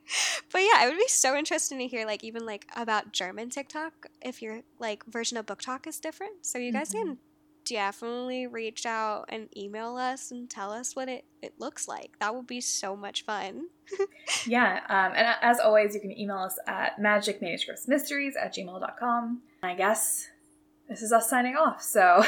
but 0.53 0.61
yeah, 0.61 0.85
it 0.85 0.89
would 0.89 0.99
be 0.99 1.09
so 1.09 1.37
interesting 1.37 1.79
to 1.79 1.87
hear 1.87 2.07
like 2.07 2.25
even 2.25 2.47
like 2.47 2.67
about 2.77 3.13
German 3.13 3.51
TikTok 3.51 4.07
if 4.21 4.43
your 4.43 4.63
like 4.79 5.05
version 5.07 5.37
of 5.37 5.47
BookTok 5.47 5.87
is 5.87 5.99
different. 5.99 6.45
So 6.47 6.59
you 6.59 6.73
guys 6.73 6.91
mm-hmm. 6.91 7.09
can 7.09 7.19
definitely 7.65 8.47
reach 8.47 8.87
out 8.87 9.27
and 9.29 9.49
email 9.57 9.97
us 9.97 10.31
and 10.31 10.49
tell 10.49 10.73
us 10.73 10.95
what 10.97 11.09
it, 11.09 11.25
it 11.43 11.55
looks 11.59 11.89
like. 11.89 12.19
That 12.21 12.35
would 12.35 12.47
be 12.47 12.61
so 12.61 12.97
much 12.97 13.25
fun. 13.25 13.69
yeah. 14.47 14.81
Um, 14.89 15.13
and 15.17 15.37
as 15.41 15.61
always, 15.61 15.95
you 15.95 16.01
can 16.01 16.17
email 16.17 16.39
us 16.39 16.59
at 16.67 16.99
magicmanuscriptsmysteries 17.01 18.33
at 18.41 18.55
gmail.com. 18.55 19.43
I 19.63 19.75
guess 19.75 20.29
this 20.89 21.03
is 21.03 21.13
us 21.13 21.29
signing 21.29 21.57
off. 21.57 21.83
So 21.83 22.25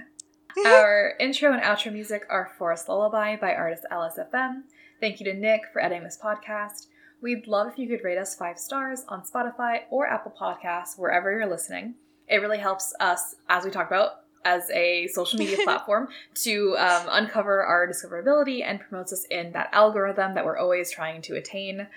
our 0.66 1.14
intro 1.20 1.52
and 1.52 1.62
outro 1.62 1.92
music 1.92 2.22
are 2.28 2.52
Forest 2.58 2.88
Lullaby 2.88 3.36
by 3.36 3.54
artist 3.54 3.84
LSFM. 3.90 4.62
Thank 5.00 5.20
you 5.20 5.26
to 5.26 5.34
Nick 5.34 5.62
for 5.72 5.82
editing 5.82 6.04
this 6.04 6.18
podcast. 6.22 6.86
We'd 7.20 7.46
love 7.46 7.68
if 7.68 7.78
you 7.78 7.88
could 7.88 8.04
rate 8.04 8.18
us 8.18 8.34
five 8.34 8.58
stars 8.58 9.04
on 9.08 9.22
Spotify 9.22 9.80
or 9.90 10.06
Apple 10.06 10.34
Podcasts, 10.38 10.98
wherever 10.98 11.32
you're 11.32 11.48
listening. 11.48 11.94
It 12.28 12.36
really 12.36 12.58
helps 12.58 12.94
us, 13.00 13.36
as 13.48 13.64
we 13.64 13.70
talked 13.70 13.90
about, 13.90 14.25
as 14.46 14.70
a 14.70 15.08
social 15.08 15.38
media 15.38 15.58
platform 15.64 16.08
to 16.34 16.76
um, 16.78 17.06
uncover 17.10 17.64
our 17.64 17.88
discoverability 17.88 18.62
and 18.64 18.80
promotes 18.80 19.12
us 19.12 19.26
in 19.30 19.52
that 19.52 19.68
algorithm 19.72 20.34
that 20.34 20.44
we're 20.44 20.56
always 20.56 20.90
trying 20.90 21.20
to 21.22 21.34
attain. 21.34 21.88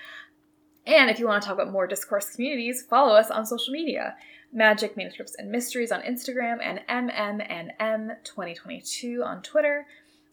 And 0.87 1.11
if 1.11 1.19
you 1.19 1.27
want 1.27 1.43
to 1.43 1.47
talk 1.47 1.59
about 1.59 1.71
more 1.71 1.85
discourse 1.85 2.31
communities, 2.31 2.81
follow 2.81 3.13
us 3.13 3.29
on 3.29 3.45
social 3.45 3.71
media. 3.71 4.15
Magic 4.51 4.97
Manuscripts 4.97 5.35
and 5.37 5.51
Mysteries 5.51 5.91
on 5.91 6.01
Instagram 6.01 6.57
and 6.59 6.79
MMNM2022 6.89 9.23
on 9.23 9.43
Twitter. 9.43 9.85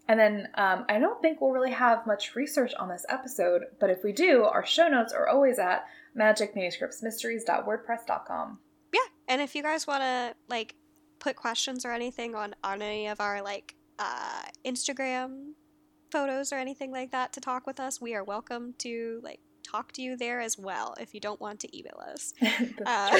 And 0.08 0.18
then 0.18 0.48
um, 0.54 0.86
I 0.88 0.98
don't 0.98 1.20
think 1.20 1.42
we'll 1.42 1.50
really 1.50 1.72
have 1.72 2.06
much 2.06 2.34
research 2.34 2.72
on 2.78 2.88
this 2.88 3.04
episode, 3.10 3.64
but 3.78 3.90
if 3.90 4.02
we 4.02 4.12
do, 4.12 4.44
our 4.44 4.64
show 4.64 4.88
notes 4.88 5.12
are 5.12 5.28
always 5.28 5.58
at 5.58 5.84
magicmanuscriptsmysteries.wordpress.com. 6.16 8.58
Yeah, 8.94 9.00
and 9.28 9.42
if 9.42 9.54
you 9.54 9.62
guys 9.62 9.86
want 9.86 10.02
to 10.02 10.34
like 10.48 10.76
put 11.18 11.36
questions 11.36 11.84
or 11.84 11.92
anything 11.92 12.34
on 12.34 12.54
on 12.62 12.82
any 12.82 13.06
of 13.06 13.20
our 13.20 13.42
like 13.42 13.74
uh, 13.98 14.42
Instagram 14.64 15.52
photos 16.10 16.52
or 16.52 16.56
anything 16.56 16.92
like 16.92 17.10
that 17.12 17.32
to 17.34 17.40
talk 17.40 17.66
with 17.66 17.80
us, 17.80 18.00
we 18.00 18.14
are 18.14 18.24
welcome 18.24 18.74
to 18.78 19.20
like 19.22 19.40
talk 19.62 19.92
to 19.92 20.02
you 20.02 20.16
there 20.16 20.40
as 20.40 20.58
well 20.58 20.94
if 21.00 21.14
you 21.14 21.20
don't 21.20 21.40
want 21.40 21.60
to 21.60 21.76
email 21.76 22.00
us. 22.12 22.32
uh, 22.86 23.18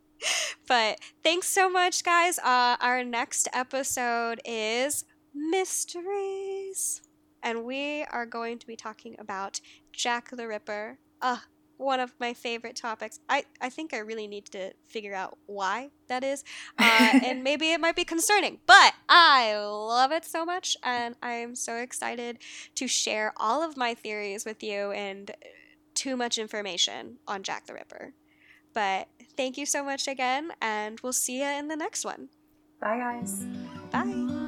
but 0.68 0.98
thanks 1.22 1.48
so 1.48 1.70
much, 1.70 2.04
guys. 2.04 2.38
Uh, 2.38 2.76
our 2.80 3.04
next 3.04 3.48
episode 3.52 4.40
is 4.44 5.04
mysteries, 5.34 7.02
and 7.42 7.64
we 7.64 8.04
are 8.10 8.26
going 8.26 8.58
to 8.58 8.66
be 8.66 8.76
talking 8.76 9.16
about 9.18 9.60
Jack 9.92 10.30
the 10.30 10.46
Ripper. 10.46 10.98
Uh, 11.22 11.38
one 11.80 11.98
of 11.98 12.14
my 12.20 12.34
favorite 12.34 12.76
topics. 12.76 13.20
I, 13.28 13.44
I 13.60 13.70
think 13.70 13.94
I 13.94 13.98
really 13.98 14.26
need 14.26 14.46
to 14.46 14.72
figure 14.86 15.14
out 15.14 15.38
why 15.46 15.90
that 16.08 16.22
is. 16.22 16.44
Uh, 16.78 17.20
and 17.24 17.44
maybe 17.44 17.72
it 17.72 17.80
might 17.80 17.96
be 17.96 18.04
concerning, 18.04 18.58
but 18.66 18.94
I 19.08 19.54
love 19.56 20.12
it 20.12 20.24
so 20.24 20.44
much. 20.44 20.76
And 20.82 21.14
I'm 21.22 21.54
so 21.54 21.76
excited 21.76 22.38
to 22.74 22.88
share 22.88 23.32
all 23.36 23.62
of 23.62 23.76
my 23.76 23.94
theories 23.94 24.44
with 24.44 24.62
you 24.62 24.90
and 24.92 25.30
too 25.94 26.16
much 26.16 26.38
information 26.38 27.18
on 27.28 27.42
Jack 27.42 27.66
the 27.66 27.74
Ripper. 27.74 28.12
But 28.72 29.08
thank 29.36 29.56
you 29.58 29.66
so 29.66 29.84
much 29.84 30.08
again, 30.08 30.52
and 30.60 31.00
we'll 31.00 31.12
see 31.12 31.40
you 31.40 31.46
in 31.46 31.68
the 31.68 31.76
next 31.76 32.04
one. 32.04 32.28
Bye, 32.80 32.98
guys. 32.98 33.44
Bye. 33.90 34.39